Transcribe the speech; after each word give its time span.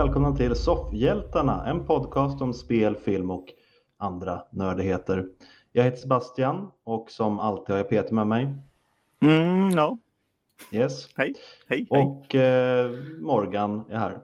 Välkomna 0.00 0.36
till 0.36 0.54
Soffhjältarna, 0.54 1.66
en 1.66 1.86
podcast 1.86 2.42
om 2.42 2.54
spel, 2.54 2.96
film 2.96 3.30
och 3.30 3.44
andra 3.96 4.42
nördigheter. 4.52 5.26
Jag 5.72 5.84
heter 5.84 5.96
Sebastian 5.96 6.70
och 6.84 7.10
som 7.10 7.38
alltid 7.38 7.68
har 7.68 7.76
jag 7.76 7.88
Peter 7.88 8.14
med 8.14 8.26
mig. 8.26 8.54
Mm, 9.22 9.70
ja. 9.70 9.98
Yes. 10.72 11.08
Hej, 11.16 11.34
hej, 11.68 11.86
hej. 11.90 12.04
Och 12.04 12.34
eh, 12.34 12.90
Morgan 13.20 13.84
är 13.90 13.98
här. 13.98 14.18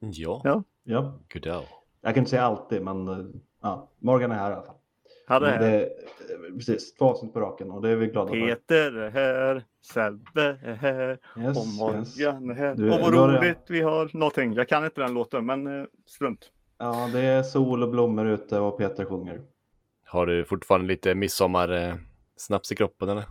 Ja, 0.00 0.40
Ja. 0.44 0.62
Ja. 0.84 1.18
goddag. 1.32 1.64
Jag 2.00 2.14
kan 2.14 2.20
inte 2.20 2.30
säga 2.30 2.42
alltid, 2.42 2.82
men 2.82 3.08
eh, 3.08 3.26
ja, 3.62 3.88
Morgan 3.98 4.32
är 4.32 4.36
här 4.36 4.50
i 4.50 4.54
alla 4.54 4.62
fall. 4.62 4.76
Ja, 5.28 5.38
det 5.38 5.46
Men 5.46 5.54
är 5.62 5.70
det, 5.70 5.82
eh, 5.84 6.54
precis, 6.56 6.94
två 6.94 7.04
avsnitt 7.04 7.32
på 7.32 7.40
raken 7.40 7.70
och 7.70 7.82
det 7.82 7.88
är 7.90 7.96
vi 7.96 8.06
glada 8.06 8.28
för. 8.30 8.46
Peter 8.46 8.92
är 8.92 9.10
här, 9.10 9.64
Sebbe 9.92 10.58
är 10.64 10.74
här 10.74 11.18
Yes, 11.38 11.56
och 11.58 11.64
yes. 11.64 11.78
Morgan 11.78 12.50
är 12.50 12.54
här. 12.54 12.74
Du- 12.74 12.90
och 12.92 13.00
vad 13.00 13.14
roligt 13.14 13.58
vi 13.68 13.80
har 13.80 14.10
någonting. 14.12 14.52
Jag 14.52 14.68
kan 14.68 14.84
inte 14.84 15.00
den 15.00 15.14
låten, 15.14 15.46
men 15.46 15.80
eh, 15.80 15.86
strunt. 16.06 16.50
Ja, 16.78 17.10
det 17.12 17.20
är 17.20 17.42
sol 17.42 17.82
och 17.82 17.90
blommor 17.90 18.26
ute 18.28 18.58
och 18.60 18.78
Peter 18.78 19.04
sjunger. 19.04 19.40
Har 20.04 20.26
du 20.26 20.44
fortfarande 20.44 20.86
lite 20.86 21.14
midsommar-snaps 21.14 22.72
i 22.72 22.76
kroppen 22.76 23.08
eller? 23.08 23.24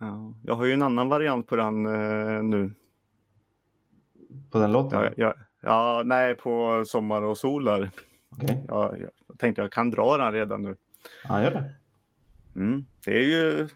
Ja, 0.00 0.34
jag 0.44 0.54
har 0.54 0.64
ju 0.64 0.72
en 0.72 0.82
annan 0.82 1.08
variant 1.08 1.46
på 1.46 1.56
den 1.56 1.86
eh, 1.86 2.42
nu. 2.42 2.70
På 4.50 4.58
den 4.58 4.72
låten? 4.72 5.00
Ja, 5.02 5.10
ja, 5.16 5.34
ja, 5.62 6.02
nej, 6.04 6.34
på 6.34 6.82
Sommar 6.86 7.22
och 7.22 7.38
sol 7.38 7.64
där. 7.64 7.90
Okej, 8.30 8.64
Ja, 8.68 8.94
jag 9.28 9.38
tänkte 9.38 9.62
jag 9.62 9.72
kan 9.72 9.90
dra 9.90 10.16
den 10.16 10.32
redan 10.32 10.62
nu. 10.62 10.76
Ja, 11.28 11.42
gör 11.42 11.50
det. 11.50 11.74
Mm. 12.60 12.86
Det 13.04 13.18
är 13.18 13.22
ju... 13.22 13.68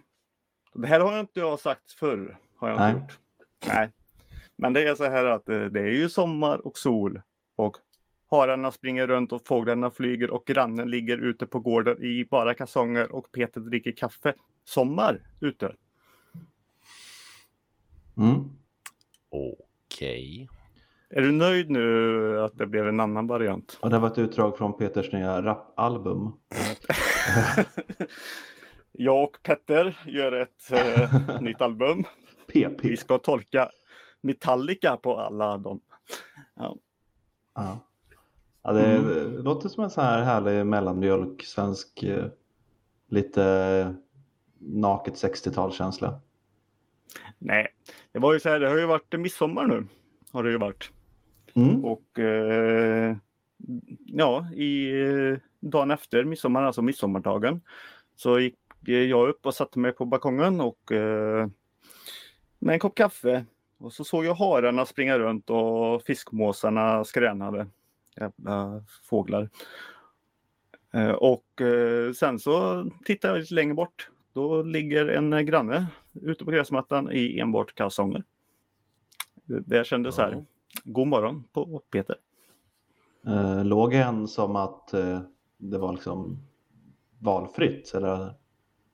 Det 0.74 0.86
här 0.86 1.00
har 1.00 1.12
jag 1.12 1.20
inte 1.20 1.40
jag 1.40 1.60
sagt 1.60 1.92
förr. 1.92 2.38
Har 2.56 2.68
jag 2.68 2.78
Nej. 2.78 2.90
inte 2.90 3.00
gjort. 3.02 3.18
Nej. 3.66 3.90
Men 4.56 4.72
det 4.72 4.88
är 4.88 4.94
så 4.94 5.04
här 5.04 5.24
att 5.24 5.48
eh, 5.48 5.64
det 5.64 5.80
är 5.80 5.92
ju 5.92 6.08
sommar 6.08 6.66
och 6.66 6.78
sol. 6.78 7.20
Och 7.56 7.76
hararna 8.30 8.72
springer 8.72 9.06
runt 9.06 9.32
och 9.32 9.46
fåglarna 9.46 9.90
flyger 9.90 10.30
och 10.30 10.44
grannen 10.46 10.90
ligger 10.90 11.18
ute 11.18 11.46
på 11.46 11.60
gården 11.60 12.02
i 12.02 12.24
bara 12.30 12.54
kalsonger 12.54 13.12
och 13.12 13.32
Peter 13.32 13.60
dricker 13.60 13.92
kaffe. 13.92 14.34
Sommar 14.64 15.20
ute. 15.40 15.74
Mm. 18.16 18.50
Okej. 19.30 20.48
Är 21.10 21.22
du 21.22 21.32
nöjd 21.32 21.70
nu 21.70 22.40
att 22.40 22.58
det 22.58 22.66
blev 22.66 22.88
en 22.88 23.00
annan 23.00 23.26
variant? 23.26 23.78
Och 23.82 23.90
det 23.90 23.98
var 23.98 24.08
ett 24.08 24.18
utdrag 24.18 24.58
från 24.58 24.76
Peters 24.76 25.12
nya 25.12 25.42
rapalbum. 25.42 26.32
Jag 28.92 29.24
och 29.24 29.36
Petter 29.42 29.98
gör 30.06 30.32
ett 30.32 30.72
eh, 30.72 31.40
nytt 31.40 31.60
album. 31.60 32.04
PP. 32.52 32.82
Vi 32.82 32.96
ska 32.96 33.18
tolka 33.18 33.70
Metallica 34.20 34.96
på 34.96 35.16
alla 35.20 35.58
dem. 35.58 35.80
Ja. 36.54 36.76
Ja. 37.54 37.78
Ja, 38.62 38.72
det, 38.72 38.96
Mm. 38.96 39.36
låter 39.42 39.68
som 39.68 39.84
en 39.84 39.90
sån 39.90 40.04
här 40.04 40.22
härlig 40.22 40.66
mellanmjölk, 40.66 41.42
svensk, 41.44 42.02
eh, 42.02 42.26
lite 43.08 43.94
naket 44.58 45.14
60-talskänsla. 45.14 46.20
Nej, 47.38 47.66
det 48.12 48.18
var 48.18 48.32
ju 48.32 48.40
så 48.40 48.48
här, 48.48 48.60
det 48.60 48.68
har 48.68 48.78
ju 48.78 48.86
varit 48.86 49.12
midsommar 49.18 49.66
nu. 49.66 49.86
Har 50.32 50.42
det 50.44 50.50
ju 50.50 50.58
varit. 50.58 50.90
Mm. 51.54 51.84
Och 51.84 52.18
eh, 52.18 53.16
ja, 54.06 54.50
i 54.54 55.00
eh, 55.02 55.38
dagen 55.60 55.90
efter 55.90 56.24
midsommar, 56.24 56.62
alltså 56.62 56.82
midsommardagen, 56.82 57.60
så 58.16 58.38
gick 58.40 58.56
eh, 58.88 58.94
jag 58.94 59.28
upp 59.28 59.46
och 59.46 59.54
satte 59.54 59.78
mig 59.78 59.92
på 59.92 60.04
balkongen 60.04 60.60
och 60.60 60.92
eh, 60.92 61.48
med 62.58 62.72
en 62.72 62.78
kopp 62.80 62.94
kaffe. 62.94 63.44
Och 63.78 63.92
så 63.92 64.04
såg 64.04 64.24
jag 64.24 64.34
hararna 64.34 64.86
springa 64.86 65.18
runt 65.18 65.50
och 65.50 66.02
fiskmåsarna 66.02 67.04
skränade. 67.04 67.66
Jävla 68.16 68.84
fåglar. 69.02 69.50
Eh, 70.92 71.10
och 71.10 71.60
eh, 71.60 72.12
sen 72.12 72.38
så 72.38 72.86
tittade 73.04 73.34
jag 73.34 73.40
lite 73.40 73.54
längre 73.54 73.74
bort. 73.74 74.10
Då 74.32 74.62
ligger 74.62 75.06
en 75.08 75.46
granne 75.46 75.86
ute 76.12 76.44
på 76.44 76.50
gräsmattan 76.50 77.12
i 77.12 77.38
enbart 77.38 77.74
kalsonger. 77.74 78.24
Det, 79.44 79.60
det 79.60 79.86
kändes 79.86 80.14
så 80.14 80.22
Ja. 80.22 80.26
här. 80.26 80.44
God 80.84 81.06
morgon 81.06 81.44
på 81.52 81.82
Peter. 81.90 82.16
Eh, 83.26 83.64
låg 83.64 83.94
en 83.94 84.28
som 84.28 84.56
att 84.56 84.94
eh, 84.94 85.20
det 85.58 85.78
var 85.78 85.92
liksom 85.92 86.38
valfritt 87.18 87.94
eller 87.94 88.34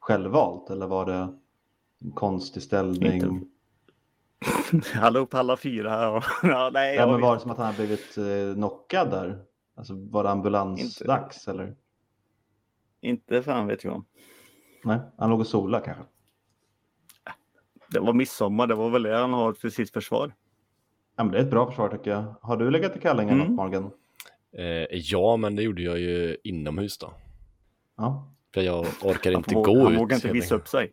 självvalt 0.01 0.71
eller 0.71 0.87
var 0.87 1.07
det 1.07 1.39
konstig 2.15 2.63
ställning? 2.63 3.13
Inte. 3.23 3.47
Han 4.95 5.13
la 5.13 5.19
upp 5.19 5.35
alla 5.35 5.57
fyra. 5.57 6.11
Och, 6.11 6.25
ja, 6.43 6.71
nej, 6.73 6.97
Ja, 6.97 7.07
men 7.07 7.21
var 7.21 7.35
det 7.35 7.41
som 7.41 7.51
att 7.51 7.57
han 7.57 7.67
hade 7.67 7.77
blivit 7.79 8.19
eh, 8.19 8.55
knockad 8.55 9.11
där? 9.11 9.45
Alltså 9.77 9.95
var 9.95 10.25
det 10.25 10.31
ambulansdags 10.31 11.49
eller? 11.49 11.77
inte 13.03 13.43
fan 13.43 13.67
vet 13.67 13.85
jag. 13.85 14.05
Nej, 14.85 14.99
han 15.19 15.31
låg 15.31 15.41
och 15.41 15.47
sola 15.47 15.81
kanske. 15.81 16.05
Det 17.89 18.01
var 18.01 18.12
midsommar, 18.12 18.67
det 18.67 18.75
var 18.75 18.91
väl 18.91 19.03
det 19.03 19.17
han 19.17 19.33
har 19.33 19.53
för 19.53 19.69
sitt 19.69 19.91
försvar. 19.91 20.35
Ja, 21.17 21.25
men 21.25 21.33
det 21.33 21.39
är 21.39 21.43
ett 21.43 21.51
bra 21.51 21.67
försvar 21.67 21.89
tycker 21.89 22.11
jag. 22.11 22.35
Har 22.43 22.57
du 22.57 22.71
legat 22.71 22.97
i 22.97 23.01
kallingar 23.01 23.33
Mm. 23.35 23.47
något 23.47 23.57
Morgan? 23.57 23.91
Eh, 24.59 24.87
ja, 24.91 25.37
men 25.37 25.56
det 25.56 25.62
gjorde 25.62 25.83
jag 25.83 25.99
ju 25.99 26.37
inomhus 26.44 26.99
då. 26.99 27.12
Ja. 27.97 28.33
För 28.55 28.61
jag 28.61 28.87
orkar 29.03 29.33
Han, 29.33 29.38
inte 29.41 29.55
gå 29.55 29.83
han 29.84 29.93
ut. 29.93 29.99
vågar 29.99 30.16
inte 30.16 30.33
visa 30.33 30.55
upp 30.55 30.69
sig. 30.69 30.93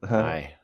Nej, 0.00 0.58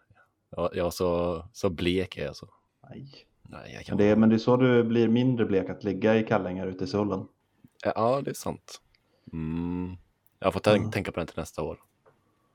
jag, 0.51 0.71
jag 0.77 0.87
är 0.87 0.91
så, 0.91 1.43
så 1.53 1.71
blek 1.71 2.17
är 2.17 2.25
jag 2.25 2.37
så. 2.37 2.49
Nej. 2.91 3.07
Nej, 3.43 3.73
jag 3.75 3.85
kan... 3.85 3.97
Det 3.99 4.17
men 4.17 4.29
det 4.29 4.37
är 4.37 4.39
så 4.39 4.57
du 4.57 4.85
blir 4.85 5.09
mindre 5.09 5.47
blek 5.47 5.69
att 5.71 5.85
ligga 5.85 6.17
i 6.17 6.23
kallingar 6.25 6.67
ute 6.67 6.85
i 6.85 6.87
solen. 6.87 7.27
Ja, 7.85 8.21
det 8.25 8.31
är 8.31 8.35
sant. 8.35 8.81
Mm. 9.33 9.97
Jag 10.39 10.53
får 10.53 10.69
Mm. 10.69 10.91
tänka 10.91 11.13
på 11.13 11.21
det 11.21 11.27
till 11.27 11.39
nästa 11.39 11.63
år. 11.63 11.79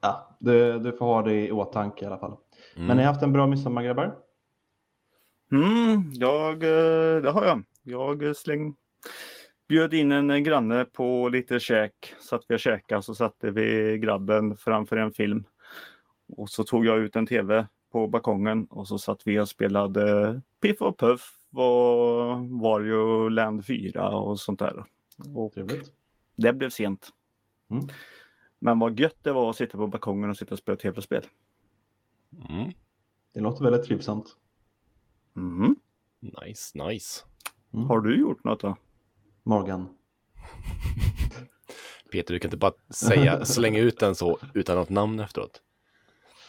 Ja, 0.02 0.36
du, 0.40 0.80
du 0.80 0.92
får 0.92 1.06
ha 1.06 1.22
det 1.22 1.34
i 1.48 1.52
åtanke 1.52 2.04
i 2.04 2.08
alla 2.08 2.18
fall. 2.18 2.38
Mm. 2.76 2.88
Men 2.88 2.98
ni 2.98 3.04
har 3.04 3.12
haft 3.12 3.24
en 3.24 3.34
bra 3.34 3.48
midsommar 3.48 3.84
grabbar? 3.84 4.16
Mm, 5.52 6.12
jag, 6.14 6.54
eh, 6.54 7.22
det 7.22 7.32
har 7.32 7.46
jag. 7.46 7.64
Jag 7.84 8.36
släng, 8.38 8.76
bjöd 9.68 9.94
in 9.94 10.12
en 10.12 10.44
granne 10.44 10.86
på 10.86 11.30
lite 11.30 11.60
käk. 11.60 12.14
Satt 12.20 12.42
vi 12.48 12.56
och 12.56 12.60
käkade 12.60 13.02
så 13.02 13.16
satte 13.16 13.52
vi 13.52 13.98
grabben 13.98 14.58
framför 14.58 14.98
en 14.98 15.12
film. 15.12 15.44
Och 16.28 16.50
så 16.50 16.64
tog 16.64 16.86
jag 16.86 17.00
ut 17.00 17.16
en 17.16 17.28
tv 17.28 17.68
på 17.92 18.08
balkongen 18.08 18.66
och 18.66 18.88
så 18.88 18.98
satt 18.98 19.22
vi 19.26 19.40
och 19.40 19.50
spelade 19.50 20.42
Piff 20.62 20.82
och 20.82 21.00
Puff 21.00 21.40
och 21.52 22.50
Wario 22.62 23.30
Land 23.30 23.66
4 23.66 24.10
och 24.10 24.40
sånt 24.40 24.60
där. 24.60 24.86
Och 25.36 25.54
Trevligt. 25.54 25.92
det 26.36 26.54
blev 26.54 26.70
sent. 26.70 27.10
Mm. 27.70 27.88
Men 28.60 28.80
vad 28.80 29.00
gött 29.00 29.18
det 29.22 29.32
var 29.32 29.50
att 29.50 29.56
sitta 29.56 29.78
på 29.78 29.88
balkongen 29.88 30.30
och 30.30 30.38
sitta 30.38 30.56
och 30.56 30.60
spela 30.60 30.76
tv-spel. 30.76 31.26
Mm. 32.50 32.72
Det 33.34 33.40
låter 33.40 33.64
väldigt 33.64 33.84
trivsamt. 33.84 34.38
Mhm. 35.34 35.76
Nice, 36.20 36.88
nice. 36.88 37.26
Mm. 37.74 37.86
Har 37.86 38.00
du 38.02 38.20
gjort 38.20 38.44
något 38.44 38.60
då? 38.60 38.76
Morgan. 39.48 39.90
Peter, 42.12 42.34
du 42.34 42.40
kan 42.40 42.48
inte 42.50 42.58
bara 42.58 42.74
säga, 42.90 43.46
slänga 43.46 43.80
ut 43.80 44.00
den 44.00 44.16
så 44.16 44.40
utan 44.54 44.76
något 44.78 44.90
namn 44.90 45.20
efteråt. 45.20 45.62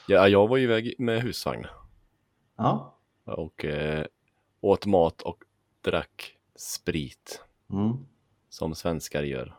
Ja, 0.09 0.29
jag 0.29 0.49
var 0.49 0.57
ju 0.57 0.63
iväg 0.65 0.95
med 0.99 1.23
husvagn 1.23 1.67
Ja. 2.57 2.95
och 3.25 3.65
eh, 3.65 4.05
åt 4.61 4.87
mat 4.87 5.23
och 5.23 5.45
drack 5.81 6.37
sprit 6.57 7.45
Mm. 7.73 7.97
som 8.49 8.75
svenskar 8.75 9.23
gör. 9.23 9.55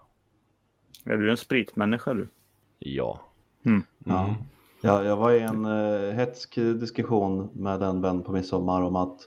Är 1.06 1.18
du 1.18 1.32
en 1.32 1.38
spritmänniska 1.38 2.14
du? 2.14 2.28
Ja. 2.80 3.22
Mm. 3.66 3.84
Ja. 4.06 4.24
Mm. 4.24 4.36
Ja, 4.82 5.04
jag 5.04 5.18
var 5.18 5.32
i 5.32 5.40
en 5.40 5.66
uh, 5.66 6.12
hetsk 6.12 6.56
diskussion 6.56 7.50
med 7.54 7.84
en 7.84 8.02
vän 8.02 8.24
på 8.24 8.32
midsommar 8.32 8.82
om 8.82 8.96
att 8.96 9.22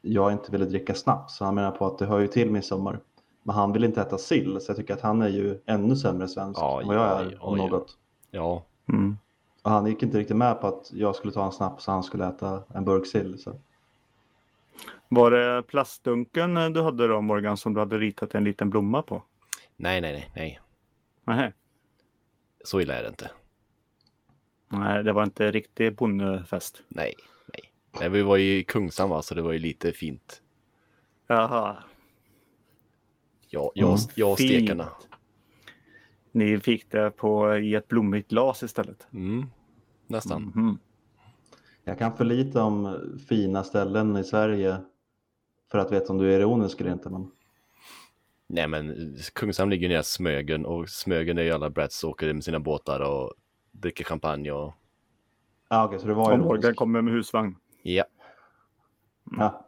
jag 0.00 0.32
inte 0.32 0.52
ville 0.52 0.64
dricka 0.64 0.94
snaps. 0.94 1.36
Så 1.36 1.44
han 1.44 1.54
menar 1.54 1.70
på 1.70 1.86
att 1.86 1.98
det 1.98 2.06
hör 2.06 2.18
ju 2.20 2.28
till 2.28 2.50
midsommar. 2.50 3.00
Men 3.42 3.54
han 3.54 3.72
vill 3.72 3.84
inte 3.84 4.00
äta 4.00 4.18
sill, 4.18 4.60
så 4.60 4.70
jag 4.70 4.76
tycker 4.76 4.94
att 4.94 5.00
han 5.00 5.22
är 5.22 5.28
ju 5.28 5.60
ännu 5.66 5.96
sämre 5.96 6.28
svensk 6.28 6.60
Ja, 6.60 6.80
än 6.80 6.86
vad 6.86 6.96
jag 6.96 7.02
ja, 7.02 7.20
är 7.20 7.32
ja, 7.32 7.38
om 7.40 7.58
ja. 7.58 7.66
något. 7.66 7.98
Ja, 8.30 8.64
Mm. 8.92 9.16
Och 9.62 9.70
han 9.70 9.86
gick 9.86 10.02
inte 10.02 10.18
riktigt 10.18 10.36
med 10.36 10.60
på 10.60 10.66
att 10.66 10.90
jag 10.92 11.16
skulle 11.16 11.32
ta 11.32 11.46
en 11.46 11.52
snaps 11.52 11.88
och 11.88 11.94
han 11.94 12.02
skulle 12.02 12.28
äta 12.28 12.62
en 12.74 12.84
burk 12.84 13.06
sill. 13.06 13.38
Så. 13.38 13.60
Var 15.08 15.30
det 15.30 15.62
plastdunken 15.62 16.54
du 16.54 16.82
hade 16.82 17.06
då 17.06 17.20
Morgan 17.20 17.56
som 17.56 17.74
du 17.74 17.80
hade 17.80 17.98
ritat 17.98 18.34
en 18.34 18.44
liten 18.44 18.70
blomma 18.70 19.02
på? 19.02 19.22
nej, 19.76 20.00
nej, 20.00 20.12
nej, 20.12 20.30
nej. 20.34 20.60
Nej, 21.24 21.52
Så 22.64 22.80
illa 22.80 22.94
är 22.94 23.02
det 23.02 23.08
inte. 23.08 23.30
Nej 24.68 25.04
det 25.04 25.12
var 25.12 25.22
inte 25.22 25.50
riktig 25.50 25.96
bonnefest. 25.96 26.82
Nej, 26.88 27.14
nej. 27.52 27.72
nej 28.00 28.08
vi 28.08 28.22
var 28.22 28.36
ju 28.36 28.58
i 28.58 28.64
Kungsan 28.64 29.10
va, 29.10 29.22
så 29.22 29.34
det 29.34 29.42
var 29.42 29.52
ju 29.52 29.58
lite 29.58 29.92
fint. 29.92 30.42
Jaha. 31.26 31.76
Ja, 33.52 33.72
jag, 33.74 33.88
Mm. 33.88 34.00
jag 34.14 34.32
och 34.32 34.38
Fint. 34.38 34.50
stekarna. 34.50 34.88
Ni 36.32 36.60
fick 36.60 36.90
det 36.90 37.10
på, 37.10 37.56
i 37.56 37.74
ett 37.74 37.88
blommigt 37.88 38.30
glas 38.30 38.62
istället. 38.62 39.06
Mm, 39.12 39.46
nästan. 40.06 40.42
Mhm. 40.42 40.78
Jag 41.84 41.98
kan 41.98 42.16
för 42.16 42.24
lite 42.24 42.60
om 42.60 42.96
fina 43.28 43.64
ställen 43.64 44.16
i 44.16 44.24
Sverige 44.24 44.76
för 45.70 45.78
att 45.78 45.92
veta 45.92 46.12
om 46.12 46.18
du 46.18 46.34
är 46.34 46.38
ironisk 46.40 46.80
eller 46.80 46.92
inte. 46.92 47.10
Men... 47.10 47.30
Nej 48.46 48.68
men 48.68 49.16
Kungshamn 49.34 49.70
ligger 49.70 49.88
nära 49.88 50.02
Smögen 50.02 50.66
och 50.66 50.88
Smögen 50.88 51.38
är 51.38 51.42
ju 51.42 51.50
alla 51.50 51.70
brats 51.70 52.04
åker 52.04 52.32
med 52.32 52.44
sina 52.44 52.60
båtar 52.60 53.00
och 53.00 53.32
dricker 53.72 54.04
champagne 54.04 54.50
och 54.52 54.72
Ja, 55.68 55.84
okej, 55.84 55.98
så 55.98 56.06
det 56.06 56.14
var 56.14 56.32
ironisk. 56.34 56.76
kommer 56.76 57.02
med 57.02 57.12
husvagn. 57.14 57.56
ja. 57.82 58.04
Ja. 59.38 59.66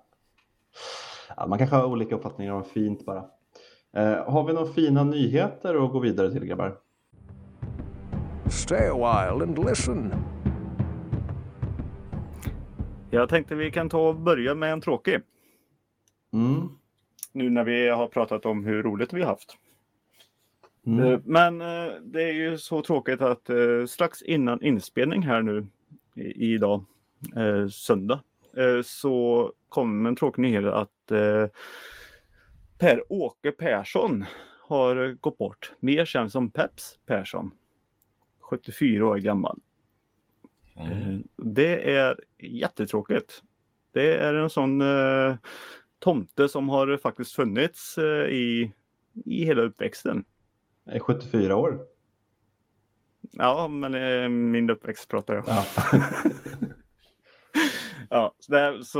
Ja, 1.36 1.46
man 1.46 1.58
kanske 1.58 1.76
har 1.76 1.84
olika 1.84 2.14
uppfattningar 2.14 2.52
om 2.52 2.64
fint 2.64 3.06
bara. 3.06 3.24
Eh, 3.96 4.32
har 4.32 4.44
vi 4.44 4.52
några 4.52 4.72
fina 4.72 5.04
nyheter 5.04 5.84
att 5.84 5.92
gå 5.92 5.98
vidare 5.98 6.32
till 6.32 6.44
grabbar? 6.44 6.76
Stay 8.50 8.88
a 8.88 8.94
while 8.94 9.44
and 9.44 9.68
listen. 9.68 10.14
Jag 13.10 13.28
tänkte 13.28 13.54
vi 13.54 13.70
kan 13.70 13.88
ta 13.88 14.08
och 14.08 14.16
börja 14.16 14.54
med 14.54 14.72
en 14.72 14.80
tråkig. 14.80 15.20
Mm. 16.32 16.68
Nu 17.32 17.50
när 17.50 17.64
vi 17.64 17.88
har 17.88 18.06
pratat 18.06 18.46
om 18.46 18.64
hur 18.64 18.82
roligt 18.82 19.12
vi 19.12 19.20
har 19.20 19.28
haft. 19.28 19.56
Mm. 20.86 21.12
Eh, 21.12 21.20
Men 21.24 21.60
eh, 21.60 21.92
det 22.02 22.22
är 22.22 22.32
ju 22.32 22.58
så 22.58 22.82
tråkigt 22.82 23.20
att 23.20 23.50
strax 23.88 24.22
innan 24.22 24.62
inspelning 24.62 25.22
här 25.22 25.42
nu 25.42 25.66
i, 26.14 26.54
idag, 26.54 26.84
söndag, 27.70 28.20
så 28.84 29.52
kom 29.68 30.06
en 30.06 30.16
tråkig 30.16 30.42
nyhet 30.42 30.64
att 30.64 31.12
Per-Åke 32.82 33.52
Persson 33.52 34.24
har 34.60 35.16
gått 35.20 35.38
bort. 35.38 35.72
Mer 35.80 36.04
känd 36.04 36.32
som 36.32 36.50
Peps 36.50 36.98
Persson. 37.06 37.50
74 38.40 39.06
år 39.06 39.16
gammal. 39.16 39.60
Eh, 40.76 41.18
Det 41.36 41.94
är 41.96 42.20
jättetråkigt. 42.38 43.42
Det 43.92 44.16
är 44.16 44.34
en 44.34 44.50
sån 44.50 44.80
eh, 44.80 45.34
tomte 45.98 46.48
som 46.48 46.68
har 46.68 46.96
faktiskt 46.96 47.32
funnits 47.32 47.98
eh, 47.98 48.26
i, 48.26 48.72
i 49.24 49.44
hela 49.44 49.62
uppväxten. 49.62 50.24
Jag 50.84 50.94
är 50.94 51.00
74 51.00 51.56
år. 51.56 51.80
Ja, 53.30 53.68
men 53.68 53.94
eh, 53.94 54.28
min 54.28 54.70
uppväxt 54.70 55.08
pratar 55.08 55.34
jag. 55.34 55.44
Ja. 55.46 55.64
Ja, 58.14 58.34
så 58.38 58.52
det, 58.52 58.84
så 58.84 58.98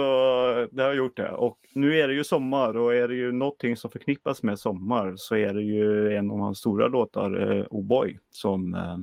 det 0.73 0.83
har 0.83 0.93
gjort 0.93 1.17
det. 1.17 1.31
Och 1.31 1.59
nu 1.75 1.99
är 1.99 2.09
det 2.09 2.15
ju 2.15 2.25
sommar 2.25 2.77
och 2.77 2.95
är 2.95 3.09
det 3.09 3.15
ju 3.15 3.33
någonting 3.33 3.77
som 3.77 3.91
förknippas 3.91 4.43
med 4.43 4.59
sommar 4.59 5.15
så 5.17 5.37
är 5.37 5.55
det 5.55 5.63
ju 5.63 6.17
en 6.17 6.31
av 6.31 6.39
hans 6.39 6.59
stora 6.59 6.89
låtar, 6.89 7.59
eh, 7.59 7.67
Oh 7.71 8.09
som 8.31 8.75
eh, 8.75 8.99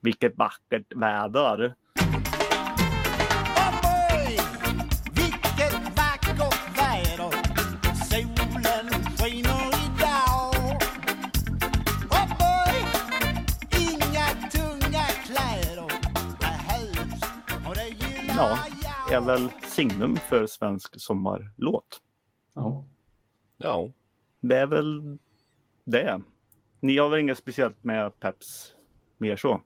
Vilket 0.00 0.36
vackert 0.36 0.92
väder. 0.96 1.74
Är 19.12 19.20
väl 19.20 19.48
signum 19.62 20.16
för 20.16 20.46
svensk 20.46 21.00
sommarlåt. 21.00 22.00
Ja. 22.54 22.84
Ja, 23.56 23.90
Det 24.40 24.56
är 24.56 24.66
väl 24.66 25.18
det. 25.84 26.20
Ni 26.80 26.98
har 26.98 27.08
väl 27.08 27.20
inget 27.20 27.38
speciellt 27.38 27.84
med 27.84 28.20
Peps 28.20 28.74
mer 29.18 29.36
så? 29.36 29.60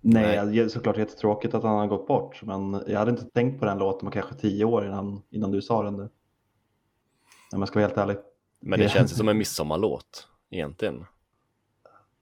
Nej, 0.00 0.46
det 0.46 0.58
är 0.62 0.68
såklart 0.68 0.96
jättetråkigt 0.96 1.54
att 1.54 1.62
han 1.62 1.76
har 1.78 1.86
gått 1.86 2.06
bort, 2.06 2.42
men 2.42 2.82
jag 2.86 2.98
hade 2.98 3.10
inte 3.10 3.24
tänkt 3.24 3.58
på 3.60 3.64
den 3.66 3.78
låten 3.78 4.06
på 4.06 4.12
kanske 4.12 4.34
tio 4.34 4.64
år 4.64 4.86
innan, 4.86 5.22
innan 5.30 5.50
du 5.50 5.62
sa 5.62 5.82
den. 5.82 5.94
Nu. 5.96 6.08
Om 7.52 7.58
jag 7.60 7.68
ska 7.68 7.78
vara 7.80 7.86
helt 7.88 7.98
ärlig. 7.98 8.16
men 8.60 8.78
det 8.80 8.88
känns 8.92 9.16
som 9.16 9.28
en 9.28 9.38
midsommarlåt 9.38 10.28
egentligen. 10.50 11.04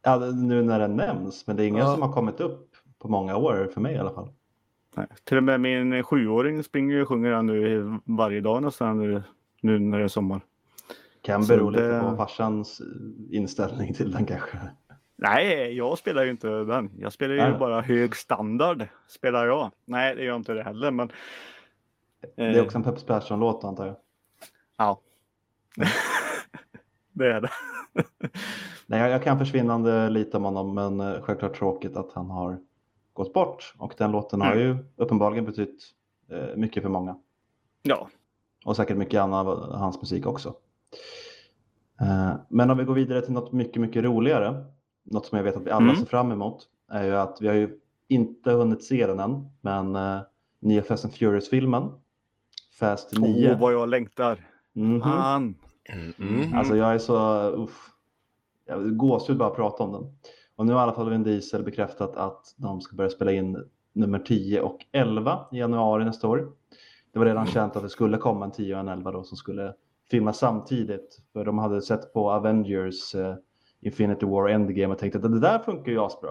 Ja, 0.02 0.16
nu 0.18 0.62
när 0.62 0.78
den 0.78 0.96
nämns, 0.96 1.46
men 1.46 1.56
det 1.56 1.64
är 1.64 1.68
ingen 1.68 1.86
Ja. 1.86 1.92
som 1.92 2.02
har 2.02 2.12
kommit 2.12 2.40
upp 2.40 2.70
på 2.98 3.08
många 3.08 3.36
år 3.36 3.70
för 3.74 3.80
mig 3.80 3.94
i 3.94 3.98
alla 3.98 4.12
fall. 4.14 4.28
Nej. 4.94 5.06
Till 5.24 5.36
och 5.36 5.42
med 5.42 5.60
min 5.60 6.02
sjuåring 6.02 6.62
springer 6.62 7.02
och 7.02 7.08
sjunger 7.08 7.30
den 7.30 7.46
nu 7.46 7.92
varje 8.04 8.40
dag 8.40 8.62
nästan 8.62 8.98
nu, 8.98 9.22
nu 9.60 9.78
när 9.78 9.98
det 9.98 10.04
är 10.04 10.08
sommar. 10.08 10.40
Kan 11.22 11.46
bero 11.46 11.70
det- 11.70 11.80
lite 11.80 12.00
på 12.10 12.16
farsans 12.16 12.80
inställning 13.30 13.94
till 13.94 14.10
den 14.12 14.26
kanske. 14.26 14.58
Nej, 15.16 15.76
jag 15.76 15.98
spelar 15.98 16.24
ju 16.24 16.30
inte 16.30 16.48
den. 16.48 16.90
Jag 16.98 17.12
spelar 17.12 17.34
ju 17.34 17.40
Nej. 17.40 17.58
bara 17.58 17.80
hög 17.80 18.16
standard. 18.16 18.86
Spelar 19.08 19.46
jag. 19.46 19.70
Nej, 19.84 20.14
det 20.16 20.24
gör 20.24 20.36
inte 20.36 20.52
det 20.54 20.62
heller. 20.62 20.90
Men, 20.90 21.10
Det 22.36 22.42
är 22.44 22.62
också 22.62 22.78
en 22.78 22.84
Peps 22.84 23.04
Persson-låt 23.04 23.64
antar 23.64 23.86
jag. 23.86 23.96
Ja. 24.78 25.00
det 27.12 27.26
är 27.32 27.40
det. 27.40 27.50
Nej, 28.86 29.00
jag, 29.00 29.10
jag 29.10 29.22
kan 29.22 29.38
försvinnande 29.38 30.10
lite 30.10 30.36
om 30.36 30.44
honom, 30.44 30.74
men 30.74 31.00
eh, 31.00 31.22
självklart 31.22 31.54
tråkigt 31.58 31.96
att 31.96 32.12
han 32.12 32.30
har 32.30 32.58
gått 33.14 33.32
bort. 33.32 33.74
Och 33.78 33.94
den 33.98 34.10
låten 34.12 34.40
har 34.40 34.54
ju 34.54 34.76
uppenbarligen 34.96 35.44
betytt 35.44 35.84
eh, 36.30 36.56
mycket 36.56 36.82
för 36.82 36.90
många. 36.90 37.16
ja. 37.82 38.08
Och 38.64 38.76
säkert 38.76 38.96
mycket 38.96 39.20
annan 39.20 39.46
av 39.46 39.72
hans 39.72 40.00
musik 40.00 40.26
också. 40.26 40.54
Eh, 42.00 42.32
Men 42.48 42.70
om 42.70 42.78
vi 42.78 42.84
går 42.84 42.94
vidare 42.94 43.22
till 43.22 43.32
något 43.32 43.52
mycket, 43.52 43.80
mycket 43.80 44.04
roligare. 44.04 44.64
Något 45.02 45.26
som 45.26 45.36
jag 45.38 45.44
vet 45.44 45.56
att 45.56 45.66
vi 45.66 45.70
alla 45.70 45.84
Mm. 45.84 45.96
ser 45.96 46.06
fram 46.06 46.32
emot. 46.32 46.68
Är 46.90 47.04
ju 47.04 47.16
att 47.16 47.38
vi 47.40 47.46
har 47.48 47.54
ju 47.54 47.78
inte 48.08 48.50
hunnit 48.50 48.84
se 48.84 49.06
den 49.06 49.20
än. 49.20 49.48
Men 49.60 49.96
uh, 49.96 50.20
nya 50.60 50.82
Fast 50.82 51.04
and 51.04 51.14
Furious-filmen. 51.14 51.90
Fast 52.78 53.18
9. 53.18 53.52
Åh, 53.52 53.60
vad 53.60 53.72
jag 53.74 53.88
längtar. 53.88 54.48
Mhm. 54.72 55.00
Fan. 55.00 55.54
Mm, 55.88 56.12
mm. 56.18 56.54
Alltså 56.54 56.76
jag 56.76 56.94
är 56.94 56.98
så, 56.98 57.40
uff. 57.50 57.90
Jag 58.66 58.96
gåshud 58.96 59.36
bara 59.38 59.48
att 59.48 59.56
prata 59.56 59.82
om 59.82 59.92
den. 59.92 60.16
Och 60.56 60.66
nu 60.66 60.72
har 60.72 60.80
i 60.80 60.82
alla 60.82 60.92
fall 60.92 61.10
Vin 61.10 61.22
Diesel 61.22 61.62
bekräftat 61.62 62.16
att 62.16 62.54
de 62.56 62.80
ska 62.80 62.96
börja 62.96 63.10
spela 63.10 63.32
in 63.32 63.64
nummer 63.92 64.18
10 64.18 64.60
och 64.60 64.86
11 64.92 65.46
i 65.52 65.58
januari 65.58 66.04
nästa 66.04 66.28
år. 66.28 66.52
Det 67.12 67.18
var 67.18 67.26
redan 67.26 67.46
känt 67.46 67.76
att 67.76 67.82
det 67.82 67.88
skulle 67.88 68.18
komma 68.18 68.44
en 68.44 68.52
10 68.52 68.74
och 68.74 68.80
en 68.80 68.88
11 68.88 69.12
då 69.12 69.22
som 69.22 69.36
skulle 69.36 69.74
filmas 70.10 70.38
samtidigt. 70.38 71.18
För 71.32 71.44
de 71.44 71.58
hade 71.58 71.82
sett 71.82 72.12
på 72.12 72.30
Avengers 72.30 73.14
eh, 73.14 73.34
Infinity 73.80 74.26
War 74.26 74.48
Endgame 74.48 74.92
och 74.94 74.98
tänkte 74.98 75.18
att 75.18 75.22
det 75.32 75.40
där 75.40 75.58
funkar 75.58 75.92
ju 75.92 76.00
asbra. 76.00 76.30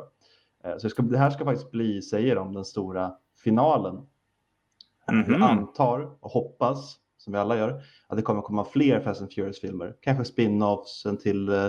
Eh, 0.63 0.77
så 0.77 0.83
det, 0.83 0.89
ska, 0.89 1.01
det 1.01 1.17
här 1.17 1.29
ska 1.29 1.45
faktiskt 1.45 1.71
bli, 1.71 2.01
säger 2.01 2.35
de, 2.35 2.53
den 2.53 2.65
stora 2.65 3.13
finalen. 3.43 3.95
Eh, 3.95 5.13
Mhm. 5.13 5.31
Jag 5.33 5.41
antar 5.41 6.17
och 6.19 6.31
hoppas, 6.31 6.95
som 7.17 7.33
vi 7.33 7.39
alla 7.39 7.57
gör, 7.57 7.81
att 8.07 8.17
det 8.17 8.23
kommer 8.23 8.41
komma 8.41 8.65
fler 8.65 8.99
Fast 8.99 9.21
and 9.21 9.33
Furious-filmer. 9.33 9.95
Kanske 10.01 10.23
spin-offs, 10.23 11.05
en 11.05 11.17
till 11.17 11.49
eh, 11.49 11.67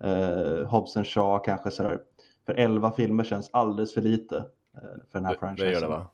eh, 0.00 0.68
Hobbs 0.68 0.96
and 0.96 1.06
Shaw 1.06 1.38
kanske 1.44 1.70
sådär. 1.70 1.98
För 2.46 2.54
11 2.54 2.92
filmer 2.92 3.24
känns 3.24 3.50
alldeles 3.52 3.94
för 3.94 4.00
lite 4.00 4.36
eh, 4.36 4.80
för 4.82 5.18
den 5.18 5.24
här 5.24 5.32
Det, 5.32 5.38
franchisen. 5.38 5.66
det 5.68 5.72
gör 5.74 5.80
det 5.80 5.88
va? 5.88 6.06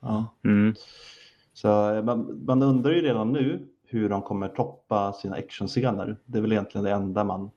Ja. 0.00 0.24
Mm. 0.44 0.74
Så 1.52 1.90
eh, 1.94 2.02
man, 2.04 2.44
man 2.46 2.62
undrar 2.62 2.92
ju 2.92 3.00
redan 3.02 3.32
nu 3.32 3.68
hur 3.86 4.08
de 4.08 4.22
kommer 4.22 4.48
toppa 4.48 5.12
sina 5.12 5.36
actionscener. 5.36 6.16
Det 6.24 6.38
är 6.38 6.42
väl 6.42 6.52
egentligen 6.52 6.84
det 6.84 6.90
enda 6.92 7.24
man 7.24 7.50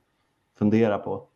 funderar 0.58 0.98
på. 0.98 1.28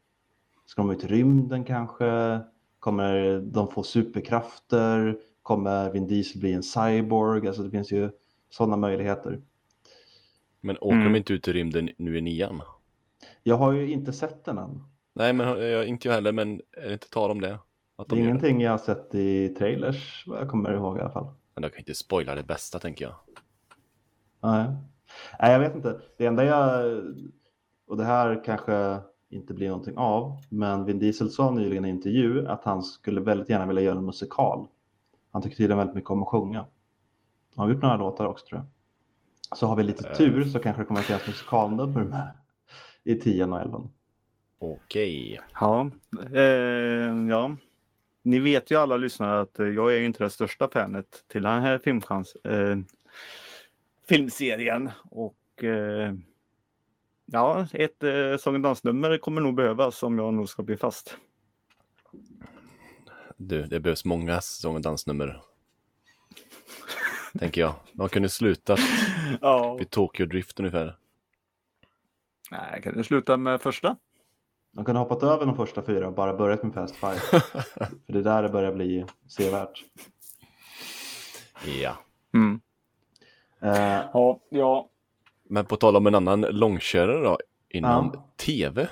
Ska 0.66 0.82
de 0.82 0.90
ut 0.90 1.04
i 1.04 1.06
rymden 1.06 1.64
kanske? 1.64 2.40
Kommer 2.78 3.40
de 3.40 3.68
få 3.68 3.82
superkrafter? 3.82 5.18
Kommer 5.42 5.90
Vin 5.92 6.06
Diesel 6.06 6.40
bli 6.40 6.52
en 6.52 6.62
cyborg? 6.62 7.46
Alltså 7.48 7.62
det 7.62 7.70
finns 7.70 7.92
ju 7.92 8.10
sådana 8.50 8.76
möjligheter. 8.76 9.40
Men 10.60 10.76
åker 10.78 10.92
Mm. 10.96 11.12
de 11.12 11.18
inte 11.18 11.32
ut 11.32 11.48
i 11.48 11.52
rymden 11.52 11.90
nu 11.98 12.18
i 12.18 12.20
nian? 12.20 12.62
Jag 13.48 13.56
har 13.56 13.72
ju 13.72 13.90
inte 13.92 14.12
sett 14.12 14.44
den 14.44 14.58
än. 14.58 14.82
Nej, 15.14 15.32
men 15.32 15.46
jag, 15.46 15.86
inte 15.86 16.08
jag 16.08 16.14
heller, 16.14 16.32
men 16.32 16.60
är 16.72 16.86
det 16.86 16.92
inte 16.92 17.10
tal 17.10 17.30
om 17.30 17.40
det? 17.40 17.58
Att 17.96 18.08
Det 18.08 18.14
de 18.14 18.14
är 18.14 18.18
gör 18.18 18.28
ingenting 18.28 18.60
jag 18.60 18.70
har 18.70 18.78
sett 18.78 19.14
i 19.14 19.48
trailers 19.48 20.24
vad 20.26 20.40
jag 20.40 20.48
kommer 20.48 20.74
ihåg 20.74 20.98
i 20.98 21.00
alla 21.00 21.10
fall. 21.10 21.26
Men 21.54 21.62
de 21.62 21.68
kan 21.68 21.78
inte 21.78 21.94
spoila 21.94 22.34
det 22.34 22.42
bästa, 22.42 22.78
tänker 22.78 23.04
jag. 23.04 23.14
Nej. 24.42 24.66
Nej, 25.40 25.52
jag 25.52 25.60
vet 25.60 25.74
inte. 25.74 26.00
Det 26.18 26.26
enda 26.26 26.44
jag, 26.44 27.02
och 27.86 27.96
det 27.96 28.04
här 28.04 28.44
kanske 28.44 29.00
inte 29.30 29.54
blir 29.54 29.68
någonting 29.68 29.98
av, 29.98 30.40
men 30.50 30.84
Vin 30.84 30.98
Diesel 30.98 31.30
sa 31.30 31.50
nyligen 31.50 31.84
i 31.84 31.88
en 31.88 31.94
intervju 31.96 32.48
att 32.48 32.64
han 32.64 32.82
skulle 32.82 33.20
väldigt 33.20 33.48
gärna 33.48 33.66
vilja 33.66 33.82
göra 33.82 33.98
en 33.98 34.06
musikal. 34.06 34.66
Han 35.32 35.42
tycker 35.42 35.56
tydligen 35.56 35.78
väldigt 35.78 35.96
mycket 35.96 36.10
om 36.10 36.22
att 36.22 36.28
sjunga. 36.28 36.66
Han 37.56 37.66
har 37.66 37.74
gjort 37.74 37.82
några 37.82 37.96
låtar 37.96 38.26
också 38.26 38.46
tror 38.46 38.60
jag. 38.60 38.66
Så 39.58 39.66
har 39.66 39.76
vi 39.76 39.82
lite 39.82 40.14
tur 40.14 40.44
så 40.44 40.58
kanske 40.58 40.82
det 40.82 40.86
kommer 40.86 41.00
att 41.00 41.06
finnas 41.06 41.26
musikalnummer 41.26 42.04
med 42.04 42.30
i 43.06 43.14
10 43.14 43.44
och 43.44 43.60
11. 43.60 43.88
Okej. 44.58 45.40
Ja. 45.60 45.90
Eh, 46.34 46.42
ja. 47.28 47.56
Ni 48.22 48.38
vet 48.38 48.70
ju 48.70 48.76
alla 48.76 48.96
lyssnare 48.96 49.40
att 49.40 49.58
eh, 49.58 49.66
jag 49.66 49.94
är 49.94 49.98
ju 49.98 50.04
inte 50.06 50.24
det 50.24 50.30
största 50.30 50.68
fanet 50.68 51.24
till 51.28 51.42
den 51.42 51.62
här 51.62 51.78
filmchans, 51.78 52.34
eh, 52.36 52.76
filmserien. 54.08 54.90
Och 55.10 55.64
eh, 55.64 56.14
ja, 57.26 57.66
ett 57.72 58.02
eh, 58.02 58.36
sång 58.36 58.54
och 58.54 58.60
dansnummer 58.60 59.18
kommer 59.18 59.40
nog 59.40 59.54
behövas 59.54 60.02
om 60.02 60.18
jag 60.18 60.34
nog 60.34 60.48
ska 60.48 60.62
bli 60.62 60.76
fast. 60.76 61.16
Du, 63.36 63.62
det 63.62 63.80
behövs 63.80 64.04
många 64.04 64.40
sång 64.40 64.74
och 64.74 64.80
dansnummer. 64.82 65.40
tänker 67.38 67.60
jag. 67.60 67.74
De 67.92 68.08
kunde 68.08 68.28
sluta 68.28 68.76
Ja. 69.40 69.74
vid 69.74 69.90
Tokyo 69.90 70.26
Drift 70.26 70.60
ungefär. 70.60 70.96
Nej, 72.50 72.82
kan 72.82 72.94
du 72.96 73.04
sluta 73.04 73.36
med 73.36 73.60
första? 73.60 73.96
De 74.72 74.84
kunde 74.84 74.98
ha 75.00 75.04
hoppat 75.08 75.22
över 75.22 75.46
de 75.46 75.56
första 75.56 75.82
fyra 75.82 76.06
och 76.06 76.12
bara 76.14 76.34
börjat 76.36 76.62
med 76.62 76.74
Fast 76.74 76.96
Five. 76.96 77.18
För 78.06 78.12
det 78.12 78.18
är 78.18 78.22
där 78.22 78.42
det 78.42 78.48
börjar 78.48 78.72
bli 78.72 79.04
sevärt. 79.28 79.84
Ja. 81.82 81.96
Mm. 82.34 82.60
Eh, 83.60 84.04
Ja, 84.12 84.40
ja. 84.48 84.88
Men 85.48 85.64
på 85.64 85.76
tal 85.76 85.96
om 85.96 86.06
en 86.06 86.14
annan 86.14 86.40
långkörare 86.40 87.24
då, 87.24 87.38
inom 87.68 88.10
Ja. 88.14 88.28
tv. 88.36 88.88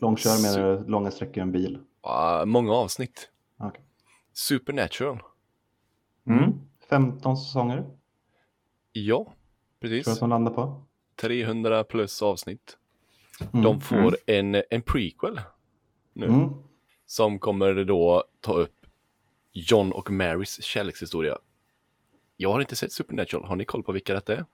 långkör 0.00 0.42
menar 0.42 0.68
du 0.78 0.88
långa 0.90 1.10
sträckor 1.10 1.36
i 1.38 1.40
en 1.40 1.52
bil? 1.52 1.78
Ah, 2.00 2.44
många 2.44 2.72
avsnitt. 2.72 3.30
Okej. 3.58 3.82
Supernatural. 4.32 5.22
Mm. 6.26 6.52
15 6.90 7.36
säsonger 7.36 7.86
Ja, 8.92 9.16
tror 9.24 9.26
jag 9.78 9.80
precis. 9.80 10.08
att 10.08 10.20
de 10.20 10.30
landar 10.30 10.52
på. 10.52 10.82
300 11.20 11.84
plus 11.84 12.22
avsnitt. 12.22 12.78
Mm. 13.52 13.64
De 13.64 13.80
får 13.80 14.16
en, 14.26 14.62
en 14.70 14.82
prequel 14.82 15.40
nu. 16.12 16.26
Mm. 16.26 16.48
Som 17.06 17.38
kommer 17.38 17.84
då 17.84 18.24
ta 18.40 18.52
upp 18.52 18.74
John 19.52 19.92
och 19.92 20.10
Marys 20.10 20.62
kärlekshistoria. 20.62 21.38
Jag 22.36 22.52
har 22.52 22.60
inte 22.60 22.76
sett 22.76 22.92
Supernatural. 22.92 23.44
Har 23.48 23.56
ni 23.56 23.64
koll 23.64 23.82
på 23.82 23.92
vilka 23.92 24.14
detta 24.14 24.32
är? 24.36 24.44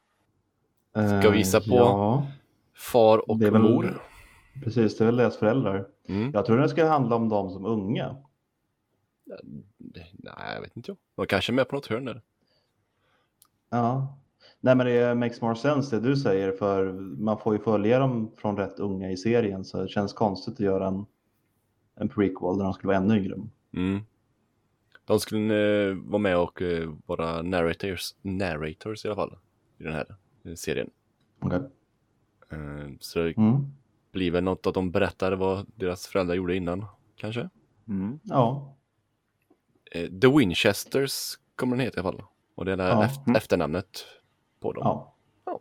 Ska 1.21 1.30
vi 1.30 1.38
gissa 1.38 1.61
på- 1.61 1.66
Ja, 1.76 2.26
Far 2.75 3.30
och 3.30 3.38
Det 3.38 3.50
väl- 3.50 3.62
mor. 3.62 4.02
precis. 4.64 4.97
Det 4.99 5.04
är 5.04 5.06
väl 5.06 5.16
deras 5.16 5.37
föräldrar. 5.38 5.88
Mm. 6.09 6.30
Jag 6.35 6.47
tror 6.47 6.59
det 6.59 6.68
ska 6.68 6.87
handla 6.87 7.16
om 7.16 7.28
dem 7.28 7.50
som 7.50 7.64
unga. 7.66 8.16
Nej, 10.18 10.54
jag 10.54 10.61
vet 10.61 10.76
inte 10.76 10.90
jag. 10.90 10.97
De 11.16 11.26
kanske 11.26 11.52
är 11.52 11.54
med 11.54 11.68
på 11.68 11.75
något 11.76 11.87
hörn 11.87 12.04
där. 12.04 12.23
Ja. 13.71 14.18
Nej 14.64 14.75
men 14.76 14.87
det 14.87 15.14
makes 15.14 15.40
more 15.40 15.56
sense 15.56 15.97
det 15.97 16.09
du 16.09 16.16
säger 16.16 16.52
för 16.52 16.92
man 17.18 17.38
får 17.38 17.54
ju 17.56 17.61
följa 17.62 17.99
dem 17.99 18.30
från 18.37 18.56
rätt 18.56 18.78
unga 18.80 19.11
i 19.11 19.16
serien 19.16 19.64
så 19.64 19.83
det 19.83 19.88
känns 19.88 20.12
konstigt 20.12 20.54
att 20.54 20.61
göra 20.61 20.87
en, 20.88 21.06
en 21.94 22.09
prequel 22.09 22.59
där 22.59 22.64
de 22.64 22.73
skulle 22.73 22.88
vara 22.88 22.97
ännu 22.97 23.18
yngre. 23.18 23.35
Mm. 23.76 24.00
De 25.04 25.21
skulle 25.21 25.88
eh, 25.90 25.94
vara 25.97 26.18
med 26.18 26.37
och 26.38 26.62
eh, 26.62 26.90
vara 27.06 27.42
narrators, 27.42 28.14
narrators 28.23 29.04
i 29.04 29.09
alla 29.09 29.14
fall. 29.16 29.37
I 29.78 29.85
den 29.85 29.92
här 29.92 30.16
eh, 30.44 30.54
serien. 30.54 30.90
Okej. 31.40 31.61
Eh, 32.52 32.88
så 33.00 33.18
det 33.18 33.37
Mm. 33.37 33.66
blir 34.12 34.30
väl 34.30 34.44
något 34.44 34.66
att 34.66 34.75
de 34.75 34.90
berättar 34.90 35.33
vad 35.33 35.66
deras 35.75 36.06
föräldrar 36.06 36.35
gjorde 36.35 36.56
innan. 36.56 36.85
Kanske. 37.16 37.49
Mm. 37.88 38.18
Ja. 38.23 38.75
Eh, 39.90 40.11
The 40.21 40.28
Winchesters 40.38 41.35
kommer 41.56 41.76
den 41.76 41.85
heta 41.85 42.00
i 42.00 42.04
alla 42.04 42.12
fall. 42.12 42.23
Och 42.54 42.64
det 42.64 42.73
är 42.73 42.78
Ja. 42.78 43.04
eft- 43.04 43.37
efternamnet 43.37 44.04
på 44.64 44.73
dem. 44.73 44.83
ja. 44.85 45.14
Ja. 45.47 45.61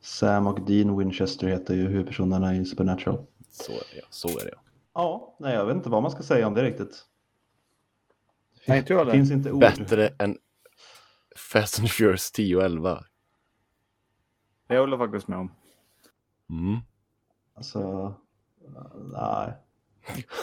Sam 0.00 0.46
och 0.46 0.60
Dean 0.60 0.98
Winchester 0.98 1.46
heter 1.46 1.74
ju 1.74 1.88
huvudpersonerna 1.88 2.56
i 2.56 2.64
Supernatural. 2.64 3.26
Så 3.50 3.72
är 3.72 3.76
det, 3.76 3.96
ja. 3.96 4.06
Så 4.10 4.28
är 4.28 4.44
det. 4.44 4.50
ja. 4.52 4.58
Ja, 4.94 5.36
nej 5.40 5.54
jag 5.54 5.66
vet 5.66 5.76
inte 5.76 5.88
vad 5.88 6.02
man 6.02 6.10
ska 6.10 6.22
säga 6.22 6.46
om 6.46 6.54
det 6.54 6.62
riktigt. 6.62 7.04
Nej, 8.66 8.78
inte 8.78 8.92
jag 8.92 9.06
Det 9.06 9.12
finns 9.12 9.30
inte 9.30 9.52
ord. 9.52 9.60
Bättre 9.60 10.08
än 10.18 10.38
Fast 11.52 11.78
and 11.78 11.90
Furious 11.90 12.32
10 12.32 12.56
och 12.56 12.62
11. 12.62 13.04
Jag 14.68 14.80
håller 14.80 14.98
faktiskt 14.98 15.28
med 15.28 15.38
om. 15.38 15.52
Mm. 16.50 16.80
Alltså, 17.54 18.14
nej. 19.12 19.52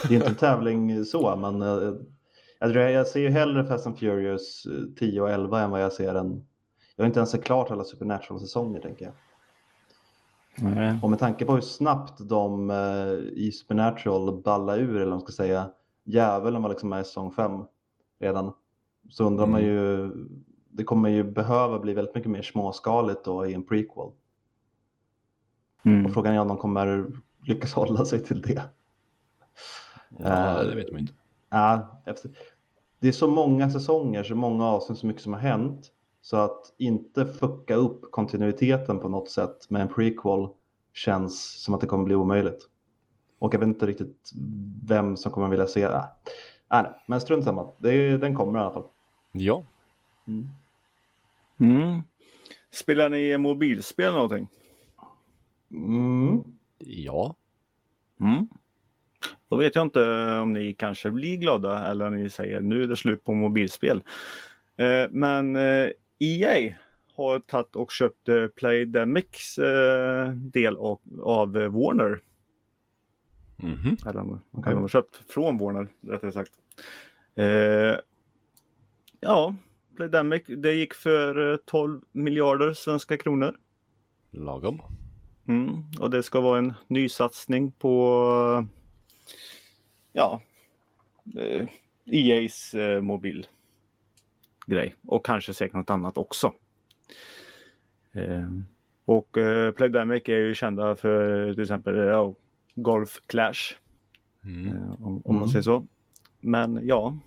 Det 0.08 0.14
är 0.14 0.16
inte 0.16 0.26
en 0.26 0.34
tävling 0.34 1.04
så, 1.04 1.36
men 1.36 1.62
eh, 1.62 1.94
jag, 2.60 2.76
jag, 2.76 2.92
jag 2.92 3.06
ser 3.06 3.20
ju 3.20 3.30
hellre 3.30 3.64
Fast 3.64 3.86
and 3.86 3.98
Furious 3.98 4.66
eh, 4.66 4.94
10 4.98 5.20
och 5.20 5.30
11 5.30 5.60
än 5.60 5.70
vad 5.70 5.82
jag 5.82 5.92
ser 5.92 6.14
en... 6.14 6.46
Jag 6.96 7.04
har 7.04 7.06
inte 7.06 7.18
ens 7.18 7.30
sett 7.30 7.44
klart 7.44 7.70
alla 7.70 7.84
Supernatural-säsonger, 7.84 8.80
tänker 8.80 9.04
jag. 9.04 9.14
Nej. 10.74 10.98
Och 11.02 11.10
med 11.10 11.18
tanke 11.18 11.44
på 11.44 11.54
hur 11.54 11.60
snabbt 11.60 12.28
de 12.28 12.70
eh, 12.70 13.12
i 13.32 13.52
Supernatural 13.52 14.42
ballar 14.42 14.78
ur, 14.78 14.94
eller 14.96 15.04
vad 15.04 15.08
man 15.10 15.20
ska 15.20 15.32
säga, 15.32 15.70
djävulen 16.04 16.62
var 16.62 16.68
liksom 16.70 16.88
med 16.88 17.00
i 17.00 17.04
säsong 17.04 17.32
5 17.32 17.64
redan, 18.20 18.52
så 19.10 19.24
undrar 19.24 19.46
man 19.46 19.60
Mm. 19.60 19.74
ju, 19.74 20.10
det 20.70 20.84
kommer 20.84 21.08
ju 21.08 21.24
behöva 21.24 21.78
bli 21.78 21.94
väldigt 21.94 22.14
mycket 22.14 22.30
mer 22.30 22.42
småskaligt 22.42 23.24
då 23.24 23.46
i 23.46 23.54
en 23.54 23.66
prequel. 23.66 24.10
Mm. 25.84 26.06
Och 26.06 26.12
frågan 26.12 26.34
är 26.34 26.38
om 26.40 26.48
de 26.48 26.56
kommer 26.56 27.06
lyckas 27.42 27.72
hålla 27.72 28.04
sig 28.04 28.24
till 28.24 28.42
det. 28.42 28.62
Ja, 30.18 30.60
Eh, 30.60 30.68
det 30.68 30.74
vet 30.76 30.92
man 30.92 31.00
inte. 31.00 31.12
Ja, 31.50 32.00
efter, 32.06 32.30
det 33.00 33.08
är 33.08 33.12
så 33.12 33.28
många 33.28 33.70
säsonger, 33.70 34.24
så 34.24 34.34
många 34.34 34.66
avsnitt, 34.66 34.98
så 34.98 35.06
mycket 35.06 35.22
som 35.22 35.32
har 35.32 35.40
hänt. 35.40 35.90
Så 36.24 36.36
att 36.36 36.74
inte 36.78 37.26
fucka 37.26 37.74
upp 37.74 38.10
kontinuiteten 38.10 39.00
på 39.00 39.08
något 39.08 39.30
sätt 39.30 39.70
med 39.70 39.82
en 39.82 39.88
prequel 39.88 40.48
känns 40.92 41.62
som 41.62 41.74
att 41.74 41.80
det 41.80 41.86
kommer 41.86 42.04
bli 42.04 42.14
omöjligt. 42.14 42.68
Och 43.38 43.54
jag 43.54 43.58
vet 43.58 43.66
inte 43.66 43.86
riktigt 43.86 44.30
vem 44.86 45.16
som 45.16 45.32
kommer 45.32 45.48
vilja 45.48 45.66
se 45.66 45.88
det. 45.88 46.08
Ah, 46.68 46.82
nej, 46.82 46.92
men 47.06 47.20
strunt 47.20 47.44
samma. 47.44 47.72
Det 47.78 47.92
är, 47.92 48.18
den 48.18 48.34
kommer 48.34 48.58
i 48.58 48.62
alla 48.62 48.72
fall. 48.72 48.86
Ja, 49.32 49.64
Mm. 50.26 50.48
Mm. 51.60 52.02
Spelar 52.70 53.08
ni 53.08 53.38
mobilspel 53.38 54.12
någonting? 54.12 54.48
Mm. 55.70 56.44
ja. 56.78 57.34
Mm. 58.20 58.48
Då 59.48 59.56
vet 59.56 59.74
jag 59.74 59.82
inte 59.82 60.00
om 60.42 60.52
ni 60.52 60.74
kanske 60.74 61.10
blir 61.10 61.36
glada 61.36 61.86
eller 61.86 62.06
om 62.06 62.14
ni 62.16 62.30
säger 62.30 62.60
nu 62.60 62.82
är 62.82 62.86
det 62.86 62.96
slut 62.96 63.24
på 63.24 63.34
mobilspel. 63.34 64.02
Eh, 64.76 65.10
men 65.10 65.56
eh, 65.56 65.88
EA 66.18 66.74
har 67.16 67.38
tagit 67.38 67.76
och 67.76 67.92
köpt 67.92 68.28
eh, 68.28 68.46
Playdemics 68.46 69.58
eh, 69.58 70.28
del 70.28 70.76
av, 70.76 71.00
av 71.22 71.56
eh, 71.56 71.68
Warner. 71.68 72.20
Mhm. 73.56 73.96
Eller 74.02 74.12
de, 74.12 74.40
Okej. 74.50 74.72
de 74.72 74.80
har 74.82 74.88
köpt 74.88 75.32
från 75.32 75.58
Warner 75.58 75.88
rättare 76.00 76.32
sagt. 76.32 76.52
Eh, 77.34 77.96
ja, 79.20 79.54
Playdemic, 79.96 80.42
det 80.46 80.72
gick 80.72 80.94
för 80.94 81.52
eh, 81.52 81.56
12 81.56 82.00
miljarder 82.12 82.72
svenska 82.72 83.16
kronor. 83.16 83.56
Lagom. 84.30 84.82
Mm, 85.48 85.82
och 86.00 86.10
det 86.10 86.22
ska 86.22 86.40
vara 86.40 86.58
en 86.58 86.74
nysatsning 86.88 87.72
på 87.72 88.66
ja, 90.12 90.40
eh, 91.36 91.66
EA's 92.04 92.78
eh, 92.78 93.00
mobilgrej 94.66 94.94
och 95.06 95.26
kanske 95.26 95.54
säkert 95.54 95.74
något 95.74 95.90
annat 95.90 96.18
också. 96.18 96.52
Eh, 98.12 98.48
och 99.04 99.38
eh, 99.38 99.72
Playdemic 99.72 100.22
är 100.26 100.36
ju 100.36 100.54
kända 100.54 100.96
för 100.96 101.52
till 101.54 101.62
exempel 101.62 101.96
ja, 101.96 102.34
Golf 102.74 103.20
Clash 103.26 103.74
Mm. 104.44 104.66
eh, 104.76 104.92
om, 104.92 105.16
om 105.16 105.22
Mm. 105.26 105.40
man 105.40 105.48
säger 105.48 105.62
så. 105.62 105.86
Men 106.40 106.80
ja, 106.86 107.18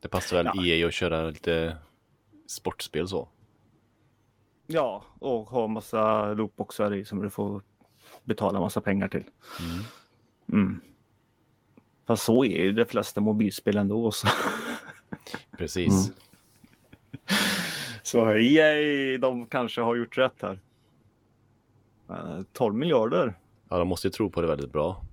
Det 0.00 0.08
passar 0.08 0.36
väl 0.36 0.50
Ja. 0.54 0.64
EA 0.66 0.86
att 0.86 0.94
köra 0.94 1.28
lite 1.30 1.76
sportspel 2.46 3.08
så. 3.08 3.28
ja 4.66 5.04
och 5.18 5.46
ha 5.50 5.66
massa 5.66 6.32
loopboxar 6.34 6.94
i 6.94 7.04
som 7.04 7.22
du 7.22 7.30
får 7.30 7.62
betala 8.24 8.60
massa 8.60 8.80
pengar 8.80 9.08
till. 9.08 9.24
Mm. 9.60 9.84
Mm. 10.62 10.80
Fast 12.06 12.22
så 12.24 12.44
är 12.44 12.62
ju 12.64 12.72
de 12.72 12.84
flesta 12.84 13.20
mobilspel 13.20 13.76
ändå. 13.76 14.10
Så, 14.10 14.28
Precis. 15.58 16.06
Mm. 16.08 16.16
så 18.02 18.30
EA, 18.32 19.18
de 19.18 19.46
kanske 19.46 19.80
har 19.80 19.96
gjort 19.96 20.18
rätt 20.18 20.42
här. 20.42 20.58
Eh, 22.10 22.42
12 22.52 22.74
miljarder. 22.74 23.34
Ja, 23.68 23.78
de 23.78 23.88
måste 23.88 24.06
ju 24.08 24.12
tro 24.12 24.30
på 24.30 24.40
det 24.40 24.46
väldigt 24.48 24.72
bra. 24.72 25.04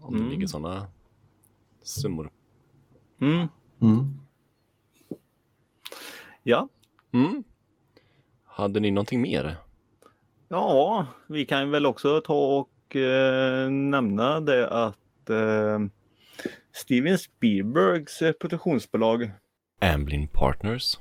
Om 0.00 0.14
Mm. 0.14 0.26
det 0.26 0.34
ligger 0.34 0.46
sådana 0.46 0.86
summor. 1.82 2.30
Mm. 3.20 3.46
Mm. 3.82 4.14
Ja. 6.42 6.68
Mm. 7.12 7.44
Hade 8.44 8.80
ni 8.80 8.90
någonting 8.90 9.20
mer? 9.22 9.56
ja, 10.48 11.06
vi 11.26 11.46
kan 11.46 11.70
väl 11.70 11.86
också 11.86 12.20
ta 12.20 12.58
och 12.58 12.96
eh, 12.96 13.70
nämna 13.70 14.40
det 14.40 14.68
att 14.70 15.30
eh, 15.30 15.78
Steven 16.72 17.18
Spielbergs 17.18 18.22
eh, 18.22 18.32
produktionsbolag 18.32 19.30
Amblin 19.80 20.28
Partners. 20.28 20.98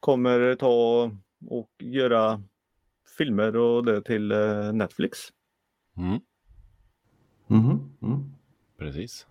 Kommer 0.00 0.54
ta 0.54 1.10
och 1.46 1.70
göra 1.78 2.42
filmer 3.18 3.56
och 3.56 3.84
det 3.84 4.02
till 4.02 4.32
eh, 4.32 4.72
Netflix. 4.72 5.18
Mm. 5.96 6.20
Mhm. 7.46 7.90
Mm. 8.02 8.24
Precis. 8.78 9.26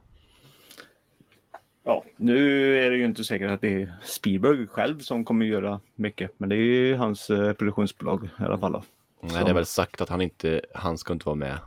Ja, 1.83 2.03
nu 2.17 2.75
är 2.77 2.91
det 2.91 2.97
ju 2.97 3.05
inte 3.05 3.23
säkert 3.23 3.51
att 3.51 3.61
det 3.61 3.81
är 3.81 3.93
Spielberg 4.03 4.67
själv 4.67 4.99
som 4.99 5.25
kommer 5.25 5.45
göra 5.45 5.79
mycket, 5.95 6.31
men 6.37 6.49
det 6.49 6.55
är 6.55 6.57
ju 6.57 6.95
hans 6.95 7.29
eh, 7.29 7.53
produktionsbolag 7.53 8.29
i 8.39 8.43
alla 8.43 8.57
fall. 8.57 8.81
Nej, 9.21 9.43
det 9.43 9.49
är 9.49 9.53
väl 9.53 9.65
sagt 9.65 10.01
att 10.01 10.09
han 10.09 10.21
inte, 10.21 10.61
han 10.73 10.97
ska 10.97 11.13
inte 11.13 11.25
vara 11.25 11.35
med 11.35 11.59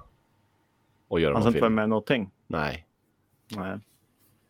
och 1.08 1.20
göra 1.20 1.34
Han 1.34 1.42
ska 1.42 1.48
inte 1.48 1.60
vara 1.60 1.70
med 1.70 1.88
någonting. 1.88 2.30
Nej. 2.46 2.86
Nej. 3.56 3.78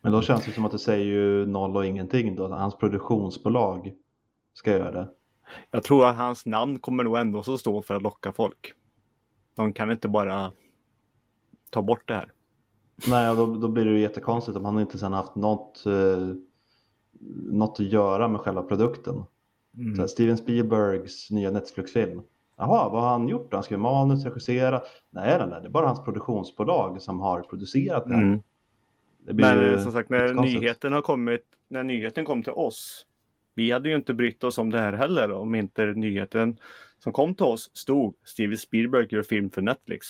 Men 0.01 0.11
då 0.11 0.21
känns 0.21 0.45
det 0.45 0.51
som 0.51 0.65
att 0.65 0.71
det 0.71 0.79
säger 0.79 1.05
ju 1.05 1.45
noll 1.45 1.77
och 1.77 1.85
ingenting 1.85 2.35
då. 2.35 2.47
Hans 2.47 2.77
produktionsbolag 2.77 3.93
ska 4.53 4.71
göra 4.71 4.91
det. 4.91 5.09
Jag 5.71 5.83
tror 5.83 6.05
att 6.05 6.15
hans 6.15 6.45
namn 6.45 6.79
kommer 6.79 7.03
nog 7.03 7.17
ändå 7.17 7.43
så 7.43 7.57
stå 7.57 7.81
för 7.81 7.95
att 7.95 8.01
locka 8.01 8.31
folk. 8.31 8.73
De 9.55 9.73
kan 9.73 9.91
inte 9.91 10.07
bara 10.07 10.51
ta 11.69 11.81
bort 11.81 12.07
det 12.07 12.13
här. 12.13 12.31
Nej, 13.07 13.35
då, 13.35 13.45
då 13.45 13.67
blir 13.67 13.85
det 13.85 13.91
ju 13.91 13.99
jättekonstigt 13.99 14.57
om 14.57 14.65
han 14.65 14.79
inte 14.79 14.97
sen 14.97 15.13
haft 15.13 15.35
något, 15.35 15.85
eh, 15.85 16.35
något 17.51 17.79
att 17.79 17.85
göra 17.85 18.27
med 18.27 18.41
själva 18.41 18.63
produkten. 18.63 19.23
Så 19.95 20.01
här, 20.01 20.07
Steven 20.07 20.37
Spielbergs 20.37 21.31
nya 21.31 21.51
Netflix-film. 21.51 22.21
Jaha, 22.57 22.89
vad 22.89 23.01
har 23.01 23.09
han 23.09 23.27
gjort 23.27 23.51
då? 23.51 23.57
Han 23.57 23.63
skrev 23.63 23.79
manus, 23.79 24.25
regisserat? 24.25 24.83
Nej, 25.09 25.37
nej, 25.37 25.47
nej, 25.49 25.61
det 25.61 25.67
är 25.67 25.71
bara 25.71 25.87
hans 25.87 26.03
produktionsbolag 26.03 27.01
som 27.01 27.19
har 27.19 27.41
producerat 27.41 28.05
det 28.07 28.13
här. 28.13 28.21
Mm. 28.21 28.41
Det 29.25 29.33
Men 29.33 29.83
som 29.83 29.91
sagt, 29.91 30.09
när 30.09 30.33
nyheten 30.33 30.93
har 30.93 31.01
kommit, 31.01 31.45
när 31.67 31.83
nyheten 31.83 32.25
kom 32.25 32.43
till 32.43 32.53
oss. 32.53 33.05
Vi 33.55 33.71
hade 33.71 33.89
ju 33.89 33.95
inte 33.95 34.13
brytt 34.13 34.43
oss 34.43 34.57
om 34.57 34.69
det 34.69 34.79
här 34.79 34.93
heller 34.93 35.31
om 35.31 35.55
inte 35.55 35.85
nyheten 35.85 36.57
som 36.99 37.13
kom 37.13 37.35
till 37.35 37.45
oss 37.45 37.71
stod 37.73 38.15
Steven 38.25 38.57
Spielberg 38.57 39.07
gör 39.09 39.23
film 39.23 39.49
för 39.49 39.61
Netflix. 39.61 40.07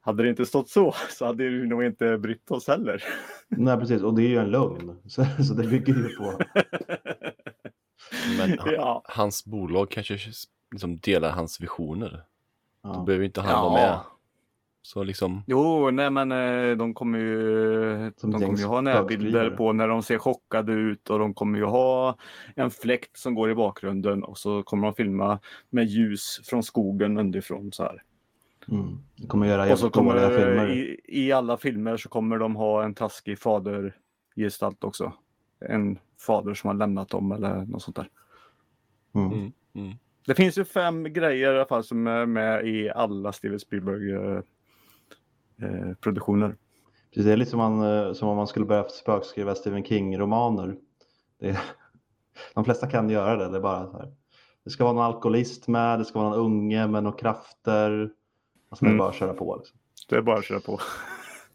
Hade 0.00 0.22
det 0.22 0.28
inte 0.28 0.46
stått 0.46 0.68
så 0.68 0.94
så 1.10 1.26
hade 1.26 1.44
vi 1.48 1.66
nog 1.66 1.84
inte 1.84 2.18
brytt 2.18 2.50
oss 2.50 2.68
heller. 2.68 3.02
Nej, 3.48 3.76
precis. 3.78 4.02
Och 4.02 4.14
det 4.14 4.22
är 4.22 4.28
ju 4.28 4.38
en 4.38 4.50
lögn. 4.50 4.98
Så, 5.06 5.24
så 5.48 5.54
det 5.54 5.68
bygger 5.68 5.94
ju 5.94 6.08
på... 6.16 6.40
Men 8.38 8.58
han, 8.58 8.72
Ja. 8.74 9.02
hans 9.04 9.44
bolag 9.44 9.90
kanske 9.90 10.18
liksom 10.70 10.98
delar 10.98 11.30
hans 11.30 11.60
visioner. 11.60 12.10
Då 12.82 12.90
Ja. 12.94 13.02
behöver 13.06 13.24
inte 13.24 13.40
han 13.40 13.50
Ja. 13.50 13.62
vara 13.62 13.72
med. 13.72 13.98
Så 14.88 15.02
liksom, 15.02 15.42
Jo, 15.46 15.90
nej 15.90 16.10
men 16.10 16.32
eh, 16.32 16.76
de 16.76 16.94
kommer 16.94 17.18
ju, 17.18 18.12
Som 18.16 18.30
de 18.30 18.40
kommer 18.40 18.58
ju 18.58 18.64
ha 18.64 18.80
närbilder 18.80 19.50
på 19.50 19.72
när 19.72 19.88
de 19.88 20.02
ser 20.02 20.18
chockade 20.18 20.72
ut 20.72 21.10
och 21.10 21.18
de 21.18 21.34
kommer 21.34 21.58
ju 21.58 21.64
ha 21.64 22.16
en 22.56 22.70
fläkt 22.70 23.16
som 23.16 23.34
går 23.34 23.50
i 23.50 23.54
bakgrunden 23.54 24.24
och 24.24 24.38
så 24.38 24.62
kommer 24.62 24.86
de 24.86 24.94
filma 24.94 25.38
med 25.70 25.86
ljus 25.86 26.40
från 26.44 26.62
skogen 26.62 27.18
underifrån 27.18 27.72
så 27.72 27.82
här. 27.82 28.02
Mm. 28.68 28.98
Det 29.16 29.26
kommer 29.26 29.46
göra 29.46 29.72
Och 29.72 29.78
så 29.78 29.90
kommer 29.90 30.28
filmer. 30.28 30.70
i, 30.70 31.00
i 31.04 31.32
alla 31.32 31.56
filmer 31.56 31.96
så 31.96 32.08
kommer 32.08 32.38
de 32.38 32.56
ha 32.56 32.84
en 32.84 32.94
taskig 32.94 33.38
fadergestalt 33.38 34.84
också. 34.84 35.12
En 35.60 35.98
fader 36.26 36.54
som 36.54 36.68
har 36.68 36.74
lämnat 36.74 37.08
dem 37.08 37.32
eller 37.32 37.64
något 37.64 37.82
sånt 37.82 37.96
där. 37.96 38.08
Mm. 39.14 39.32
mm, 39.32 39.52
mm. 39.74 39.94
Det 40.26 40.34
finns 40.34 40.58
ju 40.58 40.64
fem 40.64 41.12
grejer 41.12 41.52
i 41.52 41.56
alla 41.56 41.66
fall 41.66 41.84
som 41.84 42.06
är 42.06 42.26
med 42.26 42.66
i 42.66 42.90
alla 42.90 43.32
Steven 43.32 43.60
Spielberg 43.60 44.42
eh, 45.62 45.94
produktioner. 46.00 46.56
Precis, 47.10 47.24
det 47.24 47.32
är 47.32 47.36
lite 47.36 47.50
som, 47.50 47.58
man, 47.58 47.82
eh, 47.82 48.12
som 48.12 48.28
om 48.28 48.36
man 48.36 48.46
skulle 48.46 48.66
börja 48.66 48.88
spökskriva 48.88 49.54
Stephen 49.54 49.84
King-romaner. 49.84 50.76
Det 51.38 51.58
De 52.54 52.64
flesta 52.64 52.86
kan 52.86 53.10
göra 53.10 53.36
det, 53.36 53.48
det 53.48 53.56
är 53.56 53.60
bara 53.60 53.86
så 53.90 53.98
här. 53.98 54.12
Det 54.64 54.70
ska 54.70 54.84
vara 54.84 54.94
någon 54.94 55.04
alkoholist 55.04 55.68
med, 55.68 55.98
det 55.98 56.04
ska 56.04 56.18
vara 56.18 56.30
någon 56.30 56.38
unge 56.38 56.86
med 56.86 57.02
några 57.02 57.16
krafter. 57.18 58.10
Och 58.70 58.78
sen 58.78 58.86
är 58.88 58.90
det 58.90 58.94
Mm. 58.94 58.98
bara 58.98 59.08
att 59.08 59.14
köra 59.14 59.34
på. 59.34 59.56
Liksom. 59.56 59.78
Det 60.08 60.16
är 60.16 60.22
bara 60.22 60.38
att 60.38 60.44
köra 60.44 60.60
på. 60.60 60.78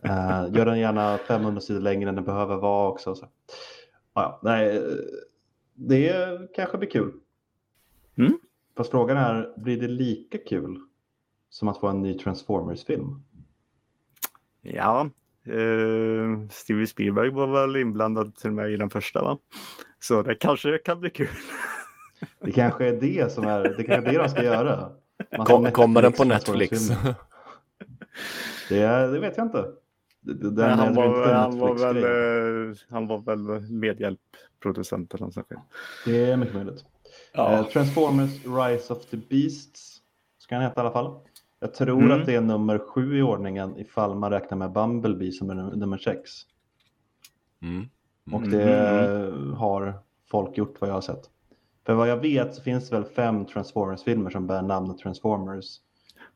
Eh, 0.05 0.45
gör 0.51 0.65
den 0.65 0.79
gärna 0.79 1.17
500 1.17 1.61
sidor 1.61 1.79
längre 1.81 2.09
än 2.09 2.15
den 2.15 2.23
behöver 2.23 2.55
vara 2.55 2.89
också. 2.89 3.15
Så. 3.15 3.27
Ja, 4.13 4.39
nej, 4.43 4.81
det 5.73 6.37
kanske 6.55 6.77
blir 6.77 6.89
kul. 6.89 7.13
Mm. 8.17 8.39
Fast 8.77 8.91
frågan 8.91 9.17
är, 9.17 9.53
blir 9.57 9.81
det 9.81 9.87
lika 9.87 10.37
kul 10.37 10.79
som 11.49 11.67
att 11.67 11.77
få 11.79 11.87
en 11.87 12.01
ny 12.01 12.17
Transformers-film? 12.17 13.23
Ja, 14.63 15.09
eh, 15.47 16.49
Steven 16.49 16.87
Spielberg 16.87 17.29
var 17.29 17.47
väl 17.47 17.75
inblandad 17.75 18.35
till 18.35 18.51
mig 18.51 18.73
i 18.73 18.77
den 18.77 18.89
första 18.89 19.21
va? 19.21 19.37
Så 19.99 20.21
det 20.21 20.35
kanske 20.35 20.77
kan 20.77 20.99
bli 20.99 21.09
kul. 21.09 21.27
Det 22.39 22.51
kanske 22.51 22.87
är 22.87 22.93
det 22.93 23.31
som 23.31 23.47
är, 23.47 23.63
det 23.77 23.83
kanske 23.83 24.09
är 24.09 24.13
det 24.13 24.17
de 24.17 24.29
ska 24.29 24.43
göra. 24.43 24.91
Kom, 25.45 25.71
kommer 25.71 26.01
den 26.01 26.11
på 26.11 26.23
Netflix. 26.23 26.87
Det, 28.69 29.07
det 29.11 29.19
vet 29.19 29.37
jag 29.37 29.45
inte. 29.45 29.65
Den 30.21 30.79
han, 30.79 30.95
var, 30.95 31.33
han, 31.33 31.59
var 31.59 31.75
väl, 31.75 31.97
eh, 31.97 32.75
han 32.89 33.07
var 33.07 33.17
väl 33.17 33.71
medhjälpproducent 33.71 35.13
eller 35.13 35.25
något 35.25 35.33
sånt. 35.33 35.47
Det 36.05 36.31
är 36.31 36.37
mycket 36.37 36.55
möjligt. 36.55 36.85
Eh, 37.33 37.63
Transformers 37.63 38.31
Rise 38.45 38.93
of 38.93 39.05
the 39.05 39.17
Beasts 39.17 40.01
ska 40.39 40.55
han 40.55 40.63
heta 40.63 40.81
i 40.81 40.85
alla 40.85 40.91
fall. 40.91 41.19
Jag 41.63 41.73
tror 41.73 42.01
Mm. 42.03 42.19
att 42.19 42.25
det 42.25 42.35
är 42.35 42.41
nummer 42.41 42.77
sju 42.79 43.17
i 43.17 43.21
ordningen 43.21 43.77
ifall 43.77 44.15
man 44.15 44.31
räknar 44.31 44.57
med 44.57 44.71
Bumblebee 44.71 45.31
som 45.31 45.49
är 45.49 45.53
num- 45.55 45.75
nummer 45.75 45.97
sex. 45.97 46.31
Mm. 47.61 47.89
Och 48.31 48.43
Mm. 48.47 48.49
det 48.51 49.55
har 49.57 49.93
folk 50.31 50.57
gjort 50.57 50.81
vad 50.81 50.89
jag 50.89 50.93
har 50.93 51.01
sett. 51.01 51.29
För 51.85 51.93
vad 51.93 52.09
jag 52.09 52.17
vet 52.17 52.55
så 52.55 52.61
finns 52.61 52.89
det 52.89 52.95
väl 52.95 53.05
fem 53.05 53.45
Transformers-filmer 53.45 54.29
som 54.29 54.47
bär 54.47 54.61
namnet 54.61 54.97
Transformers. 54.97 55.65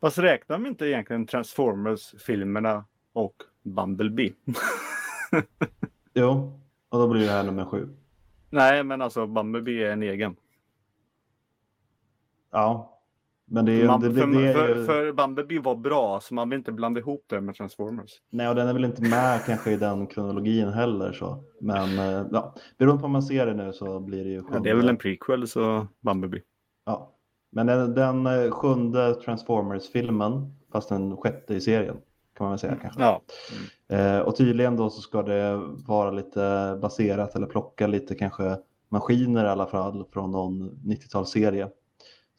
Fast 0.02 0.18
räknar 0.18 0.58
vi 0.58 0.68
inte 0.70 0.86
egentligen 0.86 1.26
Transformers-filmerna 1.28 2.86
och 3.14 3.36
Bumblebee? 3.64 4.34
Jo, 6.14 6.60
och 6.90 7.00
då 7.00 7.08
blir 7.08 7.26
det 7.26 7.32
här 7.32 7.44
nummer 7.44 7.66
sju. 7.66 7.90
Nej, 8.50 8.84
men 8.84 9.02
alltså 9.02 9.28
Bumblebee 9.28 9.88
är 9.88 9.92
en 9.92 10.04
egen. 10.04 10.36
Ja, 12.52 12.97
men 13.50 13.66
det 13.66 13.82
är. 13.82 13.88
Man, 13.88 14.02
det, 14.02 14.10
det, 14.10 14.22
för, 14.22 14.28
det 14.28 14.48
är 14.48 14.54
för, 14.54 14.86
för 14.86 15.12
Bumblebee 15.12 15.60
var 15.60 15.76
bra, 15.76 16.20
så 16.20 16.34
man 16.34 16.50
vill 16.50 16.58
inte 16.58 16.72
blanda 16.72 17.00
ihop 17.00 17.26
det 17.28 17.42
med 17.42 17.56
Transformers. 17.56 18.12
nej, 18.30 18.50
och 18.50 18.56
den 18.56 18.68
är 18.68 18.74
väl 18.74 18.86
inte 18.86 19.02
med 19.02 19.46
kanske 19.46 19.72
i 19.72 19.78
den 19.78 20.08
kronologin 20.08 20.70
heller. 20.70 21.12
Så. 21.12 21.44
Men 21.62 22.00
eh, 22.00 22.26
ja, 22.32 22.56
beroende 22.78 23.02
på 23.02 23.06
om 23.06 23.12
man 23.12 23.24
ser 23.24 23.46
det 23.46 23.54
nu 23.54 23.74
så 23.74 24.00
blir 24.00 24.24
det 24.24 24.30
ju 24.30 24.44
Ja, 24.52 24.60
det 24.60 24.70
är 24.70 24.76
väl 24.76 24.90
en 24.90 24.98
prequel, 24.98 25.48
så 25.48 25.88
Bumblebee. 26.02 26.42
Ja. 26.86 27.14
Men 27.52 27.68
den, 27.68 27.94
den 27.94 28.26
eh, 28.26 28.52
sjunde 28.52 29.16
Transformers-filmen, 29.16 30.56
fast 30.72 30.90
den 30.90 31.18
sjätte 31.18 31.54
i 31.54 31.62
serien, 31.62 31.98
kan 32.38 32.44
man 32.46 32.52
väl 32.52 32.60
säga 32.60 32.76
kanske. 32.82 33.02
Ja. 33.02 33.22
Eh, 33.96 34.20
och 34.20 34.36
tydligen 34.36 34.76
då 34.76 34.90
så 34.90 35.02
ska 35.02 35.24
det 35.24 35.56
vara 35.88 36.12
lite 36.12 36.78
baserat 36.82 37.36
eller 37.36 37.48
plocka 37.48 37.88
lite 37.88 38.16
kanske 38.16 38.58
maskiner 38.90 39.46
i 39.46 39.50
alla 39.50 39.66
fall 39.66 40.06
från 40.12 40.32
någon 40.32 40.72
90-talsserie 40.72 41.70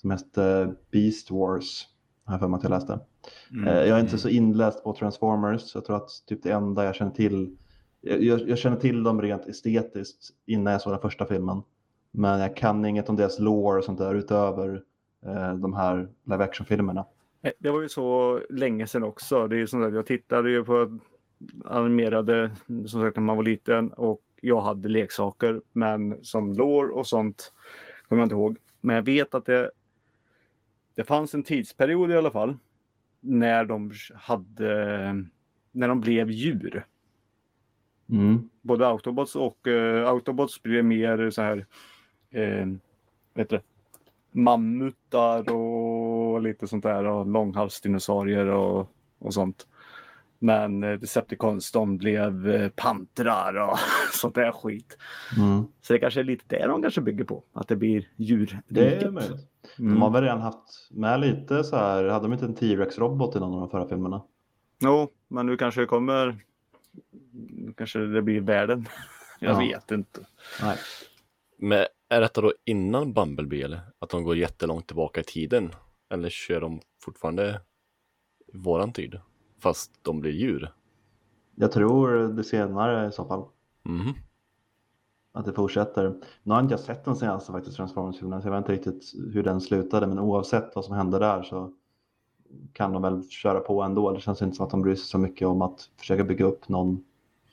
som 0.00 0.10
hette 0.10 0.74
Beast 0.90 1.30
Wars. 1.30 1.88
Har 2.24 2.34
jag 2.34 2.40
för 2.40 2.48
mig 2.48 2.56
att 2.56 2.62
jag 2.62 2.70
läste. 2.70 3.00
Mm. 3.50 3.68
Eh, 3.68 3.74
jag 3.74 3.98
är 3.98 4.00
inte 4.00 4.18
så 4.18 4.28
inläst 4.28 4.84
på 4.84 4.92
Transformers. 4.92 5.74
Jag 5.74 5.84
tror 5.84 5.96
att 5.96 6.10
typ 6.26 6.42
det 6.42 6.50
enda 6.50 6.84
jag 6.84 6.94
känner 6.94 7.12
till, 7.12 7.56
jag, 8.00 8.48
jag, 8.48 8.58
känner 8.58 8.76
till 8.76 9.02
dem 9.02 9.22
rent 9.22 9.46
estetiskt 9.46 10.30
innan 10.46 10.72
jag 10.72 10.82
såg 10.82 10.92
den 10.92 11.00
första 11.00 11.26
filmen. 11.26 11.62
Men 12.10 12.40
jag 12.40 12.56
kan 12.56 12.84
inget 12.84 13.08
om 13.08 13.16
deras 13.16 13.38
lore 13.38 13.78
och 13.78 13.84
sånt 13.84 13.98
där 13.98 14.14
utöver 14.14 14.82
eh, 15.26 15.54
de 15.54 15.74
här 15.74 16.08
live 16.24 16.44
action-filmerna. 16.44 17.04
Eh, 17.42 17.52
Det 17.58 17.70
var 17.70 17.82
ju 17.82 17.88
så 17.88 18.40
länge 18.50 18.86
sedan 18.86 19.02
också. 19.02 19.48
Det 19.48 19.56
är 19.56 19.58
ju 19.58 19.66
som 19.66 19.82
sagt, 19.82 19.94
jag 19.94 20.06
tittade 20.06 20.50
ju 20.50 20.64
på 20.64 20.98
animerade 21.64 22.50
som 22.66 23.02
sagt 23.02 23.16
när 23.16 23.22
man 23.22 23.36
var 23.36 23.44
liten 23.44 23.92
och 23.92 24.20
jag 24.40 24.60
hade 24.60 24.88
leksaker 24.88 25.60
men 25.72 26.24
som 26.24 26.52
lår 26.52 26.88
och 26.88 27.06
sånt 27.06 27.52
kommer 28.08 28.22
jag 28.22 28.26
inte 28.26 28.34
ihåg. 28.34 28.56
Men 28.80 28.96
jag 28.96 29.02
vet 29.02 29.34
att 29.34 29.46
det, 29.46 29.70
det 30.98 31.04
fanns 31.04 31.34
en 31.34 31.42
tidsperiod 31.42 32.10
i 32.10 32.16
alla 32.16 32.30
fall 32.30 32.56
när 33.20 33.64
de 33.64 33.92
hade 34.14 35.24
när 35.72 35.88
de 35.88 36.00
blev 36.00 36.30
djur. 36.30 36.86
Mm. 38.10 38.48
Både 38.60 38.86
Autobots 38.86 39.36
och 39.36 39.66
uh, 39.66 40.08
Autobots 40.08 40.62
blev 40.62 40.84
mer 40.84 41.30
så 41.30 41.42
här 41.42 41.66
eh, 42.30 42.66
vet 43.34 43.50
du, 43.50 43.60
mammutar 44.32 45.52
och 45.52 46.42
lite 46.42 46.66
sånt 46.66 46.84
där 46.84 47.04
och 47.04 47.26
långhalsdinosaurier 47.26 48.46
och, 48.46 48.92
och 49.18 49.34
sånt. 49.34 49.66
Men 50.38 50.84
eh, 50.84 50.98
Decepticons 50.98 51.72
de 51.72 51.98
blev 51.98 52.50
eh, 52.50 52.68
pantrar 52.68 53.54
och 53.70 53.78
sånt 54.12 54.34
där 54.34 54.52
skit. 54.52 54.98
Mm. 55.36 55.64
Så 55.80 55.92
det 55.92 55.98
kanske 55.98 56.20
är 56.20 56.24
lite 56.24 56.44
det 56.46 56.66
de 56.66 56.82
kanske 56.82 57.00
bygger 57.00 57.24
på, 57.24 57.42
att 57.52 57.68
det 57.68 57.76
blir 57.76 58.08
djurriket. 58.16 58.64
Det 58.68 59.02
är 59.02 59.10
möjligt. 59.10 59.48
De 59.78 59.86
Mm. 59.86 60.02
har 60.02 60.10
väl 60.10 60.22
redan 60.22 60.40
haft 60.40 60.88
med 60.90 61.20
lite 61.20 61.64
så 61.64 61.76
här, 61.76 62.04
hade 62.04 62.24
de 62.24 62.32
inte 62.32 62.44
en 62.44 62.54
T-Rex-robot 62.54 63.36
i 63.36 63.40
någon 63.40 63.54
av 63.54 63.60
de 63.60 63.70
förra 63.70 63.88
filmerna? 63.88 64.22
Jo, 64.78 65.08
men 65.28 65.46
nu 65.46 65.56
kanske 65.56 65.80
det 65.80 65.86
kommer, 65.86 66.36
nu 67.50 67.72
kanske 67.76 67.98
det 67.98 68.22
blir 68.22 68.40
världen. 68.40 68.86
Jag 69.40 69.54
Ja. 69.54 69.58
vet 69.58 69.90
inte. 69.90 70.20
Nej. 70.62 70.76
Men 71.58 71.86
är 72.08 72.20
detta 72.20 72.40
då 72.40 72.52
innan 72.64 73.12
Bumblebee 73.12 73.64
eller? 73.64 73.80
Att 73.98 74.10
de 74.10 74.24
går 74.24 74.36
jättelångt 74.36 74.86
tillbaka 74.86 75.20
i 75.20 75.24
tiden? 75.24 75.70
Eller 76.10 76.30
kör 76.30 76.60
de 76.60 76.80
fortfarande 77.04 77.60
i 78.54 78.56
våran 78.56 78.92
tid? 78.92 79.20
Fast 79.60 80.04
de 80.04 80.20
blir 80.20 80.32
djur? 80.32 80.72
Jag 81.54 81.72
tror 81.72 82.28
det 82.28 82.44
senare 82.44 83.08
i 83.08 83.12
så 83.12 83.24
fall. 83.24 83.44
Mhm. 83.82 84.14
Att 85.38 85.44
det 85.44 85.52
fortsätter. 85.52 86.14
Nu 86.42 86.54
har 86.54 86.60
inte 86.60 86.72
jag 86.72 86.80
sett 86.80 87.04
den 87.04 87.16
senaste 87.16 87.52
faktiskt 87.52 87.76
Transformers-filmen 87.76 88.42
så 88.42 88.48
jag 88.48 88.52
vet 88.52 88.58
inte 88.58 88.72
riktigt 88.72 89.12
hur 89.34 89.42
den 89.42 89.60
slutade 89.60 90.06
men 90.06 90.18
oavsett 90.18 90.74
vad 90.74 90.84
som 90.84 90.94
hände 90.94 91.18
där 91.18 91.42
så 91.42 91.72
kan 92.72 92.92
de 92.92 93.02
väl 93.02 93.28
köra 93.28 93.60
på 93.60 93.82
ändå. 93.82 94.12
Det 94.12 94.20
känns 94.20 94.42
inte 94.42 94.56
som 94.56 94.64
att 94.64 94.70
de 94.70 94.82
bryr 94.82 94.94
sig 94.94 95.04
så 95.04 95.18
mycket 95.18 95.48
om 95.48 95.62
att 95.62 95.90
försöka 95.98 96.24
bygga 96.24 96.44
upp 96.44 96.68
någon 96.68 97.04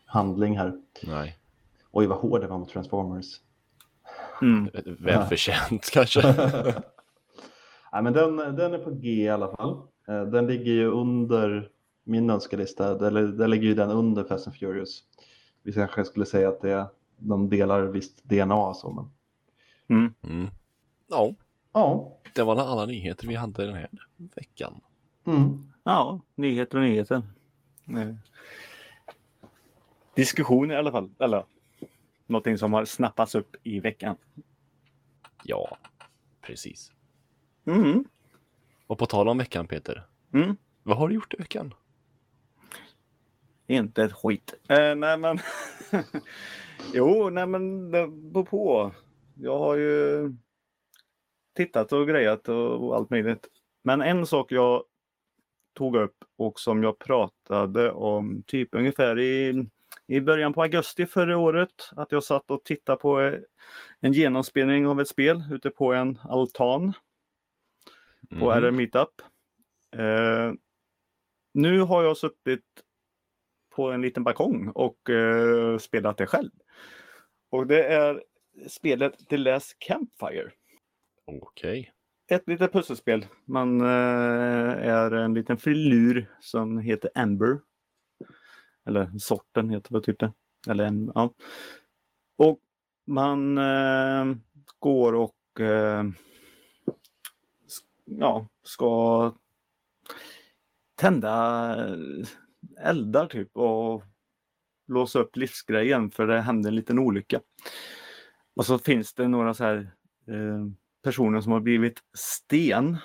handling 0.06 0.58
här. 0.58 0.82
Nej. 1.08 1.38
Oj 1.91 2.08
vad 2.08 2.17
hård 2.17 2.41
det 2.41 2.48
var 2.48 2.58
mot 2.58 2.69
Transformers. 2.69 3.26
Mm. 4.41 4.69
Välförtjänt 5.00 5.89
kanske. 5.93 6.21
Nej, 7.93 8.04
men 8.04 8.13
den, 8.13 8.36
den 8.36 8.74
är 8.74 8.78
på 8.78 8.91
G 8.91 9.10
i 9.10 9.30
alla 9.30 9.48
fall. 9.56 9.78
Eh, 10.08 10.24
Den 10.24 10.48
ligger 10.48 10.71
ju 10.71 10.88
under 10.88 11.69
min 12.04 12.30
önskelista, 12.30 13.08
eller 13.08 13.28
där 13.28 13.48
ligger 13.48 13.67
ju 13.67 13.74
den 13.74 13.89
under 13.89 14.24
Fast 14.24 14.48
and 14.48 14.56
Furious. 14.56 15.04
Vi 15.63 15.74
kanske 15.74 16.06
skulle 16.06 16.26
säga 16.26 16.50
att 16.50 16.62
det, 16.62 16.88
de 17.17 17.49
delar 17.49 17.82
visst 17.82 18.23
DNA 18.23 18.73
så, 18.73 18.91
men 18.91 19.12
Mm. 19.88 20.13
Mm. 20.23 20.47
Ja, 21.08 21.34
ja. 21.73 22.17
det 22.34 22.43
var 22.43 22.56
alla 22.56 22.86
nyheter 22.86 23.28
vi 23.28 23.36
hade 23.36 23.65
den 23.65 23.75
här 23.75 23.89
veckan. 24.17 24.82
Mm. 25.25 25.71
Ja, 25.84 26.19
nyheter 26.36 26.78
och 26.78 26.84
nyheter. 26.84 27.21
Eh, 27.88 28.15
Diskussion 30.15 30.71
i 30.71 30.75
alla 30.75 30.91
fall. 30.91 31.10
Eller 31.19 31.45
någonting 32.28 32.58
som 32.58 32.73
har 32.73 32.86
snappats 32.86 33.36
upp 33.36 33.56
i 33.63 33.80
veckan. 33.80 34.15
Ja, 35.43 35.78
precis. 36.41 36.91
Mm. 37.65 38.06
Och 38.88 38.97
på 38.97 39.06
tal 39.06 39.28
om 39.30 39.38
veckan 39.38 39.67
Peter, 39.67 40.04
Mm. 40.34 40.58
vad 40.84 40.97
har 40.97 41.08
du 41.10 41.15
gjort 41.15 41.34
i 41.34 41.38
veckan? 41.38 41.73
Inte 43.67 44.04
ett 44.04 44.13
skit. 44.13 44.54
Eh, 44.67 44.95
nej 44.95 45.17
men. 45.17 45.39
jo, 46.93 47.30
nej 47.30 47.48
men 47.48 47.91
det 47.91 48.08
beror 48.08 48.43
på. 48.43 48.91
Jag 49.36 49.60
har 49.60 49.76
ju 49.76 50.30
tittat 51.56 51.93
och 51.93 52.08
grejat 52.08 52.50
och, 52.50 52.95
allt 52.95 53.10
möjligt. 53.10 53.48
Men 53.84 54.02
en 54.02 54.26
sak 54.26 54.52
jag 54.52 54.84
tog 55.74 55.95
upp 55.95 56.15
och 56.38 56.60
som 56.60 56.84
jag 56.84 57.00
pratade 57.00 57.91
om 57.91 58.43
typ 58.48 58.69
ungefär 58.71 59.19
i, 59.19 59.65
i 60.08 60.21
början 60.21 60.54
på 60.54 60.62
augusti 60.62 61.06
förra 61.06 61.38
året. 61.38 61.89
Att 61.95 62.12
jag 62.12 62.24
satt 62.24 62.52
och 62.52 62.63
tittade 62.63 62.98
på 62.98 63.38
en 64.00 64.13
genomspelning 64.13 64.88
av 64.88 65.02
ett 65.02 65.08
spel 65.08 65.43
ute 65.52 65.69
på 65.69 65.93
en 65.93 66.19
altan 66.24 66.93
på 68.30 68.36
Mhm. 68.36 68.63
RR 68.63 68.71
Meetup. 68.71 69.21
Eh, 69.95 70.54
nu 71.54 71.80
har 71.80 72.04
jag 72.04 72.17
suttit 72.17 72.65
på 73.76 73.91
en 73.91 74.02
liten 74.02 74.24
balkong 74.24 74.71
och 74.76 75.10
eh, 75.10 75.78
spelat 75.78 76.17
det 76.17 76.28
själv. 76.28 76.52
Och 77.49 77.67
det 77.67 77.84
är 77.84 78.23
spelet 78.67 79.29
The 79.29 79.38
Last 79.38 79.79
Campfire. 79.79 80.51
Okej. 81.25 81.91
Ett 82.27 82.47
litet 82.47 82.71
pusselspel. 82.71 83.25
Man 83.45 83.81
eh, 83.81 83.88
är 84.88 85.12
en 85.12 85.34
liten 85.34 85.58
filur 85.58 86.36
som 86.39 86.77
heter 86.77 87.10
Amber. 87.15 87.60
Eller 88.86 89.17
sorten 89.19 89.69
heter 89.69 89.93
väl 89.93 90.03
typ 90.03 90.19
det. 90.19 90.34
Eller 90.67 90.84
en, 90.84 91.12
ja. 91.15 91.34
Och 92.38 92.60
man 93.08 93.58
eh, 93.58 94.36
går 94.79 95.13
och 95.13 95.60
eh, 95.60 96.03
ja, 98.05 98.47
ska 98.63 99.34
tända 100.95 101.75
eldar 102.79 103.27
typ 103.27 103.58
och 103.58 104.03
låsa 104.88 105.19
upp 105.19 105.36
livsgrejen 105.38 106.12
för 106.12 106.28
det 106.28 106.41
hände 106.41 106.69
en 106.69 106.76
liten 106.76 107.00
olycka. 107.00 107.41
Och 108.56 108.65
så 108.65 108.80
finns 108.80 109.13
det 109.13 109.28
några 109.28 109.54
så 109.54 109.63
här 109.63 109.91
eh, 110.28 110.65
personer 111.04 111.41
som 111.41 111.52
har 111.52 111.60
blivit 111.60 112.00
sten. 112.17 112.98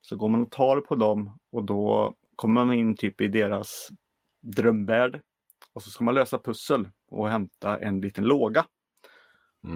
Så 0.00 0.16
går 0.16 0.28
man 0.28 0.42
och 0.42 0.50
tar 0.50 0.80
på 0.80 0.94
dem 0.94 1.38
och 1.50 1.64
då 1.64 2.14
kommer 2.36 2.64
man 2.64 2.74
in 2.74 2.96
typ 2.96 3.20
i 3.20 3.28
deras 3.28 3.88
drömvärld. 4.40 5.20
Och 5.72 5.82
så 5.82 5.90
ska 5.90 6.04
man 6.04 6.14
lösa 6.14 6.38
pussel 6.38 6.88
och 7.06 7.28
hämta 7.28 7.78
en 7.78 8.00
liten 8.00 8.24
låga. 8.24 8.60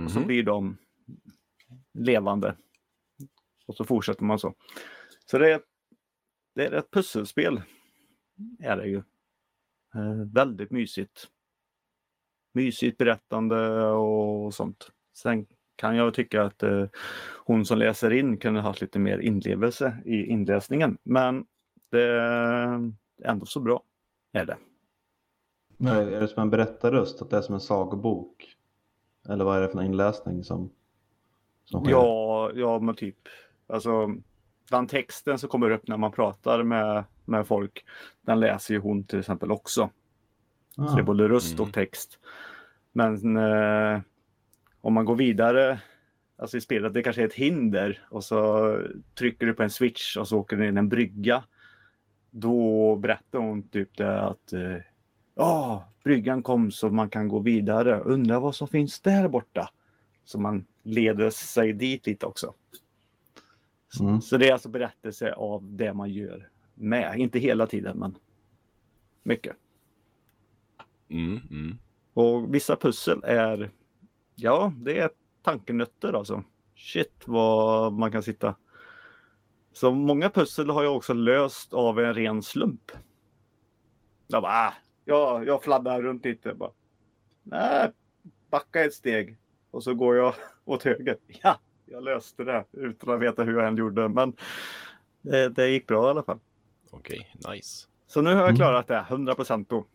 Och 0.04 0.10
så 0.10 0.18
Mhm. 0.18 0.26
blir 0.26 0.42
de 0.42 0.76
levande. 1.94 2.56
Och 3.66 3.76
så 3.76 3.84
fortsätter 3.84 4.24
man 4.24 4.38
så. 4.38 4.54
Så 5.26 5.38
det 5.38 5.52
är, 5.52 5.60
det 6.54 6.66
är 6.66 6.72
ett 6.72 6.90
pusselspel. 6.90 7.62
Är 8.60 8.76
det 8.76 8.86
ju. 8.86 8.96
Eh, 9.94 10.32
väldigt 10.32 10.70
mysigt. 10.70 11.28
Mysigt 12.56 12.98
berättande 12.98 13.82
och 13.86 14.54
sånt. 14.54 14.90
Sen 15.14 15.46
kan 15.76 15.96
jag 15.96 16.14
tycka 16.14 16.42
att 16.42 16.62
eh, 16.62 16.84
hon 17.44 17.64
som 17.64 17.78
läser 17.78 18.12
in 18.12 18.36
kunde 18.36 18.60
haft 18.60 18.80
lite 18.80 18.98
mer 18.98 19.18
inlevelse 19.18 19.96
i 20.04 20.26
inläsningen. 20.26 20.98
Men 21.02 21.44
det 21.90 22.02
är 22.02 22.92
ändå 23.24 23.46
så 23.46 23.60
bra. 23.60 23.82
Är 24.32 24.44
det. 24.44 24.56
Men 25.76 25.96
är 25.96 26.20
det 26.20 26.28
som 26.28 26.42
en 26.42 26.50
berättarröst, 26.50 27.22
att 27.22 27.30
det 27.30 27.36
är 27.36 27.42
som 27.42 27.54
en 27.54 27.60
sagobok? 27.60 28.56
Eller 29.28 29.44
vad 29.44 29.56
är 29.56 29.60
det 29.60 29.68
för 29.68 29.82
inläsning 29.82 30.44
som, 30.44 30.70
som 31.64 31.84
sker? 31.84 31.92
Ja, 31.92 32.50
ja 32.54 32.78
men 32.78 32.94
typ. 32.94 33.18
Alltså 33.66 34.14
den 34.70 34.86
texten 34.86 35.38
som 35.38 35.48
kommer 35.48 35.70
upp 35.70 35.88
när 35.88 35.96
man 35.96 36.12
pratar 36.12 36.62
med, 36.62 37.04
med 37.24 37.46
folk. 37.46 37.84
Den 38.20 38.40
läser 38.40 38.74
ju 38.74 38.80
hon 38.80 39.04
till 39.04 39.18
exempel 39.18 39.50
också. 39.52 39.90
Så 40.76 40.82
det 40.82 40.88
är 40.90 41.00
Ah, 41.00 41.02
både 41.02 41.28
röst 41.28 41.52
Mm. 41.54 41.62
och 41.68 41.72
text. 41.74 42.18
Men 42.92 43.36
eh, 43.36 44.00
om 44.80 44.94
man 44.94 45.04
går 45.04 45.16
vidare 45.16 45.80
alltså 46.38 46.56
i 46.56 46.60
spelet, 46.60 46.94
det 46.94 47.02
kanske 47.02 47.22
är 47.22 47.26
ett 47.26 47.34
hinder 47.34 48.06
och 48.10 48.24
så 48.24 48.78
trycker 49.14 49.46
du 49.46 49.54
på 49.54 49.62
en 49.62 49.70
switch 49.70 50.16
och 50.16 50.28
så 50.28 50.38
åker 50.38 50.56
det 50.56 50.68
in 50.68 50.76
en 50.76 50.88
brygga. 50.88 51.44
Då 52.30 52.96
berättar 52.96 53.38
hon 53.38 53.68
typ 53.68 53.96
det 53.96 54.20
att 54.20 54.52
eh, 54.52 54.76
ja, 55.34 55.88
bryggan 56.04 56.42
kom 56.42 56.70
så 56.70 56.90
man 56.90 57.10
kan 57.10 57.28
gå 57.28 57.38
vidare. 57.38 58.00
Undrar 58.00 58.40
vad 58.40 58.54
som 58.54 58.68
finns 58.68 59.00
där 59.00 59.28
borta. 59.28 59.70
Så 60.24 60.40
man 60.40 60.66
leder 60.82 61.30
sig 61.30 61.72
dit 61.72 62.06
lite 62.06 62.26
också. 62.26 62.54
Mm. 64.00 64.20
Så 64.20 64.36
det 64.36 64.48
är 64.48 64.52
alltså 64.52 64.68
berättelse 64.68 65.32
av 65.32 65.64
det 65.76 65.94
man 65.94 66.10
gör 66.10 66.48
med. 66.74 67.18
Inte 67.18 67.38
hela 67.38 67.66
tiden, 67.66 67.98
men 67.98 68.16
mycket. 69.22 69.56
Mm, 71.08 71.40
mm. 71.50 71.78
Och 72.14 72.54
vissa 72.54 72.76
pussel 72.76 73.20
är, 73.24 73.70
ja, 74.34 74.72
det 74.76 74.98
är 74.98 75.10
tankenötter 75.42 76.12
alltså. 76.12 76.44
Shit 76.76 77.22
vad 77.26 77.92
man 77.92 78.12
kan 78.12 78.22
sitta. 78.22 78.54
Så 79.72 79.90
många 79.92 80.30
pussel 80.30 80.70
har 80.70 80.82
jag 80.82 80.96
också 80.96 81.12
löst 81.14 81.74
av 81.74 82.00
en 82.00 82.14
ren 82.14 82.42
slump. 82.42 82.92
Jag 84.26 84.42
bara, 84.42 84.52
ah, 84.52 84.72
ja, 85.04 85.44
jag 85.44 85.62
fladdrar 85.62 86.02
runt 86.02 86.24
lite. 86.24 86.54
Bara, 86.54 86.70
Nej, 87.42 87.90
backa 88.50 88.84
ett 88.84 88.94
steg. 88.94 89.36
Och 89.70 89.82
så 89.82 89.94
går 89.94 90.16
jag 90.16 90.34
åt 90.64 90.82
höger. 90.82 91.16
Ja, 91.42 91.58
jag 91.86 92.04
löste 92.04 92.44
det 92.44 92.64
utan 92.72 93.14
att 93.14 93.20
veta 93.20 93.44
hur 93.44 93.58
jag 93.58 93.68
än 93.68 93.76
gjorde. 93.76 94.08
Men 94.08 94.36
det, 95.22 95.48
det 95.48 95.68
gick 95.68 95.86
bra 95.86 96.06
i 96.06 96.10
alla 96.10 96.22
fall. 96.22 96.38
Okej, 96.90 97.32
nice. 97.50 97.86
Så 98.06 98.22
nu 98.22 98.30
har 98.30 98.36
jag 98.36 98.44
Mm. 98.48 98.56
klarat 98.56 98.86
det 98.88 99.06
100 99.08 99.34
procent 99.34 99.68
då. 99.68 99.86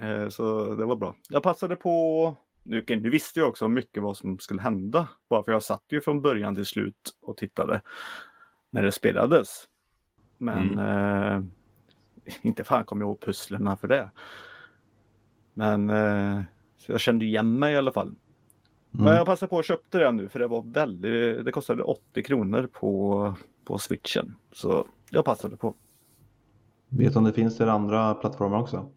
Eh, 0.00 0.28
Så 0.28 0.74
det 0.74 0.84
var 0.84 0.96
bra. 0.96 1.14
Jag 1.28 1.42
passade 1.42 1.76
på. 1.76 2.36
Nu, 2.62 2.84
nu 2.88 3.10
visste 3.10 3.40
jag 3.40 3.48
också 3.48 3.68
mycket 3.68 4.02
vad 4.02 4.16
som 4.16 4.38
skulle 4.38 4.62
hända. 4.62 5.08
Bara 5.28 5.42
för 5.44 5.52
jag 5.52 5.62
satt 5.62 5.84
ju 5.90 6.00
från 6.00 6.22
början 6.22 6.54
till 6.54 6.66
slut 6.66 7.14
och 7.22 7.36
tittade 7.36 7.82
när 8.70 8.82
det 8.82 8.92
spelades. 8.92 9.48
Men 10.38 10.78
eh, 10.78 11.42
inte 12.42 12.64
fan 12.64 12.84
kom 12.84 13.00
jag 13.00 13.08
ihåg 13.08 13.20
pusslerna 13.20 13.76
för 13.76 13.88
det. 13.88 14.10
Men 15.54 15.90
eh, 15.90 16.42
jag 16.86 17.00
kände 17.00 17.24
igen 17.24 17.58
mig 17.58 17.74
i 17.74 17.76
alla 17.76 17.92
fall. 17.92 18.14
Men 18.90 19.00
Mm. 19.06 19.16
jag 19.16 19.26
passade 19.26 19.50
på 19.50 19.58
att 19.58 19.64
köpte 19.66 19.98
det 19.98 20.12
nu 20.12 20.28
för 20.28 20.38
det 20.38 20.46
var 20.46 20.62
väldigt, 20.62 21.44
det 21.44 21.52
kostade 21.52 21.82
80 21.82 22.22
kronor 22.22 22.68
på, 22.72 23.34
på 23.64 23.78
switchen. 23.78 24.36
Så 24.52 24.86
jag 25.10 25.24
passade 25.24 25.56
på. 25.56 25.74
Vet 26.88 27.12
du 27.12 27.18
om 27.18 27.24
det 27.24 27.32
finns 27.32 27.56
till 27.56 27.68
andra 27.68 28.14
plattformar 28.14 28.58
också? 28.60 28.92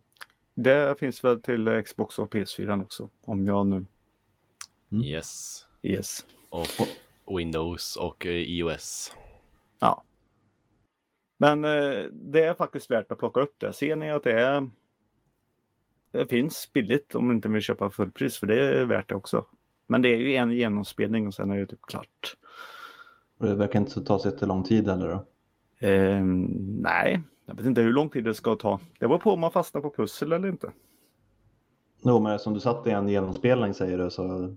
Det 0.54 1.00
finns 1.00 1.24
väl 1.24 1.42
till 1.42 1.84
Xbox 1.86 2.20
och 2.20 2.34
PS4 2.34 2.84
också. 2.84 3.10
Om 3.22 3.48
jag 3.48 3.68
nu... 3.68 3.86
Mm. 4.92 5.04
Yes. 5.04 5.66
Yes. 5.82 6.26
Och 6.50 6.68
Windows 7.38 7.96
och 7.96 8.26
eh, 8.26 8.32
iOS. 8.32 9.16
Ja. 9.80 10.04
Men 11.38 11.66
eh, 11.66 12.04
det 12.12 12.44
är 12.44 12.54
faktiskt 12.54 12.92
värt 12.92 13.12
att 13.12 13.20
plocka 13.20 13.39
upp 13.42 13.56
det. 13.58 13.74
Ser 13.74 13.96
ni 13.96 14.12
att 14.12 14.24
det 14.24 14.42
är... 14.42 14.70
Det 16.12 16.28
finns 16.28 16.74
billigt 16.74 17.16
om 17.16 17.28
ni 17.28 17.34
inte 17.34 17.50
vill 17.50 17.62
köpa 17.62 17.89
fullpris 17.89 18.38
för 18.38 18.48
det 18.48 18.80
är 18.80 18.86
värt 18.86 19.10
det 19.10 19.16
också. 19.16 19.46
Men 19.88 20.02
det 20.02 20.10
är 20.10 20.18
ju 20.18 20.36
en 20.36 20.52
genomspelning 20.52 21.28
och 21.28 21.34
sen 21.34 21.52
är 21.52 21.58
det 21.58 21.68
typ 21.68 21.82
klart. 21.82 22.38
Och 23.38 23.46
det 23.46 23.56
verkar 23.56 23.80
inte 23.80 24.02
ta 24.02 24.20
så 24.20 24.30
jättelång 24.30 24.63
tid 24.63 24.89
eller 24.89 25.08
då? 25.10 25.26
Ehm, 25.88 26.48
nej, 26.82 27.22
jag 27.46 27.56
vet 27.56 27.66
inte 27.66 27.82
hur 27.82 27.94
lång 27.94 28.10
tid 28.10 28.24
det 28.24 28.34
ska 28.34 28.56
ta. 28.56 28.80
Det 29.00 29.08
var 29.08 29.18
på 29.18 29.32
om 29.32 29.40
man 29.40 29.52
fastnar 29.52 29.82
på 29.82 29.90
pussel 29.90 30.32
eller 30.32 30.48
inte. 30.48 30.72
Jo, 32.04 32.20
men 32.20 32.40
som 32.40 32.54
du 32.54 32.60
satt 32.60 32.88
i 32.88 32.92
en 32.92 33.10
genomspelning 33.10 33.74
säger 33.74 33.98
du 33.98 34.12
så 34.12 34.56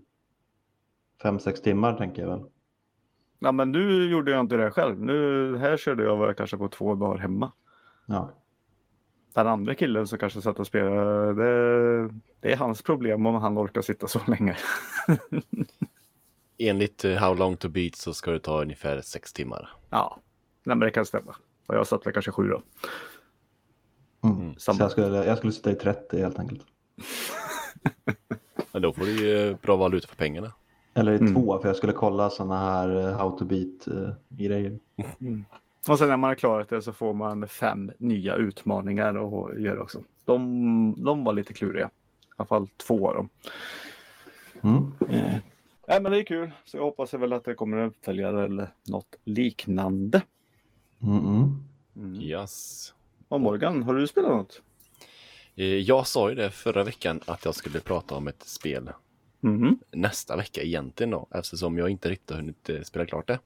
fem 1.22 1.38
sex 1.38 1.62
timmar 1.62 1.94
tänker 1.99 2.22
jag 2.22 2.29
väl. 2.29 2.44
Ja, 3.38 3.53
men 3.53 3.72
nu 3.72 4.11
gjorde 4.11 4.31
jag 4.31 4.40
inte 4.40 4.57
det 4.57 4.70
själv. 4.70 5.01
Nu, 5.01 5.57
här 5.57 5.77
körde 5.77 6.05
jag 6.05 6.16
väl 6.16 6.35
kanske 6.35 6.57
på 6.57 6.68
två 6.68 6.94
dagar 6.94 7.18
hemma. 7.18 7.53
Ja, 8.07 8.31
Den 9.35 9.46
andra 9.46 9.75
killen 9.75 10.07
som 10.07 10.18
kanske 10.18 10.42
satt 10.42 10.59
och 10.59 10.66
spelade, 10.66 11.35
det, 11.35 12.11
det 12.40 12.53
är 12.53 12.57
hans 12.57 12.83
problem 12.83 13.27
om 13.27 13.35
han 13.35 13.59
orkar 13.59 13.83
sitta 13.83 14.09
så 14.09 14.20
länge. 14.27 14.57
enligt 16.59 17.05
eh, 17.05 17.12
How 17.12 17.35
long 17.35 17.57
to 17.57 17.68
beat 17.68 17.94
så 17.94 18.14
ska 18.14 18.31
det 18.31 18.40
ta 18.40 18.62
ungefär 18.62 19.01
sex 19.01 19.33
timmar. 19.33 19.70
Ja, 19.90 20.20
Nej, 20.66 20.77
men 20.77 20.87
det 20.87 20.90
kan 20.90 21.07
stämma. 21.07 21.37
Och 21.66 21.74
jag 21.74 21.87
satt 21.87 22.07
väl 22.07 22.12
kanske 22.12 22.33
sju 22.33 22.48
då. 22.48 22.62
Mm. 24.24 24.55
Så 24.55 24.61
samma. 24.61 24.79
jag 24.81 24.90
skulle, 24.90 25.24
jag 25.24 25.38
skulle 25.38 25.52
sitta 25.52 25.70
i 25.70 25.74
30 25.74 26.18
helt 26.18 26.38
enkelt. 26.38 26.62
Men 28.72 28.83
då 28.83 28.92
får 28.92 29.02
du 29.05 29.26
ju 29.29 29.55
bra 29.55 29.76
valuta 29.76 30.09
för 30.09 30.16
pengarna. 30.16 30.52
Eller 30.94 31.12
i 31.12 31.16
Mm. 31.16 31.35
två, 31.35 31.59
för 31.59 31.68
jag 31.68 31.76
skulle 31.76 31.92
kolla 31.92 32.31
sådana 32.31 32.59
här 32.59 33.09
eh, 33.09 33.16
how 33.18 33.38
to 33.38 33.44
beat 33.44 33.87
eh, 33.87 34.12
grejer. 34.29 34.79
Och 35.88 35.98
sen 35.98 36.09
när 36.09 36.16
man 36.16 36.29
har 36.29 36.35
klarat 36.35 36.68
det 36.68 36.83
så 36.83 36.92
får 36.92 37.14
man 37.14 37.48
fem 37.48 37.92
nya 37.98 38.35
utmaningar 38.35 39.09
att 39.14 39.61
göra 39.61 39.83
också. 39.83 40.02
De, 40.24 40.94
de 41.05 41.24
var 41.24 41.33
lite 41.33 41.52
kluriga. 41.55 41.87
I 41.87 42.33
alla 42.37 42.46
fall 42.46 42.68
två 42.87 43.09
av 43.09 43.14
dem. 43.14 43.29
Mm. 44.62 44.92
Eh. 45.11 45.37
Nej, 45.88 46.00
men 46.02 46.12
det 46.12 46.18
är 46.18 46.24
kul. 46.24 46.50
Så 46.64 46.76
jag 46.76 46.85
hoppas 46.85 47.14
väl 47.14 47.33
att 47.33 47.44
det 47.44 47.55
kommer 47.55 47.76
en 47.76 47.87
uppföljare 47.87 48.44
eller 48.44 48.68
något 48.88 49.16
liknande. 49.24 50.22
Mm 51.02 51.20
-mm. 51.24 51.52
Mm. 51.96 52.20
Yes. 52.20 52.94
Och 53.28 53.40
Morgan, 53.40 53.82
har 53.82 53.94
du 53.94 54.06
spelat 54.06 54.30
något? 54.30 54.62
Eh, 55.54 55.64
Jag 55.66 56.06
sa 56.06 56.28
ju 56.28 56.35
det 56.35 56.50
förra 56.50 56.85
veckan 56.85 57.20
att 57.26 57.44
jag 57.44 57.54
skulle 57.54 57.80
prata 57.80 58.14
om 58.14 58.28
ett 58.28 58.42
spel 58.42 58.90
Mhm. 59.40 59.78
nästa 59.90 60.37
vecka 60.37 60.62
egentligen 60.62 61.11
då, 61.11 61.28
eftersom 61.30 61.78
jag 61.78 61.90
inte 61.90 62.09
riktigt 62.11 62.30
har 62.30 62.37
hunnit 62.37 62.68
eh, 62.68 62.82
spela 62.82 63.06
klart 63.06 63.26
det. 63.26 63.38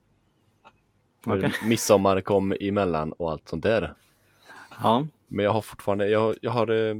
Okej. 1.26 1.52
Midsommar 1.64 2.20
kom 2.20 2.54
emellan 2.60 3.12
och 3.12 3.30
allt 3.30 3.48
sånt 3.48 3.62
där. 3.62 3.94
Ja. 4.82 5.06
Men 5.28 5.44
jag 5.44 5.52
har 5.52 5.62
fortfarande, 5.62 6.08
jag, 6.08 6.36
jag 6.42 6.50
har 6.50 6.70
eh, 6.90 6.96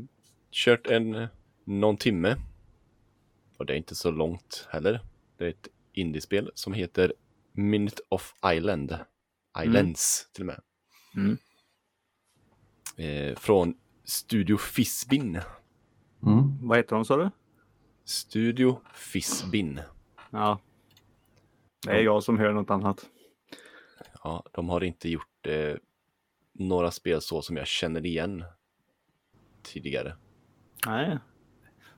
kört 0.51 0.87
en, 0.87 1.27
någon 1.65 1.97
timme. 1.97 2.37
Och 3.57 3.67
det 3.67 3.73
är 3.73 3.77
inte 3.77 3.95
så 3.95 4.11
långt 4.11 4.69
heller. 4.71 5.01
Det 5.37 5.45
är 5.45 5.49
ett 5.51 5.69
indiespel 5.93 6.51
som 6.55 6.73
heter 6.73 7.13
Minute 7.53 8.03
of 8.09 8.35
Island. 8.55 8.99
Islands 9.59 10.31
till 10.33 10.43
och 10.43 10.47
med. 10.47 10.61
Mm. 11.17 11.39
Eh, 12.97 13.37
från 13.39 13.75
Studio 14.05 14.57
Fisbin. 14.57 15.41
Mm. 16.27 16.69
Vad 16.69 16.79
heter 16.79 16.97
de 16.97 17.05
sa 17.05 17.17
du? 17.17 17.31
Studio 18.05 18.81
Fisbin. 18.95 19.81
Ja. 20.31 20.61
Det 21.87 21.91
är 21.91 22.03
jag 22.03 22.23
som 22.23 22.39
hör 22.39 22.53
något 22.53 22.71
annat. 22.71 23.07
Ja, 24.25 24.45
de 24.53 24.69
har 24.69 24.85
inte 24.85 25.09
gjort 25.09 25.47
eh, 25.47 25.75
några 26.53 26.91
spel 26.91 27.21
så 27.21 27.43
som 27.43 27.57
jag 27.57 27.67
känner 27.67 28.07
igen 28.07 28.45
tidigare. 29.63 30.17
Nej. 30.87 31.19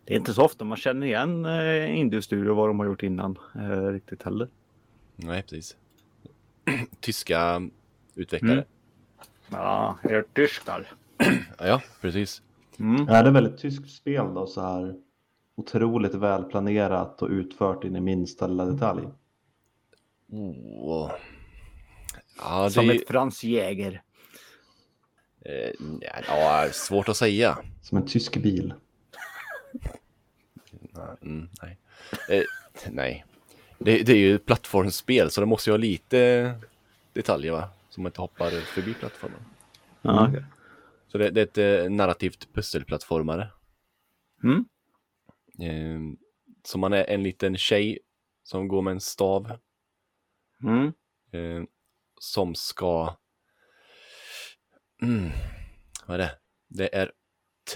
Det 0.05 0.15
är 0.15 0.19
inte 0.19 0.35
så 0.35 0.45
ofta 0.45 0.65
man 0.65 0.77
känner 0.77 1.07
igen 1.07 1.45
eh, 1.45 1.99
Indie-studio 1.99 2.55
vad 2.55 2.69
de 2.69 2.79
har 2.79 2.87
gjort 2.87 3.03
innan 3.03 3.39
eh, 3.55 3.87
riktigt 3.87 4.23
heller. 4.23 4.49
Nej, 5.17 5.43
precis. 5.43 5.77
Tyska 7.01 7.63
utvecklare. 8.15 8.53
Mm. 8.53 8.65
Ja, 9.51 9.99
er 10.03 10.25
tyskar. 10.35 10.93
Ja, 11.59 11.67
ja, 11.67 11.83
precis. 12.01 12.43
Mm. 12.79 13.09
Är 13.09 13.25
det 13.25 13.31
väldigt 13.31 13.59
tyskt 13.59 13.91
spel 13.91 14.35
då 14.35 14.47
så 14.47 14.61
här 14.61 14.95
otroligt 15.55 16.15
välplanerat 16.15 17.23
och 17.23 17.29
utfört 17.29 17.85
in 17.85 17.97
i 17.97 18.01
minsta 18.01 18.47
lilla 18.47 18.65
detalj? 18.65 19.03
Oh. 20.33 21.11
Ja, 22.39 22.65
det 22.65 22.71
Som 22.71 22.91
ett 22.91 23.09
Franz 23.09 23.45
Jäger. 23.45 24.03
eh, 25.45 25.71
ja, 26.29 26.69
svårt 26.73 27.09
att 27.09 27.17
säga. 27.17 27.59
Som 27.83 27.99
en 27.99 28.07
tysk 28.07 28.37
bil? 28.37 28.75
Mm, 31.23 31.49
nej. 31.63 31.79
Eh, 32.29 32.45
nej. 32.91 33.25
Det, 33.85 34.03
det 34.03 34.13
är 34.13 34.17
ju 34.17 34.35
ett 34.35 34.47
plattformsspel 34.47 35.31
så 35.31 35.41
det 35.41 35.47
måste 35.47 35.71
ju 35.71 35.73
ha 35.73 35.79
lite 35.79 36.55
detaljer 37.13 37.53
va? 37.53 37.69
Så 37.89 38.01
man 38.01 38.11
inte 38.11 38.21
hoppar 38.21 38.51
förbi 38.51 38.95
plattformen. 38.95 39.41
Ja, 40.03 40.29
okej. 40.29 40.45
Så 41.09 41.19
det, 41.19 41.31
det 41.31 41.59
är 41.59 41.75
ett 41.81 41.85
eh, 41.85 41.91
narrativt 41.91 42.49
pusselplattformare. 42.55 43.49
Mm. 44.45 44.65
Eh, 45.61 46.19
så 46.65 46.79
man 46.79 46.93
är 46.93 47.05
en 47.05 47.23
liten 47.23 47.57
tjej 47.57 47.99
som 48.43 48.69
går 48.69 48.83
med 48.83 48.91
en 48.91 49.01
stav 49.01 49.59
Mm. 50.63 50.87
eh, 51.33 51.65
som 52.21 52.55
ska... 52.55 53.17
Mm, 55.03 55.31
vad 56.07 56.15
är 56.15 56.19
det? 56.19 56.39
Det 56.69 56.95
är 56.95 57.13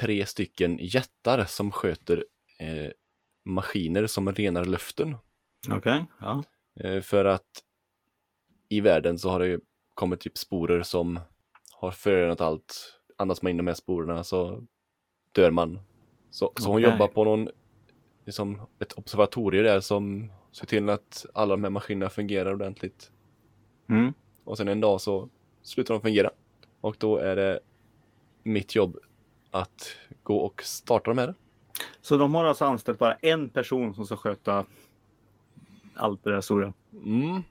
tre 0.00 0.26
stycken 0.26 0.78
jättar 0.80 1.44
som 1.44 1.72
sköter 1.72 2.24
eh, 2.58 2.90
maskiner 3.44 4.06
som 4.06 4.32
renar 4.32 4.64
luften. 4.64 5.16
Okej. 5.72 6.04
Ja. 6.20 6.42
Eh, 6.80 7.00
för 7.00 7.24
att 7.24 7.62
i 8.68 8.80
världen 8.80 9.18
så 9.18 9.30
har 9.30 9.40
det 9.40 9.60
kommit 9.94 10.20
typ 10.20 10.38
sporer 10.38 10.82
som 10.82 11.20
har 11.72 11.90
förorenat 11.90 12.40
allt. 12.40 13.00
Andas 13.16 13.42
man 13.42 13.50
in 13.50 13.56
de 13.56 13.66
här 13.66 13.74
sporerna 13.74 14.24
så 14.24 14.66
dör 15.32 15.50
man. 15.50 15.78
Så, 16.30 16.52
så 16.56 16.70
hon 16.70 16.82
jobbar 16.82 17.08
på 17.08 17.24
någon, 17.24 17.48
liksom 18.24 18.60
ett 18.78 18.92
observatorium 18.92 19.64
där 19.64 19.80
som 19.80 20.32
ser 20.52 20.66
till 20.66 20.88
att 20.88 21.26
alla 21.34 21.56
de 21.56 21.64
här 21.64 21.70
maskinerna 21.70 22.10
fungerar 22.10 22.52
ordentligt. 22.52 23.10
Mm. 23.88 24.12
Och 24.44 24.56
sen 24.56 24.68
en 24.68 24.80
dag 24.80 25.00
så 25.00 25.28
slutar 25.62 25.94
de 25.94 26.00
fungera. 26.00 26.30
Och 26.80 26.96
då 26.98 27.16
är 27.16 27.36
det 27.36 27.60
mitt 28.42 28.74
jobb 28.74 28.98
att 29.50 29.96
gå 30.22 30.36
och 30.36 30.62
starta 30.62 31.10
de 31.10 31.18
här. 31.18 31.34
Så 32.00 32.16
de 32.16 32.34
har 32.34 32.44
alltså 32.44 32.64
anställt 32.64 32.98
bara 32.98 33.14
en 33.14 33.48
person 33.48 33.94
som 33.94 34.06
ska 34.06 34.16
sköta 34.16 34.64
allt 35.96 36.24
det 36.24 36.30
där 36.32 36.40
stora. 36.40 36.72
Mm. 36.92 37.42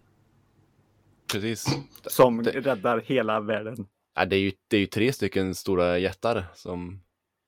Precis. 1.31 1.65
Som 2.03 2.43
Det- 2.43 2.51
räddar 2.51 2.99
hela 2.99 3.39
världen. 3.39 3.88
Ja, 4.15 4.25
det, 4.25 4.36
är 4.36 4.39
ju, 4.39 4.51
det 4.67 4.77
är 4.77 4.81
ju 4.81 4.88
tre 4.88 5.13
stycken 5.13 5.55
stora 5.55 5.97
jättar 5.97 6.45
som, 6.53 7.03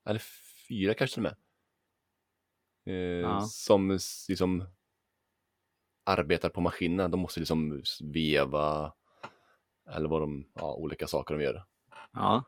eller 0.10 0.22
fyra 0.70 0.94
kanske 0.94 1.14
till 1.16 1.26
och 1.26 1.32
med. 1.32 1.36
Eh, 2.96 3.20
Ja. 3.22 3.42
Som 3.42 4.00
liksom 4.30 4.64
arbetar 6.06 6.50
på 6.50 6.62
maskinerna. 6.62 7.08
De 7.10 7.20
måste 7.20 7.40
liksom 7.40 7.84
veva 8.14 8.94
eller 9.90 10.10
vad 10.10 10.22
de, 10.22 10.48
ja, 10.54 10.74
olika 10.76 11.08
saker 11.08 11.36
de 11.38 11.44
gör. 11.44 11.64
Ja. 12.14 12.44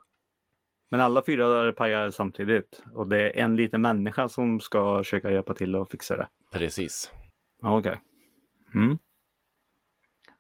Men 0.92 1.02
alla 1.02 1.24
fyra 1.26 1.74
pajar 1.74 2.12
samtidigt. 2.12 2.84
Och 2.94 3.08
det 3.08 3.22
är 3.40 3.44
en 3.44 3.56
liten 3.56 3.82
människa 3.82 4.30
som 4.30 4.60
ska 4.60 4.98
försöka 5.04 5.32
hjälpa 5.32 5.54
till 5.54 5.76
och 5.76 5.92
fixa 5.92 6.18
det. 6.18 6.28
Precis. 6.52 7.12
Okej. 7.62 8.02
Mm. 8.76 8.98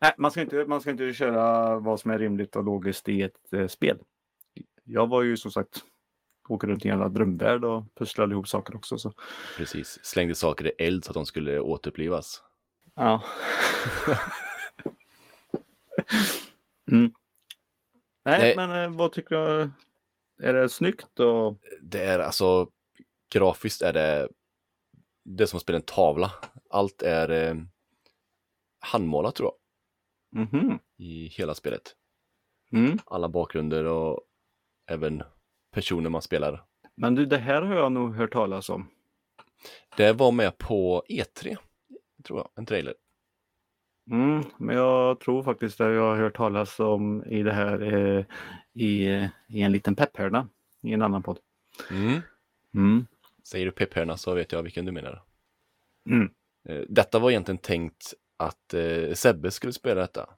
Nej, 0.02 0.14
man 0.18 0.32
ska, 0.32 0.42
inte, 0.42 0.66
man 0.66 0.82
ska 0.82 0.92
inte 0.92 1.14
köra 1.14 1.80
vad 1.80 2.00
som 2.00 2.12
är 2.12 2.20
rimligt 2.20 2.56
och 2.56 2.64
logiskt 2.64 3.10
i 3.10 3.22
ett 3.22 3.54
eh, 3.54 3.68
spel. 3.68 4.00
Jag 4.84 5.08
var 5.08 5.22
ju 5.22 5.38
som 5.38 5.52
sagt 5.52 5.84
åker 6.50 6.68
runt 6.68 6.86
i 6.86 6.88
en 6.88 6.94
jävla 6.94 7.10
drömvärld 7.10 7.66
och 7.66 7.96
pusslade 7.96 8.34
ihop 8.34 8.48
saker 8.48 8.76
också. 8.76 8.98
Så. 8.98 9.14
Precis. 9.58 10.00
Slängde 10.04 10.36
saker 10.36 10.68
i 10.68 10.86
eld 10.86 11.06
så 11.06 11.12
att 11.12 11.16
de 11.16 11.26
skulle 11.26 11.60
återupplivas. 11.60 12.44
Ja. 12.96 13.24
mm. 16.92 17.14
Nej, 18.26 18.40
Nej. 18.40 18.56
men 18.56 18.84
eh, 18.84 18.98
vad 18.98 19.12
tycker 19.12 19.36
du? 19.36 19.72
Är 20.48 20.54
det 20.54 20.70
snyggt? 20.70 21.20
Och... 21.20 21.60
Det 21.82 22.04
är 22.04 22.20
alltså, 22.20 22.70
grafiskt 23.34 23.82
är 23.82 23.94
det, 23.94 24.30
det 25.26 25.44
är 25.44 25.48
som 25.48 25.58
att 25.58 25.64
spela 25.64 25.78
en 25.78 25.86
tavla. 25.86 26.32
Allt 26.70 27.02
är 27.02 27.30
eh, 27.30 27.56
handmålat 28.80 29.36
tror 29.36 29.52
jag, 29.52 29.56
Mhm. 30.42 30.80
i 30.98 31.28
hela 31.28 31.56
spelet. 31.56 31.96
Mm. 32.72 32.98
Alla 33.06 33.30
bakgrunder 33.30 33.84
och 33.86 34.22
även 34.92 35.24
personer 35.72 36.10
man 36.10 36.22
spelar. 36.22 36.66
Men 36.96 37.16
du, 37.16 37.26
det 37.26 37.38
här 37.38 37.62
har 37.62 37.76
jag 37.76 37.92
nog 37.92 38.16
hört 38.16 38.34
talas 38.34 38.70
om. 38.70 38.90
Det 39.98 40.14
var 40.14 40.32
med 40.32 40.58
på 40.58 41.04
E3, 41.10 41.58
tror 42.24 42.40
jag, 42.40 42.50
en 42.56 42.66
trailer. 42.66 42.94
Mm, 44.12 44.44
men 44.58 44.76
jag 44.76 45.20
tror 45.20 45.44
faktiskt 45.44 45.82
att 45.82 45.94
jag 45.94 46.02
har 46.02 46.18
hört 46.18 46.36
talas 46.36 46.80
om 46.80 47.24
i 47.26 47.44
det 47.44 47.54
här 47.54 47.82
eh, 47.94 48.26
i, 48.74 49.06
i 49.50 49.62
en 49.62 49.72
liten 49.72 49.96
pepphörna 49.96 50.48
i 50.82 50.94
en 50.94 51.02
annan 51.02 51.24
podd. 51.24 51.40
Mm. 51.92 52.22
Mm. 52.76 53.06
Säger 53.44 53.66
du 53.66 53.72
pepphörna 53.72 54.18
så 54.18 54.34
vet 54.34 54.52
jag 54.52 54.64
vilken 54.64 54.86
du 54.86 54.92
menar. 54.92 55.24
Mm. 56.10 56.30
Eh, 56.70 56.82
Detta 56.90 57.20
var 57.20 57.30
egentligen 57.32 57.58
tänkt 57.58 58.14
att 58.40 58.74
eh, 58.74 59.14
Sebbe 59.14 59.52
skulle 59.52 59.74
spela 59.74 60.02
detta. 60.02 60.30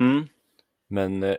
Mm. 0.00 0.26
Men 0.88 1.22
eh, 1.22 1.36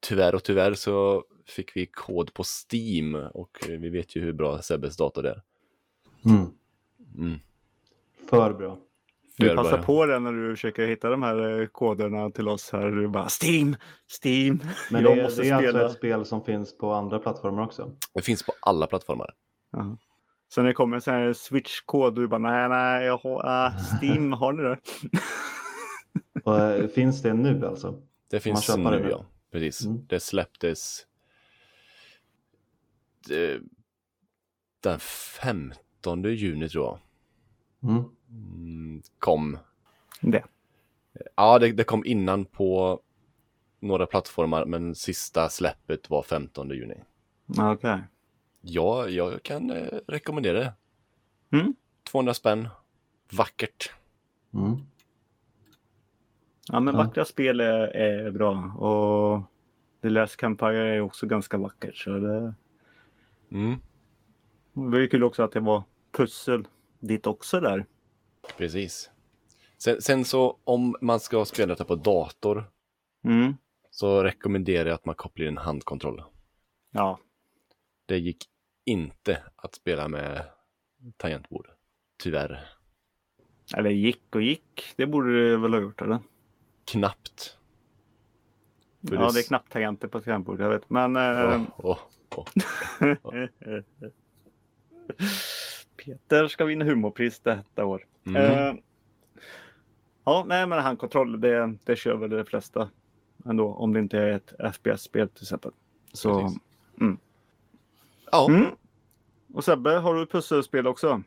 tyvärr 0.00 0.34
och 0.34 0.44
tyvärr 0.44 0.74
så 0.74 1.24
fick 1.46 1.76
vi 1.76 1.86
kod 1.86 2.34
på 2.34 2.42
Steam 2.44 3.14
och 3.14 3.58
vi 3.68 3.88
vet 3.90 4.16
ju 4.16 4.20
hur 4.20 4.32
bra 4.32 4.62
Sebbes 4.62 4.96
dator 4.96 5.26
är. 5.26 5.42
Mm. 6.24 6.46
Mm. 7.18 7.38
För 8.30 8.52
bra. 8.52 8.78
Du 9.36 9.56
passar 9.56 9.82
på 9.82 10.06
det 10.06 10.18
när 10.18 10.32
du 10.32 10.50
försöker 10.56 10.86
hitta 10.86 11.10
de 11.10 11.22
här 11.22 11.60
eh, 11.60 11.66
koderna 11.66 12.30
till 12.30 12.48
oss 12.48 12.70
här. 12.72 12.90
Du 12.90 13.08
bara 13.08 13.28
Steam, 13.42 13.76
Steam. 14.24 14.60
Men 14.90 15.04
det, 15.04 15.10
är- 15.10 15.14
det 15.14 15.20
är 15.20 15.24
alltså 15.24 15.42
spela. 15.42 15.86
ett 15.86 15.92
spel 15.92 16.24
som 16.24 16.44
finns 16.44 16.78
på 16.78 16.92
andra 16.92 17.18
plattformar 17.18 17.62
också. 17.64 17.92
Det 18.14 18.22
finns 18.22 18.42
på 18.42 18.52
alla 18.60 18.86
plattformar. 18.86 19.34
Ja. 19.72 19.96
Så 20.52 20.60
när 20.60 20.68
det 20.68 20.74
kommer 20.74 20.96
en 20.96 21.02
sån 21.02 21.14
här 21.14 21.32
switch-kod 21.32 22.06
och 22.06 22.14
du 22.14 22.28
bara 22.28 22.38
nej, 22.38 22.68
nej, 22.68 23.06
jag 23.06 23.18
har 23.18 23.66
äh, 23.66 23.72
Steam, 23.76 24.32
har 24.40 24.52
ni 24.52 24.62
det? 24.62 24.78
Och, 26.44 26.60
eh, 26.60 26.88
finns 26.88 27.22
det 27.22 27.34
nu 27.34 27.66
alltså? 27.66 28.02
Det 28.30 28.40
finns 28.40 28.66
det 28.66 28.76
nu 28.76 28.90
nu? 28.90 29.08
ja. 29.10 29.24
Precis. 29.50 29.86
Mm. 29.86 30.06
Det 30.08 30.20
släpptes 30.20 31.06
det, 33.28 33.60
den 34.80 34.98
15 34.98 36.22
juni 36.22 36.68
tror 36.68 36.84
jag. 36.84 36.98
Mm. 37.90 38.04
Mm, 38.30 39.02
kom. 39.18 39.58
Det. 40.20 40.44
Ja, 41.34 41.58
det, 41.58 41.72
det 41.72 41.84
kom 41.84 42.04
innan 42.04 42.44
på 42.44 43.00
några 43.80 44.06
plattformar, 44.06 44.64
men 44.64 44.94
sista 44.94 45.48
släppet 45.48 46.10
var 46.10 46.22
15 46.22 46.70
juni. 46.70 46.96
Okej. 47.58 48.00
Ja, 48.64 49.08
jag 49.08 49.42
kan 49.42 49.70
eh, 49.70 49.98
rekommendera 50.06 50.58
det. 50.58 50.72
Mm. 51.52 51.74
200 52.10 52.34
spänn. 52.34 52.68
Vackert. 53.32 53.92
Mm. 54.54 54.76
Ja, 56.68 56.80
men 56.80 56.94
Ja. 56.94 57.02
vackra 57.02 57.24
spel 57.24 57.60
är, 57.60 57.78
är 57.96 58.30
bra. 58.30 58.50
Och 58.78 59.42
The 60.02 60.08
Last 60.10 60.36
Campire 60.36 60.94
är 60.96 61.00
också 61.00 61.26
ganska 61.26 61.56
vackert. 61.58 61.96
Så 61.96 62.10
det, 62.18 62.54
Mm, 63.50 63.70
det 64.72 64.80
var 64.90 64.98
ju 64.98 65.08
kul 65.08 65.24
också 65.24 65.42
att 65.42 65.52
det 65.52 65.60
var 65.60 65.82
pussel 66.12 66.68
dit 67.00 67.26
också 67.26 67.60
där. 67.60 67.86
precis. 68.56 69.10
Sen, 69.78 70.02
sen 70.02 70.24
så 70.24 70.58
om 70.64 70.96
man 71.00 71.20
ska 71.20 71.44
spela 71.44 71.66
detta 71.74 71.84
på 71.84 71.94
dator 71.94 72.70
Mm. 73.24 73.54
så 73.90 74.22
rekommenderar 74.24 74.88
jag 74.88 74.94
att 74.94 75.04
man 75.04 75.14
kopplar 75.14 75.46
in 75.46 75.52
en 75.58 75.64
handkontroll. 75.64 76.22
Ja, 76.90 77.18
Det 78.06 78.18
gick 78.18 78.44
inte 78.84 79.42
att 79.56 79.74
spela 79.74 80.08
med 80.08 80.44
tangentbord. 81.16 81.68
Tyvärr. 82.22 82.64
eller 83.76 83.90
gick 83.90 84.34
och 84.34 84.42
gick. 84.42 84.92
Det 84.96 85.06
borde 85.06 85.50
det 85.50 85.56
väl 85.56 85.72
ha 85.74 85.80
gjort 85.80 86.02
eller? 86.02 86.18
Knappt. 86.84 87.58
För 89.08 89.14
Ja, 89.14 89.20
det- 89.26 89.32
det 89.32 89.40
är 89.40 89.46
knappt 89.48 89.72
tangenter 89.72 90.08
på 90.08 90.20
tangentbord, 90.20 90.60
jag 90.60 90.68
vet. 90.68 90.90
Men... 90.90 91.16
eh, 91.16 91.62
Åh, 91.76 91.98
åh, 92.36 92.46
åh. 93.22 93.34
Peter 95.96 96.48
ska 96.48 96.64
vinna 96.64 96.84
humorpris 96.84 97.40
detta 97.40 97.84
år. 97.84 98.06
Mm. 98.26 98.42
Eh, 98.42 98.74
ja, 100.24 100.44
nej 100.48 100.66
men 100.66 100.78
handkontroll, 100.82 101.40
det, 101.40 101.74
det 101.84 101.96
kör 101.96 102.16
väl 102.16 102.30
de 102.30 102.44
flesta 102.44 102.90
ändå. 103.46 103.68
Om 103.74 103.92
det 103.92 103.98
inte 104.00 104.18
är 104.18 104.30
ett 104.32 104.52
FPS-spel 104.74 105.28
till 105.28 105.42
exempel. 105.44 105.72
Så, 106.12 106.50
mm. 107.00 107.18
Ja, 108.32 108.46
Mm. 108.48 108.66
Och 109.54 109.64
Sebbe, 109.64 109.90
har 109.90 110.14
du 110.14 110.26
pusselspel 110.26 110.86
också? 110.86 111.22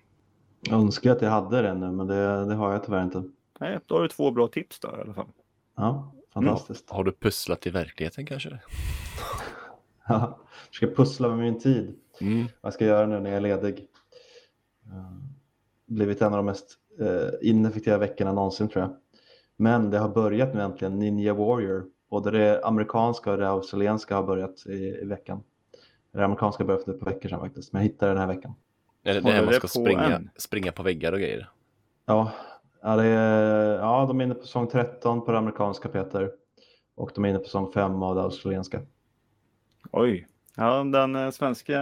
Jag 0.61 0.79
önskar 0.79 1.11
att 1.11 1.21
jag 1.21 1.29
hade 1.29 1.61
det 1.61 1.73
nu, 1.73 1.91
men 1.91 2.07
det, 2.07 2.45
det 2.45 2.55
har 2.55 2.71
jag 2.71 2.83
tyvärr 2.85 3.03
inte. 3.03 3.23
Nej, 3.59 3.79
då 3.85 3.95
har 3.95 4.01
du 4.01 4.07
två 4.07 4.31
bra 4.31 4.47
tips 4.47 4.79
då 4.79 4.87
i 4.87 5.01
alla 5.01 5.13
fall. 5.13 5.27
Ja, 5.75 6.11
fantastiskt. 6.33 6.89
har 6.89 7.03
du 7.03 7.11
pusslat 7.11 7.67
i 7.67 7.69
verkligheten 7.69 8.25
kanske? 8.25 8.49
Ja. 10.07 10.39
Jag 10.67 10.75
ska 10.75 10.87
pussla 11.03 11.27
med 11.27 11.37
min 11.37 11.59
tid. 11.59 11.95
Mm. 12.21 12.45
Vad 12.61 12.73
ska 12.73 12.85
jag 12.85 12.97
göra 12.97 13.07
nu 13.07 13.19
när 13.19 13.29
jag 13.29 13.37
är 13.37 13.41
ledig? 13.41 13.87
Uh, 14.87 15.17
blivit 15.85 16.21
en 16.21 16.33
av 16.33 16.37
de 16.37 16.45
mest 16.45 16.77
eh, 16.99 17.49
ineffektiva 17.49 17.97
veckorna 17.97 18.33
någonsin 18.33 18.69
tror 18.69 18.81
jag. 18.81 18.95
Men 19.57 19.89
det 19.89 19.97
har 19.97 20.09
börjat 20.09 20.53
nu 20.53 20.61
äntligen, 20.61 20.99
Ninja 20.99 21.33
Warrior. 21.33 21.85
Både 22.09 22.31
det 22.31 22.65
amerikanska 22.65 23.31
och 23.31 23.37
det 23.37 23.49
australienska 23.49 24.15
har 24.15 24.23
börjat 24.23 24.65
i, 24.65 24.99
i 25.01 25.05
veckan. 25.05 25.43
Det 26.15 26.25
amerikanska 26.25 26.63
började 26.63 26.85
för 26.85 26.93
ett 26.93 26.99
par 26.99 27.11
veckor 27.11 27.29
sedan 27.29 27.39
faktiskt, 27.39 27.73
men 27.73 27.81
jag 27.81 27.89
hittade 27.89 28.11
den 28.11 28.19
här 28.21 28.27
veckan. 28.27 28.55
Eller 29.03 29.21
det 29.21 29.27
här 29.27 29.35
Håller 29.35 29.45
man 29.45 29.53
det 29.53 29.67
ska 29.67 29.79
på 29.79 29.85
springa, 29.85 30.21
springa 30.35 30.71
på 30.71 30.83
väggar 30.83 31.11
och 31.11 31.19
grejer. 31.19 31.49
Ja, 32.05 32.31
ja, 32.81 32.95
det 32.95 33.03
är, 33.03 33.79
ja, 33.79 34.05
de 34.07 34.19
är 34.19 34.25
inne 34.25 34.35
på 34.35 34.41
säsong 34.41 34.67
13 34.67 35.25
på 35.25 35.31
det 35.31 35.37
amerikanska 35.37 35.89
Peter. 35.89 36.31
Och 36.95 37.11
de 37.15 37.25
är 37.25 37.29
inne 37.29 37.39
på 37.39 37.45
säsong 37.45 37.71
5 37.73 38.03
av 38.03 38.15
det 38.15 38.21
australienska. 38.21 38.81
Oj. 39.91 40.27
Ja, 40.55 40.83
den 40.83 41.15
eh, 41.15 41.29
svenska... 41.29 41.79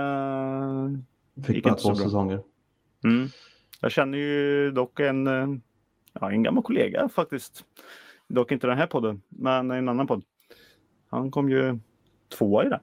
Fick 1.46 1.56
Gick 1.56 1.64
bara 1.64 1.76
två 1.76 1.96
säsonger. 1.96 2.42
Mm. 3.04 3.28
Jag 3.82 3.92
känner 3.92 4.18
ju 4.18 4.72
dock 4.72 5.00
en, 5.00 5.28
eh, 5.28 5.48
ja, 6.14 6.32
en 6.32 6.44
gammal 6.44 6.64
kollega 6.64 7.10
faktiskt. 7.10 7.66
Dock 8.28 8.52
inte 8.52 8.68
den 8.68 8.78
här 8.78 8.88
podden, 8.88 9.22
men 9.30 9.72
en 9.72 9.90
annan 9.90 10.08
podd. 10.08 10.24
Han 11.10 11.32
kom 11.32 11.50
ju 11.50 11.80
tvåa 12.38 12.66
i 12.66 12.70
den. 12.70 12.80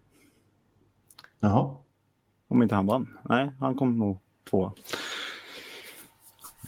Jaha, 1.40 1.76
Om 2.48 2.62
inte 2.62 2.74
han 2.74 2.87
vann. 2.87 3.18
Nej, 3.29 3.50
han 3.61 3.74
kom 3.74 3.98
nog 3.98 4.18
tvåa. 4.50 4.72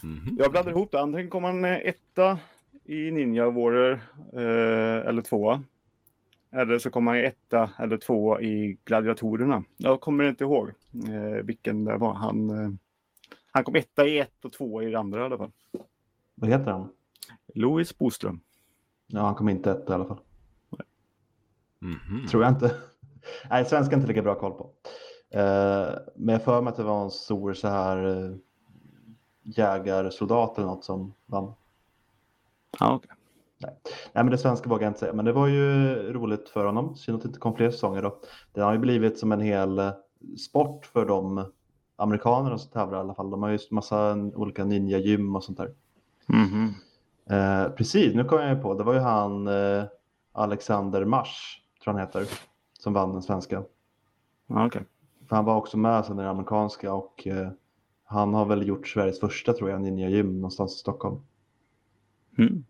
Mhm. 0.03 0.35
Jag 0.39 0.51
blandar 0.51 0.71
ihop 0.71 0.91
det. 0.91 1.01
Antingen 1.01 1.29
kom 1.29 1.43
han 1.43 1.65
eh, 1.65 1.77
etta 1.77 2.39
i 2.83 3.11
Ninja 3.11 3.49
Warrior 3.49 3.91
eh, 4.33 5.07
eller 5.07 5.21
tvåa. 5.21 5.63
Eller 6.51 6.79
så 6.79 6.89
kom 6.89 7.07
han 7.07 7.17
etta 7.17 7.69
eller 7.79 7.97
tvåa 7.97 8.41
i 8.41 8.77
Gladiatorerna. 8.85 9.63
Jag 9.77 10.01
kommer 10.01 10.23
inte 10.29 10.43
ihåg 10.43 10.69
eh, 11.09 11.43
vilken 11.43 11.85
det 11.85 11.97
var. 11.97 12.13
Han, 12.13 12.49
eh, 12.49 12.69
han 13.51 13.63
kom 13.63 13.75
etta 13.75 14.07
i 14.07 14.19
ett 14.19 14.45
och 14.45 14.51
tvåa 14.53 14.83
i 14.83 14.91
det 14.91 14.99
andra 14.99 15.21
i 15.21 15.23
alla 15.23 15.37
fall. 15.37 15.51
vad 16.35 16.49
heter 16.49 16.71
han? 16.71 16.89
Louis 17.55 17.97
Boström. 17.97 18.39
Ja, 19.07 19.21
han 19.21 19.35
kom 19.35 19.49
inte 19.49 19.71
ett 19.71 19.89
i 19.89 19.93
alla 19.93 20.05
fall. 20.05 20.19
Mhm. 21.79 22.27
Tror 22.27 22.43
jag 22.43 22.51
inte. 22.51 22.75
Nej, 23.49 23.65
svenska 23.65 23.95
inte 23.95 24.07
lika 24.07 24.21
bra 24.21 24.35
koll 24.35 24.51
på. 24.51 24.69
Eh, 25.33 25.93
men 26.15 26.33
jag 26.33 26.43
för 26.43 26.61
mig 26.61 26.71
att 26.71 26.77
det 26.77 26.83
var 26.83 27.03
en 27.03 27.11
stor 27.11 27.53
så 27.53 27.67
här 27.67 28.05
eh, 28.05 28.35
jägarsoldat 29.43 30.57
eller 30.57 30.67
något 30.67 30.85
som 30.85 31.13
vann. 31.25 31.53
Ja, 32.79 32.93
okej. 32.95 33.11
Nej, 34.13 34.23
men 34.23 34.29
det 34.29 34.37
svenska 34.37 34.69
vågar 34.69 34.83
jag 34.83 34.89
inte 34.89 34.99
säga. 34.99 35.13
Men 35.13 35.25
det 35.25 35.31
var 35.31 35.47
ju 35.47 35.95
roligt 36.13 36.49
för 36.49 36.65
honom. 36.65 36.95
Synd 36.95 37.15
att 37.15 37.21
det 37.21 37.27
inte 37.27 37.39
kom 37.39 37.55
fler 37.55 37.71
säsonger 37.71 38.01
då. 38.01 38.19
Det 38.51 38.61
har 38.61 38.73
ju 38.73 38.79
blivit 38.79 39.19
som 39.19 39.31
en 39.31 39.41
hel 39.41 39.79
eh, 39.79 39.91
sport 40.49 40.85
för 40.85 41.05
de 41.05 41.51
amerikanerna 41.95 42.57
som 42.57 42.71
tävlar 42.71 42.97
i 42.97 43.01
alla 43.01 43.13
fall. 43.13 43.29
De 43.29 43.43
har 43.43 43.49
ju 43.49 43.59
massa 43.71 44.13
olika 44.35 44.65
ninja-gym 44.65 45.35
och 45.35 45.43
sånt 45.43 45.57
där. 45.57 45.73
Mhm. 46.27 46.73
Eh, 47.29 47.69
precis, 47.69 48.15
nu 48.15 48.23
kom 48.23 48.39
jag 48.39 48.49
ju 48.49 48.61
på. 48.61 48.73
Det 48.73 48.83
var 48.83 48.93
ju 48.93 48.99
han 48.99 49.47
eh, 49.47 49.83
Alexander 50.31 51.05
Mars, 51.05 51.61
tror 51.83 51.93
han 51.93 52.01
heter, 52.01 52.27
som 52.83 52.93
vann 52.93 53.11
den 53.13 53.21
svenska. 53.21 53.63
Okej. 54.47 54.83
För 55.27 55.35
han 55.35 55.45
var 55.45 55.55
också 55.55 55.77
med 55.77 56.05
sen 56.05 56.19
i 56.19 56.21
den 56.21 56.29
amerikanska 56.31 56.93
och 56.93 57.27
eh, 57.27 57.49
han 58.03 58.33
har 58.33 58.45
väl 58.45 58.67
gjort 58.67 58.87
Sveriges 58.87 59.19
första 59.19 59.53
tror 59.53 59.69
jag, 59.69 59.81
ninja-gym 59.81 60.35
någonstans 60.35 60.75
i 60.75 60.77
Stockholm. 60.77 61.21
Mm. 62.37 62.63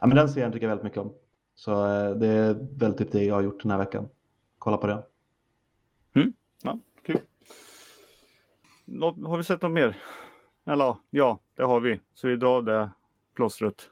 Ja, 0.00 0.06
men 0.06 0.16
den 0.16 0.28
serien 0.28 0.52
tycker 0.52 0.66
jag 0.66 0.68
väldigt 0.68 0.84
mycket 0.84 0.98
om. 0.98 1.12
Så 1.54 1.72
eh, 1.72 2.10
det 2.16 2.26
är 2.26 2.66
väl 2.78 2.94
typ 2.94 3.12
det 3.12 3.24
jag 3.24 3.34
har 3.34 3.42
gjort 3.42 3.62
den 3.62 3.70
här 3.70 3.78
veckan. 3.78 4.08
Kolla 4.58 4.76
på 4.76 4.86
det. 4.86 5.02
Ja, 6.62 6.78
kul. 7.02 7.20
Nå- 8.84 9.26
Har 9.28 9.36
vi 9.36 9.44
sett 9.44 9.62
något 9.62 9.72
mer? 9.72 9.96
Eller 10.66 10.96
ja, 11.10 11.38
det 11.56 11.62
har 11.62 11.80
vi. 11.80 12.00
Så 12.14 12.28
vi 12.28 12.36
drar 12.36 12.62
det 12.62 12.90
plåstret. 13.34 13.90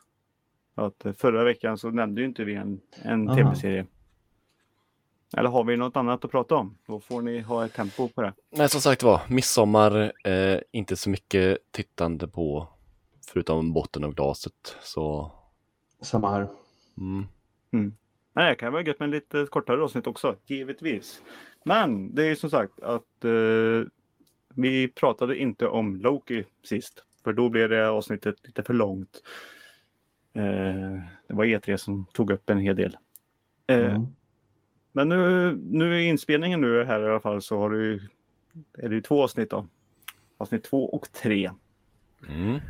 Att 0.75 1.05
eh, 1.07 1.13
förra 1.13 1.45
veckan 1.45 1.79
så 1.79 1.91
nämnde 1.91 2.21
ju 2.21 2.27
inte 2.27 2.45
vi 2.45 2.55
en, 2.55 2.81
en 3.03 3.27
tv-serie. 3.37 3.87
Eller 5.37 5.51
har 5.51 5.65
vi 5.65 5.77
något 5.77 5.97
annat 5.97 6.25
att 6.25 6.31
prata 6.31 6.55
om? 6.55 6.79
Då 6.87 7.01
får 7.01 7.23
ni 7.23 7.41
ha 7.41 7.65
ett 7.67 7.75
tempo 7.75 8.09
på 8.09 8.23
det. 8.23 8.33
Nej, 8.51 8.69
som 8.69 8.81
sagt 8.81 9.03
var, 9.03 9.21
midsommar, 9.29 10.13
eh, 10.25 10.61
inte 10.73 10.97
så 10.97 11.11
mycket 11.11 11.59
tittande 11.71 12.29
på 12.29 12.69
förutom 13.27 13.73
botten 13.73 14.05
av 14.05 14.15
glaset. 14.15 14.77
Så 14.83 15.33
Samma 16.03 16.31
här. 16.31 16.49
mm. 17.73 17.95
Nej, 18.37 18.51
det 18.51 18.55
kan 18.55 18.73
vara 18.73 18.83
gött 18.83 18.99
med 19.01 19.07
en 19.07 19.11
lite 19.11 19.47
kortare 19.51 19.83
avsnitt 19.83 20.07
också, 20.07 20.37
givetvis. 20.47 21.23
Men 21.65 22.15
det 22.15 22.23
är 22.23 22.27
ju 22.27 22.37
som 22.37 22.51
sagt 22.51 22.81
att 22.81 23.25
eh, 23.25 23.89
vi 24.55 24.89
pratade 24.89 25.37
inte 25.39 25.69
om 25.69 25.97
Loki 25.97 26.45
sist. 26.65 27.05
För 27.25 27.33
då 27.33 27.49
blev 27.49 27.69
det 27.69 27.89
avsnittet 27.89 28.35
lite 28.47 28.63
för 28.63 28.75
långt. 28.75 29.23
Eh, 30.35 31.01
det 31.29 31.35
var 31.35 31.45
E3 31.45 31.77
som 31.77 32.07
tog 32.13 32.31
upp 32.31 32.51
en 32.51 32.59
hel 32.59 32.77
del. 32.77 32.97
Eh, 33.67 33.79
Mm. 33.79 34.07
Men 34.97 35.09
nu, 35.09 35.53
nu 35.71 36.01
i 36.03 36.05
inspelningen 36.09 36.61
nu 36.61 36.85
här 36.85 37.01
i 37.01 37.11
alla 37.11 37.21
fall 37.21 37.43
så 37.43 37.59
har 37.59 37.71
du 37.71 37.85
ju- 37.85 38.01
är 38.79 38.89
det 38.89 38.95
ju 38.95 39.01
två 39.01 39.23
avsnitt 39.23 39.51
då. 39.51 39.67
Avsnitt 40.39 40.65
två 40.65 40.85
och 40.89 41.13
tre. 41.13 41.51
Mm. 42.29 42.61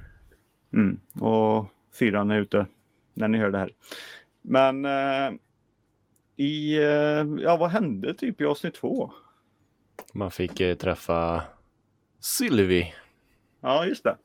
Mm. 0.73 1.01
Och 1.21 1.67
fyran 1.99 2.31
är 2.31 2.39
ute 2.41 2.67
när 3.15 3.29
ni 3.29 3.39
hör 3.39 3.51
det 3.51 3.59
här. 3.59 3.71
Men 4.43 4.85
eh, 4.85 5.33
i, 6.37 6.77
eh, 6.77 7.27
ja 7.45 7.57
vad 7.61 7.71
hände 7.71 8.15
typ 8.15 8.41
i 8.41 8.45
avsnitt 8.45 8.75
två? 8.75 9.11
Man 10.13 10.31
fick 10.31 10.61
eh, 10.61 10.75
träffa 10.77 11.43
Sylvie. 12.21 12.95
Ja, 13.61 13.87
just 13.87 14.05
det. 14.05 14.17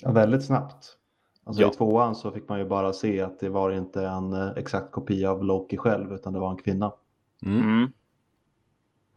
Ja, 0.00 0.12
väldigt 0.12 0.44
snabbt. 0.44 0.96
Alltså 1.44 1.62
Ja. 1.62 1.68
I 1.68 1.74
tvåan 1.76 2.14
så 2.16 2.30
fick 2.32 2.48
man 2.48 2.58
ju 2.58 2.64
bara 2.64 2.92
se 2.92 3.20
att 3.20 3.40
det 3.40 3.48
var 3.48 3.70
inte 3.70 4.06
en 4.06 4.32
eh, 4.32 4.48
exakt 4.56 4.90
kopia 4.92 5.30
av 5.30 5.44
Loki 5.44 5.76
själv 5.76 6.12
utan 6.12 6.32
det 6.32 6.38
var 6.38 6.50
en 6.50 6.56
kvinna. 6.56 6.92
Mm. 7.46 7.60
Mm. 7.62 7.82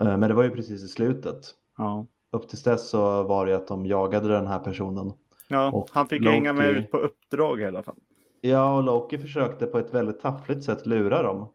Eh, 0.01 0.17
Men 0.17 0.21
det 0.29 0.33
var 0.33 0.43
ju 0.43 0.49
precis 0.49 0.83
i 0.83 0.87
slutet. 0.87 1.41
Ja. 1.77 2.05
upp 2.31 2.47
tills 2.49 2.63
dess 2.63 2.89
så 2.89 3.23
var 3.23 3.45
det 3.45 3.55
att 3.55 3.67
de 3.67 3.85
jagade 3.85 4.27
den 4.27 4.47
här 4.47 4.59
personen. 4.59 5.13
Ja, 5.47 5.85
han 5.91 6.07
fick 6.07 6.25
hänga 6.25 6.53
med 6.53 6.65
Loki- 6.65 6.79
ut 6.79 6.91
på 6.91 6.97
uppdrag 6.97 7.61
i 7.61 7.65
alla 7.65 7.83
fall. 7.83 7.95
Ja, 8.41 8.77
och 8.77 8.83
Loki 8.83 9.17
försökte 9.17 9.65
på 9.65 9.77
ett 9.77 9.93
väldigt 9.93 10.19
taffligt 10.21 10.63
sätt 10.63 10.85
lura 10.85 11.23
dem. 11.23 11.47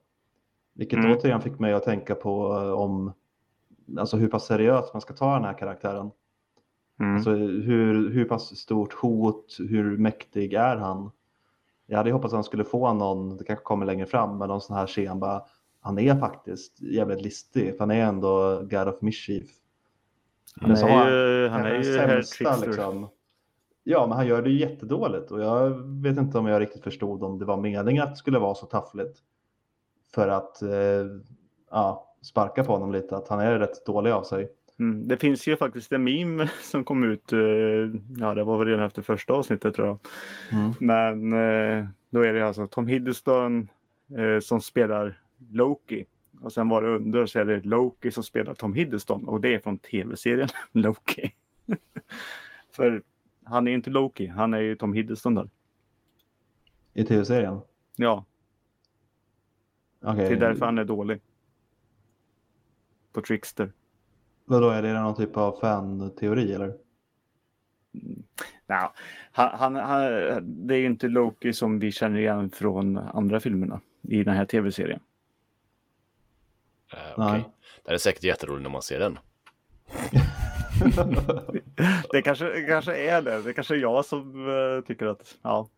Vilket 0.74 0.98
Mm. 0.98 1.12
återigen 1.16 1.40
fick 1.40 1.58
mig 1.58 1.72
att 1.72 1.82
tänka 1.84 2.14
på 2.14 2.52
eh, 2.52 2.70
om 2.72 3.12
alltså 3.98 4.16
hur 4.16 4.28
pass 4.28 4.46
seriöst 4.46 4.94
man 4.94 5.00
ska 5.00 5.14
ta 5.14 5.34
den 5.34 5.44
här 5.44 5.58
karaktären. 5.58 6.10
Mm. 7.00 7.14
Alltså 7.14 7.30
hur, 7.30 8.10
hur 8.10 8.24
pass 8.24 8.56
stort 8.56 8.92
hot, 8.94 9.56
hur 9.58 9.96
mäktig 9.98 10.52
är 10.54 10.76
han? 10.76 11.10
Jag 11.86 11.96
hade 11.96 12.12
hoppats 12.12 12.32
att 12.32 12.36
han 12.36 12.44
skulle 12.44 12.64
få 12.64 12.92
någon, 12.92 13.36
det 13.36 13.44
kanske 13.44 13.64
kommer 13.64 13.86
längre 13.86 14.06
fram, 14.06 14.38
men 14.38 14.48
någon 14.48 14.60
sån 14.60 14.76
här 14.76 14.86
scen 14.86 15.20
bara, 15.20 15.42
han 15.86 15.98
är 15.98 16.16
faktiskt 16.16 16.80
jävligt 16.80 17.22
listig, 17.22 17.72
för 17.72 17.78
han 17.78 17.90
är 17.90 18.04
ändå 18.04 18.60
God 18.62 18.88
of 18.88 19.00
Mischief. 19.00 19.48
Han 20.60 20.70
Men 20.70 20.78
är 20.78 20.88
har 20.88 21.10
ju, 21.10 21.48
han 21.48 21.64
är 21.66 21.74
ju 21.74 21.84
sämsta, 21.84 22.56
liksom. 22.56 23.08
Ja, 23.84 24.06
men 24.06 24.16
han 24.16 24.26
gör 24.26 24.42
det 24.42 24.50
ju 24.50 24.58
jättedåligt 24.58 25.30
och 25.30 25.40
jag 25.40 25.70
vet 26.02 26.18
inte 26.18 26.38
om 26.38 26.46
jag 26.46 26.60
riktigt 26.62 26.84
förstod 26.84 27.22
om 27.22 27.38
det 27.38 27.44
var 27.44 27.56
meningen 27.56 28.02
att 28.02 28.10
det 28.10 28.16
skulle 28.16 28.38
vara 28.38 28.54
så 28.54 28.66
taffligt. 28.66 29.18
För 30.14 30.28
att 30.28 30.62
eh, 30.62 31.06
ja, 31.70 32.14
sparka 32.22 32.64
på 32.64 32.72
honom 32.72 32.92
lite, 32.92 33.16
att 33.16 33.28
han 33.28 33.40
är 33.40 33.58
rätt 33.58 33.86
dålig 33.86 34.10
av 34.10 34.22
sig. 34.22 34.48
Mm. 34.78 35.08
Det 35.08 35.16
finns 35.16 35.46
ju 35.46 35.56
faktiskt 35.56 35.92
en 35.92 36.04
meme 36.04 36.50
som 36.62 36.84
kom 36.84 37.04
ut, 37.04 37.32
eh, 37.32 37.38
ja 38.18 38.34
det 38.34 38.44
var 38.44 38.58
väl 38.58 38.68
redan 38.68 38.86
efter 38.86 39.02
första 39.02 39.32
avsnittet 39.32 39.74
tror 39.74 39.86
jag. 39.86 39.98
Mm. 40.52 40.72
Men 40.80 41.32
eh, 41.32 41.86
då 42.10 42.20
är 42.20 42.32
det 42.32 42.46
alltså 42.46 42.66
Tom 42.66 42.86
Hiddleston 42.86 43.68
eh, 44.18 44.40
som 44.40 44.60
spelar 44.60 45.18
Loki. 45.50 46.04
Och 46.40 46.52
sen 46.52 46.68
var 46.68 46.82
det 46.82 46.88
under 46.88 47.26
så 47.26 47.38
är 47.38 47.44
det 47.44 47.64
Loki 47.64 48.10
som 48.10 48.22
spelar 48.22 48.54
Tom 48.54 48.74
Hiddleston 48.74 49.24
och 49.28 49.40
det 49.40 49.54
är 49.54 49.58
från 49.58 49.78
tv-serien 49.78 50.48
Loki. 50.72 51.32
För 52.70 53.02
han 53.44 53.66
är 53.66 53.70
ju 53.70 53.76
inte 53.76 53.90
Loki, 53.90 54.26
han 54.26 54.54
är 54.54 54.60
ju 54.60 54.76
Tom 54.76 54.92
Hiddleston 54.92 55.34
där. 55.34 55.50
I 56.94 57.04
tv-serien? 57.04 57.60
Ja, 57.96 58.24
Okej. 60.00 60.28
det 60.28 60.34
är 60.34 60.40
därför 60.40 60.66
han 60.66 60.78
är 60.78 60.84
dålig. 60.84 61.20
På 63.12 63.20
Trickster. 63.20 63.72
Vadå, 64.44 64.68
är 64.68 64.82
det 64.82 64.92
någon 64.92 65.16
typ 65.16 65.36
av 65.36 65.60
fan-teori 65.60 66.52
eller? 66.52 66.74
Ja, 68.66 68.94
han, 69.32 69.58
han, 69.58 69.74
han, 69.76 70.02
det 70.66 70.74
är 70.74 70.78
ju 70.78 70.86
inte 70.86 71.08
Loki 71.08 71.52
som 71.52 71.78
vi 71.78 71.92
känner 71.92 72.18
igen 72.18 72.50
från 72.50 72.98
andra 72.98 73.40
filmerna 73.40 73.80
i 74.02 74.24
den 74.24 74.36
här 74.36 74.44
tv-serien. 74.44 75.00
Eh, 76.96 77.02
Nej. 77.16 77.28
okej. 77.40 77.48
Det 77.84 77.92
är 77.94 77.98
säkert 77.98 78.24
jätteroligt 78.24 78.62
när 78.62 78.70
man 78.70 78.82
ser 78.82 78.98
den. 78.98 79.18
Det 82.12 82.22
kanske, 82.22 82.62
kanske 82.68 82.96
är 82.96 83.22
det. 83.22 83.42
Det 83.42 83.52
kanske 83.52 83.74
är 83.74 83.78
jag 83.78 84.04
som 84.04 84.48
eh, 84.48 84.84
tycker 84.86 85.06
att, 85.06 85.34
ja. 85.42 85.68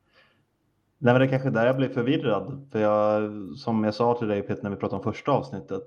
Nej, 0.98 1.14
men 1.14 1.20
det 1.20 1.26
är 1.26 1.30
kanske 1.30 1.50
där 1.50 1.66
jag 1.66 1.76
blir 1.76 1.88
förvirrad. 1.88 2.68
För 2.72 2.80
jag, 2.80 3.30
som 3.56 3.84
jag 3.84 3.94
sa 3.94 4.18
till 4.18 4.28
dig 4.28 4.42
Peter 4.42 4.62
när 4.62 4.70
vi 4.70 4.76
pratade 4.76 4.98
om 5.04 5.12
första 5.12 5.32
avsnittet, 5.32 5.82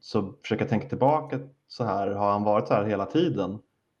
så 0.00 0.34
försöker 0.42 0.62
jag 0.64 0.70
tänka 0.70 0.88
tillbaka 0.88 1.38
så 1.68 1.84
här, 1.84 2.10
har 2.10 2.32
han 2.32 2.44
varit 2.44 2.68
så 2.68 2.74
här 2.74 2.84
hela 2.84 3.06
tiden? 3.06 3.58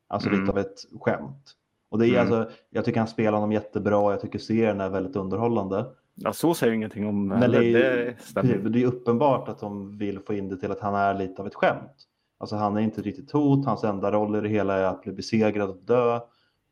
Alltså 0.08 0.28
Mm. 0.28 0.40
lite 0.40 0.52
av 0.52 0.58
ett 0.58 0.76
skämt. 1.00 1.52
Och 1.88 1.98
det 1.98 2.08
är 2.08 2.08
Mm. 2.08 2.20
alltså, 2.20 2.50
jag 2.70 2.84
tycker 2.84 2.98
han 3.00 3.08
spelar 3.08 3.32
honom 3.32 3.52
jättebra, 3.52 4.12
jag 4.12 4.20
tycker 4.20 4.38
serien 4.38 4.80
är 4.80 4.88
väldigt 4.88 5.16
underhållande. 5.16 5.86
Ja, 6.14 6.32
så 6.32 6.54
säger 6.54 6.72
ingenting 6.72 7.06
om 7.06 7.28
Men 7.28 7.50
det 7.50 7.56
är, 7.56 8.16
Det 8.42 8.68
det 8.68 8.82
är 8.82 8.86
uppenbart 8.86 9.48
att 9.48 9.58
de 9.58 9.98
vill 9.98 10.20
få 10.20 10.34
in 10.34 10.48
det 10.48 10.56
till 10.56 10.72
att 10.72 10.80
han 10.80 10.94
är 10.94 11.14
lite 11.14 11.42
av 11.42 11.46
ett 11.46 11.54
skämt. 11.54 12.08
Alltså 12.38 12.56
han 12.56 12.76
är 12.76 12.80
inte 12.80 13.02
riktigt 13.02 13.30
hot, 13.30 13.66
hans 13.66 13.84
enda 13.84 14.12
roll 14.12 14.36
i 14.36 14.40
det 14.40 14.48
hela 14.48 14.74
är 14.74 14.84
att 14.84 15.02
bli 15.02 15.12
besegrad 15.12 15.70
och 15.70 15.76
dö. 15.76 16.20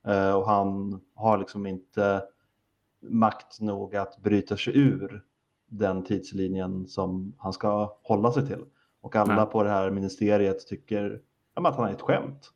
Eh, 0.07 0.33
och 0.35 0.47
han 0.47 1.01
har 1.15 1.39
liksom 1.39 1.67
inte 1.67 2.23
makt 3.03 3.61
nog 3.61 3.97
att 3.97 4.19
bryta 4.19 4.57
sig 4.57 4.79
ur 4.79 5.25
den 5.67 6.05
tidslinjen 6.05 6.89
som 6.89 7.35
han 7.39 7.53
ska 7.53 7.99
hålla 8.03 8.33
sig 8.33 8.47
till. 8.47 8.65
Och 9.01 9.17
alla 9.17 9.35
Nej. 9.35 9.47
på 9.47 9.63
det 9.63 9.71
här 9.71 9.91
ministeriet 9.91 10.67
tycker 10.67 11.21
ja, 11.55 11.69
att 11.69 11.77
han 11.77 11.89
är 11.89 11.93
ett 11.93 12.03
skämt. 12.03 12.51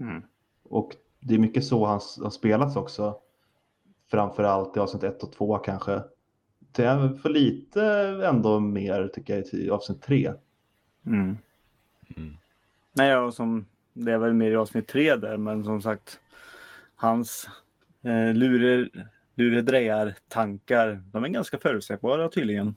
Mm. 0.00 0.22
Och 0.62 0.96
det 1.20 1.34
är 1.34 1.38
mycket 1.38 1.64
så 1.64 1.86
han 1.86 2.00
har 2.22 2.30
spelats 2.30 2.76
också. 2.76 3.16
Framförallt 4.10 4.76
i 4.76 4.80
avsnitt 4.80 5.02
1 5.02 5.22
och 5.22 5.32
2 5.32 5.58
kanske. 5.58 6.02
Det 6.72 6.84
är 6.84 7.08
för 7.08 7.28
lite 7.28 7.82
ändå 8.24 8.60
mer 8.60 9.08
tycker 9.08 9.36
jag 9.36 9.46
i 9.60 9.70
avsnitt 9.70 10.02
3. 10.02 10.32
Mm. 11.06 11.36
Mm. 12.16 12.36
Nej, 12.92 13.10
ja, 13.10 13.32
som, 13.32 13.66
det 13.92 14.12
är 14.12 14.18
väl 14.18 14.32
mer 14.32 14.50
i 14.50 14.56
avsnitt 14.56 14.88
tre 14.88 15.16
där, 15.16 15.36
men 15.36 15.64
som 15.64 15.82
sagt, 15.82 16.20
hans 16.94 17.48
eh, 18.02 18.34
lure, 18.34 18.88
luredrejar-tankar, 19.34 21.02
de 21.12 21.24
är 21.24 21.28
ganska 21.28 21.58
förutsägbara 21.58 22.28
tydligen. 22.28 22.76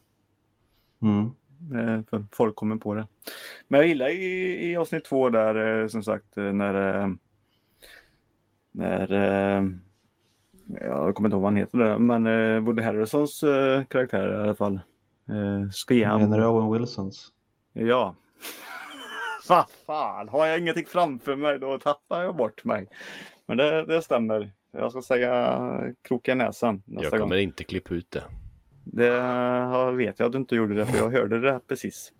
Mm. 1.02 1.26
Eh, 1.74 2.04
för 2.10 2.26
folk 2.32 2.56
kommer 2.56 2.76
på 2.76 2.96
det. 2.96 3.08
Men 3.68 3.80
jag 3.80 3.90
gillar 3.90 4.10
i, 4.10 4.72
i 4.72 4.76
avsnitt 4.76 5.06
två 5.06 5.30
där 5.30 5.82
eh, 5.82 5.88
som 5.88 6.04
sagt 6.04 6.38
eh, 6.38 6.54
när 6.54 7.02
eh, 7.02 7.10
när 8.72 9.12
eh, 9.12 9.64
jag 10.68 11.16
kommer 11.16 11.30
inte 11.30 11.36
ihåg 11.36 11.42
vad 11.42 11.52
han 11.52 11.56
heter 11.56 11.78
där, 11.78 11.98
men 11.98 12.28
eh, 12.28 12.60
Woody 12.64 12.84
Harrelsons 12.84 13.44
eh, 13.44 13.84
karaktär 13.84 14.32
i 14.34 14.36
alla 14.44 14.56
fall 14.56 14.74
eh, 15.30 15.70
ska 15.72 15.94
ge 15.94 16.08
Menar 16.08 16.38
du 16.38 16.44
han... 16.44 16.54
Owen 16.54 16.74
Wilsons? 16.74 17.28
Ja. 17.74 18.16
Vad 19.50 19.66
fan, 19.86 20.30
har 20.30 20.46
jag 20.46 20.60
ingenting 20.60 20.86
framför 20.86 21.36
mig 21.36 21.60
då 21.60 21.80
tappar 21.80 22.24
jag 22.24 22.36
bort 22.36 22.64
mig. 22.64 22.88
Men 23.46 23.58
det, 23.58 23.86
det 23.86 24.02
stämmer. 24.02 24.52
Jag 24.72 24.92
ska 24.92 25.02
säga 25.02 25.94
kroka 26.02 26.36
näsan 26.36 26.84
nästa 26.86 27.04
Jag 27.04 27.12
gång. 27.12 27.20
kommer 27.20 27.38
inte 27.38 27.64
klippa 27.64 27.94
ut 27.94 28.12
det. 28.12 28.24
Det 28.84 29.92
vet 29.92 30.20
jag 30.20 30.26
att 30.26 30.32
du 30.32 30.38
inte 30.38 30.56
gjorde 30.56 30.76
det, 30.76 30.86
för 30.86 30.98
jag 30.98 31.10
hörde 31.10 31.40
det 31.40 31.60
precis. 31.68 32.12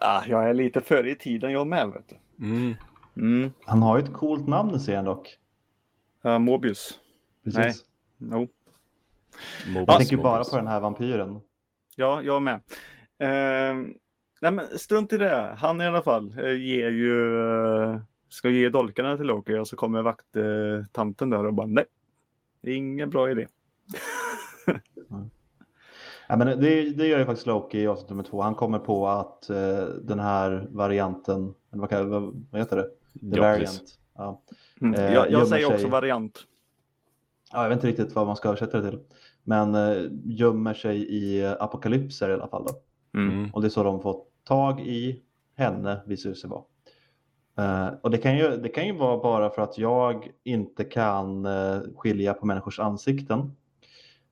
Ah, 0.00 0.22
jag 0.26 0.48
är 0.50 0.54
lite 0.54 0.80
före 0.80 1.10
i 1.10 1.14
tiden 1.14 1.52
jag 1.52 1.66
med. 1.66 1.88
Vet 1.88 2.08
du. 2.08 2.46
Mm. 2.46 2.74
Mm. 3.16 3.52
Han 3.66 3.82
har 3.82 3.98
ju 3.98 4.04
ett 4.04 4.12
coolt 4.12 4.48
namn 4.48 4.74
i 4.74 4.78
serien 4.78 5.04
dock. 5.04 5.36
Uh, 6.24 6.38
Mobius. 6.38 6.98
Precis. 7.44 7.84
Nej. 8.18 8.30
No. 8.30 8.48
Jag 9.64 9.72
Mobius, 9.72 9.96
tänker 9.98 10.16
bara 10.16 10.44
på 10.44 10.56
den 10.56 10.66
här 10.66 10.80
vampyren. 10.80 11.40
Ja, 11.96 12.22
jag 12.22 12.42
med. 12.42 12.54
Eh, 13.18 13.74
nej, 14.40 14.52
men 14.52 14.78
strunt 14.78 15.12
i 15.12 15.18
det. 15.18 15.54
Han 15.58 15.80
i 15.80 15.86
alla 15.86 16.02
fall 16.02 16.38
eh, 16.38 16.52
ger 16.52 16.90
ju, 16.90 17.40
eh, 17.82 18.00
ska 18.28 18.50
ge 18.50 18.68
dolkarna 18.68 19.16
till 19.16 19.26
Loki 19.26 19.58
och 19.58 19.68
så 19.68 19.76
kommer 19.76 20.02
vakttanten 20.02 21.30
där 21.30 21.46
och 21.46 21.54
bara 21.54 21.66
nej. 21.66 21.84
Ingen 22.62 23.10
bra 23.10 23.30
idé. 23.30 23.46
Ja, 26.28 26.36
men 26.36 26.46
det, 26.46 26.90
det 26.90 27.06
gör 27.06 27.18
ju 27.18 27.24
faktiskt 27.24 27.46
Loki 27.46 27.78
i 27.80 27.86
avsnitt 27.86 28.10
nummer 28.10 28.22
två. 28.22 28.42
Han 28.42 28.54
kommer 28.54 28.78
på 28.78 29.08
att 29.08 29.50
eh, 29.50 29.84
den 30.02 30.20
här 30.20 30.66
varianten, 30.70 31.54
eller 31.72 31.80
vad, 31.80 32.06
vad, 32.06 32.46
vad 32.50 32.60
heter 32.60 32.76
det? 32.76 32.82
The 32.82 33.36
Ja, 33.36 33.42
variant. 33.42 33.60
precis. 33.60 33.98
Ja. 34.14 34.42
Mm. 34.80 34.94
Eh, 34.94 35.14
jag 35.14 35.30
jag 35.30 35.48
säger 35.48 35.66
också 35.66 35.78
sig. 35.78 35.90
variant. 35.90 36.38
ja, 37.52 37.62
jag 37.62 37.68
vet 37.68 37.76
inte 37.76 37.86
riktigt 37.86 38.14
vad 38.14 38.26
man 38.26 38.36
ska 38.36 38.48
översätta 38.48 38.80
det 38.80 38.90
till. 38.90 39.00
Men 39.42 39.74
eh, 39.74 40.10
gömmer 40.24 40.74
sig 40.74 41.14
i 41.14 41.46
apokalypser 41.46 42.30
i 42.30 42.32
alla 42.32 42.48
fall. 42.48 42.66
Då. 42.66 42.72
Mm. 43.20 43.38
Mm. 43.38 43.50
Och 43.54 43.60
det 43.60 43.66
är 43.66 43.70
så 43.70 43.82
de 43.82 44.02
får 44.02 44.22
tag 44.44 44.80
i 44.80 45.22
henne, 45.56 46.00
visar 46.06 46.30
det 46.30 46.36
sig 46.36 46.50
vara. 46.50 46.62
Eh, 47.58 47.88
och 48.02 48.10
det 48.10 48.18
kan, 48.18 48.38
ju, 48.38 48.56
det 48.56 48.68
kan 48.68 48.86
ju 48.86 48.96
vara 48.96 49.18
bara 49.18 49.50
för 49.50 49.62
att 49.62 49.78
jag 49.78 50.30
inte 50.44 50.84
kan 50.84 51.46
eh, 51.46 51.80
skilja 51.96 52.34
på 52.34 52.46
människors 52.46 52.80
ansikten. 52.80 53.56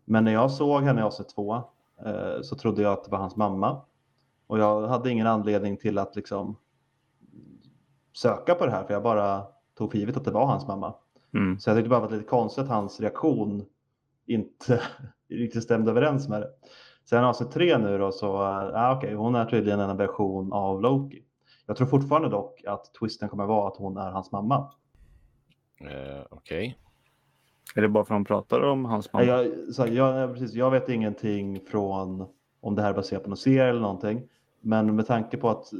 Men 0.05 0.25
när 0.25 0.33
jag 0.33 0.51
såg 0.51 0.83
henne 0.83 1.01
i 1.01 1.05
avsnitt 1.05 1.29
två 1.29 1.55
eh, 2.07 2.43
så 2.43 2.57
trodde 2.57 2.83
jag 2.83 2.93
att 2.93 3.05
det 3.05 3.11
var 3.11 3.19
hans 3.19 3.37
mamma. 3.37 3.83
Och 4.47 4.59
jag 4.59 4.87
hade 4.87 5.11
ingen 5.11 5.27
anledning 5.27 5.77
till 5.77 5.99
att 5.99 6.17
liksom 6.17 6.57
söka 8.17 8.55
på 8.55 8.67
det 8.67 8.73
här 8.73 8.85
för 8.85 8.93
jag 8.95 9.03
bara 9.03 9.47
tog 9.79 9.91
för 9.91 9.99
givet 9.99 10.17
att 10.17 10.25
det 10.25 10.31
var 10.31 10.47
hans 10.47 10.67
mamma. 10.67 10.95
Mm. 11.35 11.59
Så 11.59 11.71
jag 11.71 11.77
tyckte 11.77 11.91
bara 11.91 11.97
att 11.97 12.03
det 12.03 12.09
var 12.09 12.19
lite 12.19 12.31
konstigt 12.31 12.65
att 12.65 12.71
hans 12.71 13.01
reaktion 13.01 13.65
inte 14.27 14.83
riktigt 15.29 15.63
stämde 15.63 15.91
överens 15.91 16.29
med 16.29 16.41
det. 16.41 16.49
Sen 17.09 17.25
avsnitt 17.25 17.51
tre 17.51 17.79
nu 17.79 17.99
då 17.99 18.13
så, 18.13 18.27
ja 18.75 18.97
okej, 18.97 19.15
hon 19.15 19.35
är 19.35 19.45
tydligen 19.45 19.81
en 19.81 19.97
version 19.97 20.53
av 20.53 20.83
Loki. 20.83 21.25
Jag 21.67 21.77
tror 21.77 21.87
fortfarande 21.87 22.29
dock 22.29 22.65
att 22.67 22.95
twisten 23.01 23.29
kommer 23.29 23.47
vara 23.47 23.69
att 23.69 23.77
hon 23.77 23.97
är 23.97 24.11
hans 24.11 24.33
mamma. 24.33 24.73
Eh, 25.81 26.27
Okej. 26.31 26.79
Är 27.75 27.83
det 27.83 27.89
bara 27.89 28.05
för 28.05 28.15
att 28.15 28.19
de 28.19 28.25
pratar 28.25 28.61
om 28.61 28.85
hans 28.85 29.13
mamma? 29.13 29.25
Jag, 29.25 29.75
så, 29.75 29.87
jag, 29.87 30.33
precis, 30.33 30.53
jag 30.53 30.71
vet 30.71 30.89
ingenting 30.89 31.61
från 31.61 32.27
om 32.61 32.75
det 32.75 32.83
här 32.83 32.91
är 32.91 32.95
baserat 32.95 33.23
på 33.23 33.29
någon 33.29 33.37
serie 33.37 33.71
eller 33.71 33.81
någonting. 33.81 34.23
Men 34.61 34.97
med 34.97 35.07
tanke 35.07 35.37
på 35.37 35.49
att 35.49 35.73
eh, 35.73 35.79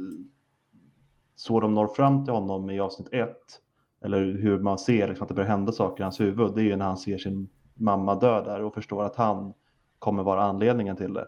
så 1.35 1.59
de 1.59 1.73
når 1.73 1.87
fram 1.87 2.25
till 2.25 2.33
honom 2.33 2.69
i 2.69 2.79
avsnitt 2.79 3.13
ett, 3.13 3.61
eller 4.01 4.19
hur 4.25 4.59
man 4.59 4.77
ser 4.79 5.07
liksom, 5.07 5.23
att 5.23 5.27
det 5.29 5.33
börjar 5.33 5.49
hända 5.49 5.71
saker 5.71 6.01
i 6.01 6.03
hans 6.03 6.19
huvud, 6.19 6.55
det 6.55 6.61
är 6.61 6.65
ju 6.65 6.75
när 6.75 6.85
han 6.85 6.97
ser 6.97 7.17
sin 7.17 7.49
mamma 7.73 8.15
dö 8.15 8.43
där 8.43 8.61
och 8.63 8.73
förstår 8.73 9.03
att 9.03 9.15
han 9.15 9.53
kommer 9.99 10.23
vara 10.23 10.41
anledningen 10.43 10.95
till 10.95 11.13
det. 11.13 11.27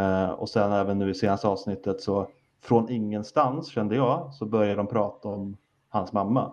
Eh, 0.00 0.30
och 0.30 0.48
sen 0.48 0.72
även 0.72 0.98
nu 0.98 1.10
i 1.10 1.14
senaste 1.14 1.48
avsnittet 1.48 2.00
så 2.00 2.28
från 2.62 2.90
ingenstans 2.90 3.68
kände 3.68 3.96
jag 3.96 4.34
så 4.34 4.46
börjar 4.46 4.76
de 4.76 4.86
prata 4.86 5.28
om 5.28 5.56
hans 5.88 6.12
mamma. 6.12 6.52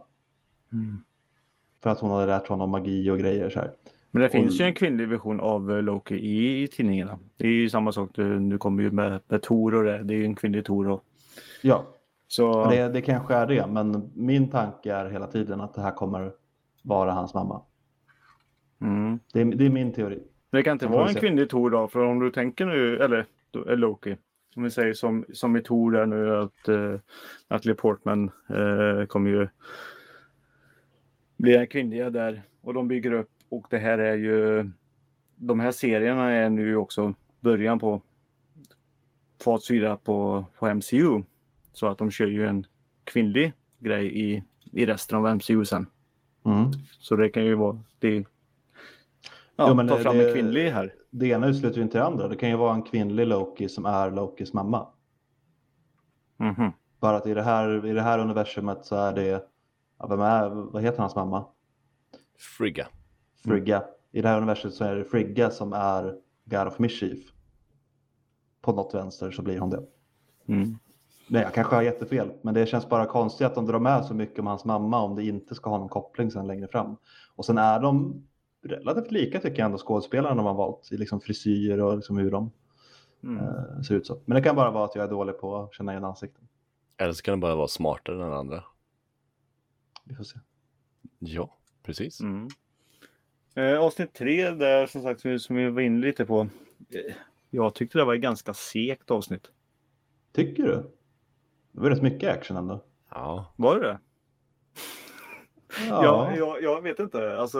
För 1.83 1.89
att 1.89 1.99
hon 1.99 2.11
hade 2.11 2.25
lärt 2.25 2.47
honom 2.47 2.69
magi 2.69 3.09
och 3.09 3.19
grejer 3.19 3.49
så 3.49 3.59
här. 3.59 3.71
Men 4.11 4.19
det 4.21 4.25
Och- 4.25 4.31
finns 4.31 4.59
ju 4.61 4.65
en 4.65 4.73
kvinnlig 4.73 5.07
version 5.09 5.39
av 5.39 5.71
eh, 5.71 5.81
Loki 5.81 6.15
i, 6.15 6.63
i 6.63 6.67
tidningarna. 6.67 7.19
Det 7.37 7.47
är 7.47 7.51
ju 7.51 7.69
samma 7.69 7.91
sak, 7.91 8.09
nu 8.17 8.39
nu 8.39 8.57
kommer 8.57 8.83
ju 8.83 8.91
med, 8.91 9.19
med 9.27 9.41
Tor 9.41 9.75
och 9.75 9.83
det. 9.83 10.03
Det 10.03 10.13
är 10.13 10.17
ju 10.17 10.25
en 10.25 10.35
kvinnlig 10.35 10.65
Tor. 10.65 10.89
Och, 10.89 11.03
Ja, 11.61 11.83
så 12.32 12.69
det, 12.69 12.89
det 12.89 13.01
kanske 13.01 13.34
är 13.34 13.47
det, 13.47 13.67
men 13.67 14.11
min 14.15 14.49
tanke 14.49 14.93
är 14.93 15.09
hela 15.09 15.27
tiden 15.27 15.61
att 15.61 15.73
det 15.73 15.82
här 15.82 15.91
kommer 15.91 16.32
vara 16.84 17.11
hans 17.11 17.34
mamma. 17.34 17.61
mm. 18.82 19.19
Det 19.34 19.41
är, 19.41 19.45
det 19.45 19.65
är 19.65 19.69
min 19.69 19.93
teori. 19.93 20.23
Det 20.51 20.63
kan 20.63 20.73
inte 20.73 20.88
vara 20.88 21.07
en 21.07 21.13
se. 21.13 21.19
kvinnlig 21.19 21.49
Tor 21.49 21.69
då, 21.69 21.88
för 21.88 21.99
om 21.99 22.19
du 22.19 22.32
tänker 22.32 22.65
nu, 22.65 22.97
eller 22.97 23.25
Loki, 23.75 24.17
om 24.55 24.63
vi 24.63 24.71
säger 24.71 24.93
som, 24.93 25.25
som 25.34 25.57
i 25.57 25.61
Tor 25.61 25.91
där 25.91 26.05
nu 26.05 26.36
att 26.36 26.69
uh, 26.69 26.99
Natalie 27.47 27.75
Portman 27.75 28.32
eh, 28.49 29.05
kommer 29.05 29.30
ju 29.30 29.47
bli 31.38 31.55
en 31.55 31.67
kvinnliga 31.67 32.09
där 32.09 32.41
och 32.61 32.73
de 32.73 32.88
bygger 32.88 33.11
upp 33.11 33.30
och 33.49 33.67
det 33.69 33.77
här 33.77 33.97
är 33.97 34.15
ju 34.15 34.69
de 35.36 35.59
här 35.59 35.71
serierna 35.71 36.32
är 36.32 36.49
nu 36.49 36.75
också 36.75 37.13
början 37.39 37.80
på 37.80 38.01
fas 39.43 39.67
4 39.67 39.97
på, 39.97 40.45
på 40.59 40.73
MCU. 40.75 41.23
Så 41.74 41.88
att 41.88 41.97
de 41.97 42.11
kör 42.11 42.28
ju 42.28 42.47
en 42.47 42.65
kvinnlig 43.03 43.53
grej 43.80 44.20
i, 44.20 44.43
i 44.72 44.86
resten 44.86 45.17
av 45.17 45.36
MCU 45.36 45.65
sen. 45.65 45.88
Mm. 46.45 46.72
Så 46.99 47.15
det 47.15 47.30
kan 47.30 47.45
ju 47.45 47.55
vara 47.55 47.80
det. 47.99 48.26
Ja, 49.55 49.67
Jo, 49.70 49.74
men 49.74 49.88
ta 49.88 49.97
fram 49.97 50.17
det- 50.17 50.28
en 50.28 50.34
kvinnlig 50.34 50.72
här. 50.72 50.93
Det 51.09 51.28
ena 51.28 51.47
utesluter 51.47 51.78
ju 51.78 51.84
inte 51.84 51.97
det 51.97 52.05
andra. 52.05 52.28
Det 52.28 52.36
kan 52.36 52.49
ju 52.49 52.55
vara 52.55 52.74
en 52.76 52.84
kvinnlig 52.84 53.28
Loki 53.28 53.70
som 53.70 53.86
är 53.86 54.11
Lokis 54.11 54.53
mamma. 54.53 54.88
Mhm. 56.38 56.72
Bara 56.99 57.17
att 57.17 57.28
i 57.28 57.34
det 57.34 57.43
här, 57.43 57.86
i 57.86 57.93
det 57.93 58.01
här 58.01 58.20
universumet 58.20 58.86
så 58.86 58.95
är 58.95 59.13
det, 59.13 59.43
ja, 59.99 60.07
vem 60.07 60.22
är, 60.22 60.49
vad 60.49 60.84
heter 60.84 60.99
hans 60.99 61.15
mamma? 61.15 61.45
Frigga. 62.57 62.88
Frigga. 63.43 63.84
I 64.11 64.22
det 64.22 64.28
här 64.28 64.38
universumet 64.38 64.76
så 64.76 64.84
är 64.84 64.95
det 64.95 65.05
Frigga 65.05 65.49
som 65.51 65.74
är 65.74 66.15
God 66.45 66.67
of 66.67 66.80
Mischief. 66.80 67.20
På 68.61 68.72
något 68.74 68.93
vänster 68.93 69.32
så 69.32 69.41
blir 69.41 69.59
hon 69.59 69.70
det. 69.70 69.84
Mm. 70.47 70.78
Nej, 71.30 71.41
jag 71.41 71.53
kanske 71.53 71.75
har 71.75 71.82
jättefel, 71.82 72.32
men 72.41 72.53
det 72.53 72.65
känns 72.65 72.89
bara 72.89 73.05
konstigt 73.05 73.47
att 73.47 73.55
de 73.55 73.65
drar 73.65 73.80
med 73.80 74.05
så 74.05 74.13
mycket 74.13 74.39
om 74.39 74.47
hans 74.47 74.65
mamma 74.65 75.01
om 75.01 75.15
det 75.15 75.23
inte 75.25 75.55
ska 75.55 75.69
ha 75.69 75.77
någon 75.77 75.89
koppling 75.89 76.32
sen 76.32 76.47
längre 76.47 76.67
fram. 76.67 76.95
Och 77.36 77.45
sen 77.45 77.57
är 77.57 77.80
de 77.80 78.23
relativt 78.63 79.11
lika 79.11 79.39
tycker 79.39 79.57
jag 79.59 79.65
ändå 79.65 79.77
skådespelarna 79.77 80.36
de 80.36 80.45
har 80.45 80.53
valt 80.53 80.91
i 80.91 80.97
liksom 80.97 81.21
frisyr 81.21 81.77
och 81.77 81.95
liksom 81.95 82.17
hur 82.17 82.32
de 82.32 82.51
Mm. 83.23 83.38
eh, 83.38 83.82
ser 83.82 83.95
ut 83.95 84.07
så. 84.07 84.21
Men 84.25 84.36
det 84.36 84.41
kan 84.41 84.55
bara 84.55 84.71
vara 84.71 84.86
att 84.86 84.95
jag 84.95 85.03
är 85.05 85.09
dålig 85.09 85.38
på 85.38 85.57
att 85.57 85.73
känna 85.73 85.91
igen 85.91 86.03
ansikten. 86.05 86.47
Eller 86.97 87.13
så 87.13 87.21
kan 87.23 87.32
det 87.32 87.41
bara 87.41 87.55
vara 87.55 87.67
smartare 87.67 88.15
än 88.15 88.21
den 88.21 88.34
andra. 88.34 88.63
Vi 90.03 90.15
får 90.15 90.23
se. 90.23 90.39
Ja, 91.19 91.57
precis. 91.84 92.21
Mm. 92.21 92.47
Eh, 93.55 93.80
avsnitt 93.80 94.13
tre 94.13 94.49
där 94.51 94.88
som 94.88 95.01
sagt 95.01 95.21
som 95.21 95.32
vi- 95.32 95.39
som 95.39 95.55
vi 95.55 95.69
var 95.69 95.82
inne 95.82 96.05
lite 96.05 96.25
på. 96.25 96.39
Eh, 96.89 97.13
jag 97.49 97.73
tyckte 97.75 97.97
det 97.97 98.05
var 98.05 98.15
ett 98.15 98.21
ganska 98.21 98.53
segt 98.53 99.11
avsnitt. 99.11 99.47
Tycker 100.34 100.63
du? 100.63 100.91
Det 101.72 101.82
var 101.82 101.89
rätt 101.89 102.01
mycket 102.01 102.38
action 102.38 102.57
ändå. 102.57 102.84
Ja, 103.11 103.53
Var 103.55 103.76
det 103.80 103.82
det? 103.88 103.99
Ja, 105.89 106.03
Ja, 106.03 106.32
jag, 106.38 106.63
jag 106.63 106.82
vet 106.82 106.99
inte. 106.99 107.38
Alltså, 107.39 107.59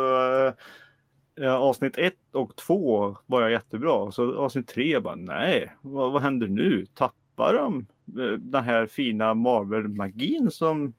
eh, 1.41 1.53
avsnitt 1.55 1.97
ett 1.97 2.14
och 2.34 2.55
två 2.55 3.16
var 3.26 3.41
jag 3.41 3.51
jättebra. 3.51 4.12
Så 4.12 4.38
avsnitt 4.38 4.68
tre 4.68 4.99
bara 4.99 5.16
nej, 5.16 5.76
vad, 5.82 6.12
vad 6.12 6.22
händer 6.22 6.47
nu? 6.47 6.86
Tappar 6.93 7.53
de 7.53 7.88
eh, 8.22 8.32
den 8.39 8.64
här 8.64 8.86
fina 8.86 9.34
Marvel-magin 9.34 10.51
som... 10.51 10.93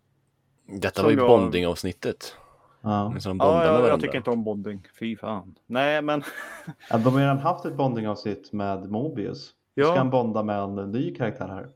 detta 0.67 0.95
Som 0.95 1.05
var 1.05 1.11
ju 1.13 1.19
jag- 1.19 1.29
bonding-avsnittet. 1.29 2.37
ja. 2.81 3.15
Som 3.21 3.37
Ja, 3.37 3.65
jag, 3.65 3.75
jag 3.75 3.83
varandra. 3.83 3.99
tycker 4.07 4.17
inte 4.19 4.31
om 4.31 4.45
bonding. 4.45 4.89
Fy 4.99 5.17
fan. 5.17 5.55
Nej, 5.67 6.03
men 6.03 6.23
Ja, 6.91 6.99
De 6.99 7.13
har 7.13 7.21
redan 7.21 7.39
haft 7.39 7.65
ett 7.65 7.77
bondingavsnitt 7.77 8.53
med 8.53 8.91
Mobius. 8.91 9.51
Nu 9.77 9.83
ska 9.83 9.93
Ja. 9.93 9.99
han 9.99 10.11
bonda 10.11 10.43
med 10.43 10.59
en 10.61 10.75
ny 10.91 11.15
karaktär 11.15 11.49
här. 11.49 11.69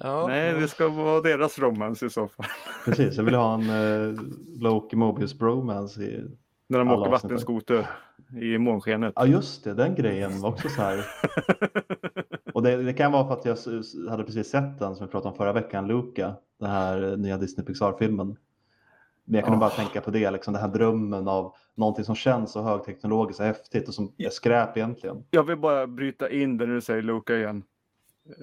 Ja, 0.00 0.26
nej, 0.26 0.54
det 0.60 0.68
ska 0.68 0.88
vara 0.88 1.20
deras 1.20 1.58
romance 1.58 2.06
i 2.06 2.10
så 2.10 2.28
fall. 2.28 2.46
Precis, 2.84 3.16
jag 3.16 3.24
vill 3.24 3.34
ha 3.34 3.54
en 3.54 3.70
eh, 3.70 4.22
Loki 4.60 4.96
Mobius 4.96 5.38
bromance 5.38 6.02
i... 6.02 6.24
När 6.68 6.78
de 6.78 6.90
åker 6.90 7.10
vattenskoter 7.10 7.86
i 8.40 8.58
månskenet. 8.58 9.12
Ja 9.16 9.26
just 9.26 9.64
det, 9.64 9.74
den 9.74 9.94
grejen 9.94 10.40
var 10.40 10.50
också 10.50 10.68
så 10.68 10.82
här. 10.82 11.04
Och 12.54 12.62
det, 12.62 12.82
det 12.82 12.92
kan 12.92 13.12
vara 13.12 13.26
för 13.26 13.34
att 13.34 13.44
jag 13.44 13.56
hade 14.10 14.24
precis 14.24 14.48
sett 14.50 14.78
den 14.78 14.96
som 14.96 15.06
vi 15.06 15.10
pratade 15.12 15.30
om 15.30 15.36
förra 15.36 15.52
veckan, 15.52 15.86
Luca, 15.86 16.34
den 16.60 16.70
här 16.70 17.02
eh, 17.02 17.16
nya 17.16 17.36
Disney 17.36 17.66
Pixar-filmen. 17.66 18.36
Men 19.24 19.34
jag 19.34 19.44
kunde 19.44 19.58
bara 19.58 19.70
Åh. 19.70 19.76
tänka 19.76 20.00
på 20.00 20.10
det, 20.10 20.30
liksom 20.30 20.52
den 20.52 20.62
här 20.62 20.68
drömmen 20.68 21.28
av 21.28 21.54
någonting 21.74 22.04
som 22.04 22.14
känns 22.14 22.52
så 22.52 22.62
högteknologiskt 22.62 23.40
och 23.40 23.46
häftigt 23.46 23.88
och 23.88 23.94
som 23.94 24.12
är 24.18 24.30
skräp 24.30 24.76
egentligen. 24.76 25.24
Jag 25.30 25.42
vill 25.42 25.56
bara 25.56 25.86
bryta 25.86 26.30
in 26.30 26.56
där 26.56 26.66
du 26.66 26.80
säger 26.80 27.02
Luca 27.02 27.36
igen. 27.36 27.62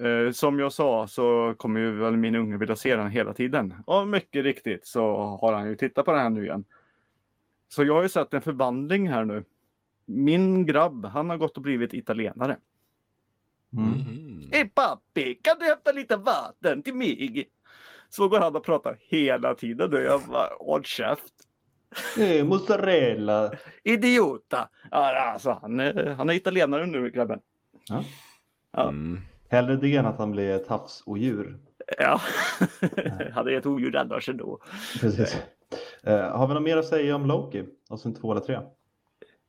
Eh, 0.04 0.32
som 0.32 0.58
jag 0.58 0.72
sa 0.72 1.06
så 1.06 1.54
kommer 1.56 1.80
ju 1.80 1.90
väl 1.90 2.16
min 2.16 2.34
unge 2.34 2.56
vilja 2.56 2.76
se 2.76 2.96
den 2.96 3.10
hela 3.10 3.34
tiden. 3.34 3.74
Och 3.86 4.08
mycket 4.08 4.44
riktigt 4.44 4.86
så 4.86 5.16
har 5.16 5.52
han 5.52 5.68
ju 5.68 5.76
tittat 5.76 6.04
på 6.04 6.12
den 6.12 6.20
här 6.20 6.30
nu 6.30 6.44
igen. 6.44 6.64
Så 7.68 7.84
jag 7.84 7.94
har 7.94 8.02
ju 8.02 8.08
sett 8.08 8.34
en 8.34 8.42
förvandling 8.42 9.08
här 9.08 9.24
nu. 9.24 9.44
Min 10.06 10.66
grabb, 10.66 11.04
han 11.04 11.30
har 11.30 11.36
gått 11.36 11.56
och 11.56 11.62
blivit 11.62 11.94
italienare. 11.94 12.56
Mm. 13.72 14.48
Hej 14.52 14.68
pappi, 14.74 15.34
kan 15.34 15.56
du 15.58 15.64
hämta 15.64 15.92
lite 15.92 16.16
vatten 16.16 16.82
till 16.82 16.94
mig? 16.94 17.48
Så 18.08 18.28
går 18.28 18.40
han 18.40 18.56
och 18.56 18.64
pratar 18.64 18.96
hela 19.00 19.54
tiden. 19.54 19.92
Och 19.94 20.00
jag 20.00 20.20
bara, 20.22 20.48
håll 20.60 20.84
käft. 20.84 21.32
Eh, 22.20 22.44
mozzarella! 22.44 23.52
Idiota! 23.84 24.68
Alltså, 24.90 25.58
han, 25.62 25.80
är- 25.80 26.14
han 26.14 26.30
är 26.30 26.34
italienare 26.34 26.86
nu 26.86 27.10
grabben. 27.10 27.40
Ja. 27.88 28.04
Ja. 28.72 28.88
Mm. 28.88 29.20
Hellre 29.48 29.76
det 29.76 29.96
än 29.96 30.06
att 30.06 30.18
han 30.18 30.30
blir 30.30 30.50
ett 30.50 30.66
havsodjur. 30.68 31.58
Ja, 31.98 32.20
hade 33.32 33.56
ett 33.56 33.66
odjur 33.66 33.96
annars 33.96 34.28
ändå. 34.28 34.58
Precis. 35.00 35.42
Eh, 36.02 36.30
har 36.36 36.46
vi 36.48 36.54
något 36.54 36.62
mer 36.62 36.76
att 36.76 36.86
säga 36.86 37.16
om 37.16 37.26
Loki? 37.26 37.64
Avsnitt 37.90 38.20
två 38.20 38.32
eller 38.32 38.40
tre? 38.40 38.58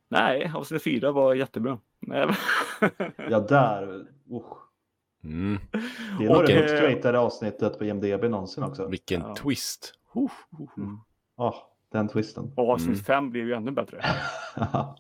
Nej, 0.10 0.52
avsnitt 0.56 0.84
fyra 0.84 1.12
var 1.12 1.34
jättebra. 1.36 1.80
Ja, 3.30 3.39
där. 3.39 4.06
usch. 4.32 4.58
Mm. 5.24 5.60
Det 6.20 6.26
är 6.26 6.30
nog 6.30 6.38
Och, 6.38 6.47
det 6.47 6.54
högst 6.54 6.74
ratade 6.84 7.20
avsnittet 7.20 7.78
på 7.80 7.86
IMDB 7.86 8.24
någonsin 8.24 8.64
också. 8.64 8.88
Vilken 8.88 9.22
Ja. 9.22 9.36
twist. 9.36 9.93
Mm. 10.78 10.97
Åh, 11.38 11.56
den 11.91 12.08
twisten. 12.08 12.54
Och 12.58 12.70
avsnitt 12.70 12.89
Mm. 12.89 13.04
fem 13.04 13.30
blev 13.30 13.47
ju 13.47 13.54
ännu 13.54 13.72
bättre. 13.72 14.06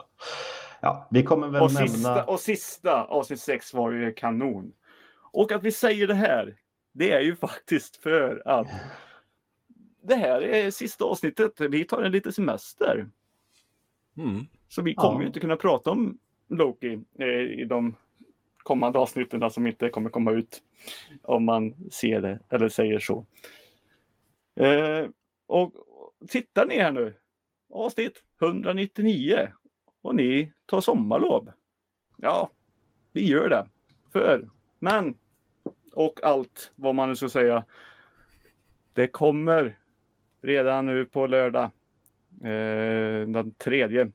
ja, 0.81 1.07
vi 1.11 1.23
kommer 1.23 1.47
väl 1.47 1.61
Och 1.61 1.73
nämna... 1.73 1.87
sista, 1.87 2.23
och 2.23 2.39
sista 2.39 3.03
avsnitt 3.03 3.39
sex 3.39 3.73
var 3.73 3.91
ju 3.91 4.13
kanon. 4.13 4.71
Och 5.31 5.51
att 5.51 5.63
vi 5.63 5.71
säger 5.71 6.07
det 6.07 6.13
här, 6.13 6.55
det 6.91 7.11
är 7.11 7.21
ju 7.21 7.35
faktiskt 7.35 7.95
för 7.95 8.41
att 8.45 8.67
det 10.01 10.15
här 10.15 10.41
är 10.41 10.71
sista 10.71 11.05
avsnittet. 11.05 11.61
Vi 11.61 11.83
tar 11.85 12.03
en 12.03 12.11
liten 12.11 12.33
semester. 12.33 13.09
Mm. 14.17 14.45
Så 14.67 14.81
vi 14.81 14.93
kommer 14.93 15.15
Ja. 15.15 15.21
ju 15.21 15.27
inte 15.27 15.39
kunna 15.39 15.55
prata 15.55 15.91
om 15.91 16.17
Loki 16.47 16.99
eh, 17.19 17.27
i 17.27 17.65
de 17.65 17.95
kommande 18.57 18.99
avsnitten 18.99 19.51
som 19.51 19.67
inte 19.67 19.89
kommer 19.89 20.09
komma 20.09 20.31
ut. 20.31 20.63
Om 21.21 21.45
man 21.45 21.89
ser 21.91 22.21
det 22.21 22.39
eller 22.49 22.69
säger 22.69 22.99
så. 22.99 23.25
Eh, 24.55 25.07
och 25.47 25.73
tittar 26.27 26.65
ni 26.65 26.77
här 26.79 26.91
nu. 26.91 27.15
Avsnitt 27.69 28.23
199. 28.41 29.47
Och 30.01 30.15
ni 30.15 30.51
tar 30.65 30.81
sommarlov. 30.81 31.51
Ja, 32.17 32.49
vi 33.11 33.27
gör 33.27 33.49
det. 33.49 33.67
För, 34.11 34.49
men, 34.79 35.15
och 35.93 36.23
allt 36.23 36.71
vad 36.75 36.95
man 36.95 37.09
nu 37.09 37.15
ska 37.15 37.29
säga. 37.29 37.65
Det 38.93 39.07
kommer 39.07 39.77
redan 40.41 40.85
nu 40.85 41.05
på 41.05 41.27
lördag. 41.27 41.63
Eh, 42.43 43.27
den 43.27 43.51
tredje 43.57 44.11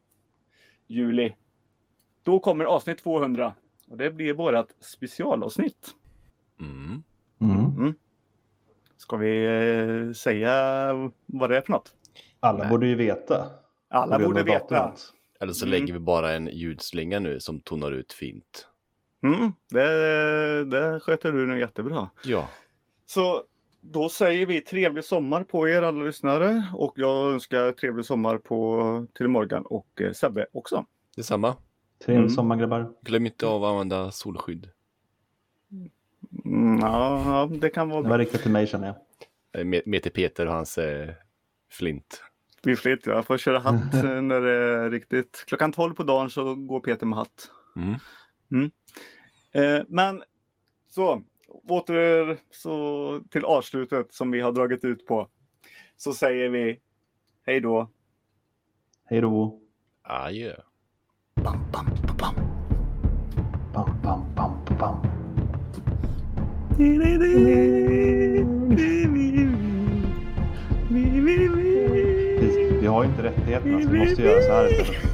juli. 0.86 1.34
Då 2.22 2.38
kommer 2.38 2.64
avsnitt 2.64 2.98
200. 2.98 3.54
Och 3.88 3.96
det 3.96 4.10
blir 4.10 4.34
vårat 4.34 4.68
specialavsnitt. 4.80 5.94
Mm. 6.60 7.02
Mm. 7.40 7.94
Ska 8.96 9.16
vi 9.16 9.44
eh, 9.46 10.12
säga 10.12 10.52
vad 11.26 11.50
det 11.50 11.56
är 11.56 11.60
för 11.60 11.72
något? 11.72 11.94
Alla 12.40 12.58
Nej. 12.58 12.68
borde 12.70 12.86
ju 12.86 12.94
veta. 12.94 13.50
Alla 13.88 14.18
borde 14.18 14.42
veta. 14.42 14.94
Eller 15.40 15.52
så 15.52 15.66
Mm. 15.66 15.80
lägger 15.80 15.92
vi 15.92 15.98
bara 15.98 16.32
en 16.32 16.46
ljudslinga 16.52 17.18
nu 17.18 17.40
som 17.40 17.60
tonar 17.60 17.92
ut 17.92 18.12
fint. 18.12 18.68
Mm, 19.24 19.52
det, 19.70 20.64
det 20.64 21.00
sköter 21.00 21.32
du 21.32 21.46
nu 21.46 21.58
jättebra. 21.58 22.10
Ja. 22.24 22.48
Så 23.06 23.42
då 23.80 24.08
säger 24.08 24.46
vi 24.46 24.60
trevlig 24.60 25.04
sommar 25.04 25.44
på 25.44 25.68
er 25.68 25.82
alla 25.82 26.04
lyssnare 26.04 26.64
och 26.74 26.92
jag 26.96 27.32
önskar 27.32 27.72
trevlig 27.72 28.04
sommar 28.04 28.38
på 28.38 29.06
till 29.14 29.28
Morgan 29.28 29.62
och 29.66 30.00
eh, 30.00 30.12
Sebbe 30.12 30.46
också. 30.52 30.86
Detsamma. 31.16 31.56
Trevlig 32.04 32.18
Mm. 32.22 32.30
sommar 32.30 32.56
grabbar. 32.56 32.92
Glöm 33.02 33.26
inte 33.26 33.46
av 33.46 33.64
att 33.64 33.70
använda 33.70 34.10
solskydd. 34.10 34.70
Mm, 36.44 36.78
ja, 36.80 37.22
ja, 37.26 37.56
det 37.60 37.70
kan 37.70 37.88
vara 37.88 38.02
Det 38.02 38.08
var 38.08 38.18
riktat 38.18 38.42
till 38.42 38.50
mig 38.50 38.66
känner 38.66 38.86
jag. 38.86 38.96
Eh, 39.60 39.64
Med, 39.64 39.82
med 39.86 40.02
till 40.02 40.12
Peter 40.12 40.46
och 40.46 40.52
hans 40.52 40.78
eh, 40.78 41.10
flint. 41.70 42.22
Det 42.62 42.70
är 42.70 42.76
flit, 42.76 43.06
jag 43.06 43.26
får 43.26 43.38
köra 43.38 43.58
hatt 43.58 43.94
eh, 44.04 44.22
när 44.22 44.40
det 44.40 44.52
är 44.52 44.90
riktigt. 44.90 45.44
Klockan 45.46 45.72
12 45.72 45.94
på 45.94 46.02
dagen 46.02 46.30
så 46.30 46.54
går 46.54 46.80
Peter 46.80 47.06
med 47.06 47.18
hatt. 47.18 47.50
Mm. 47.76 48.70
Eh, 49.55 49.82
men 49.88 50.22
så, 50.88 51.22
åter 51.68 52.36
så 52.50 53.20
till 53.30 53.44
avslutet 53.44 54.14
som 54.14 54.30
vi 54.30 54.40
har 54.40 54.52
dragit 54.52 54.84
ut 54.84 55.07
på. 55.07 55.28
Så 55.96 56.12
säger 56.12 56.48
vi 56.48 56.80
hej 57.46 57.61
då. 57.61 57.90
Hej 59.05 59.20
då. 59.20 59.61
Adjö. 60.02 60.55
Bam, 61.34 61.70
bam, 61.72 61.86
bam, 64.02 64.34
bam, 64.34 64.76
bam. 64.78 65.07
Vi, 66.78 66.98
vi 72.80 72.86
har 72.86 73.05
ju 73.05 73.11
inte 73.11 73.22
rättigheterna 73.22 73.82
så 73.82 73.88
vi 73.88 73.98
måste 73.98 74.22
göra 74.22 74.42
så 74.42 74.52
här 74.52 74.72
istället. 74.72 75.13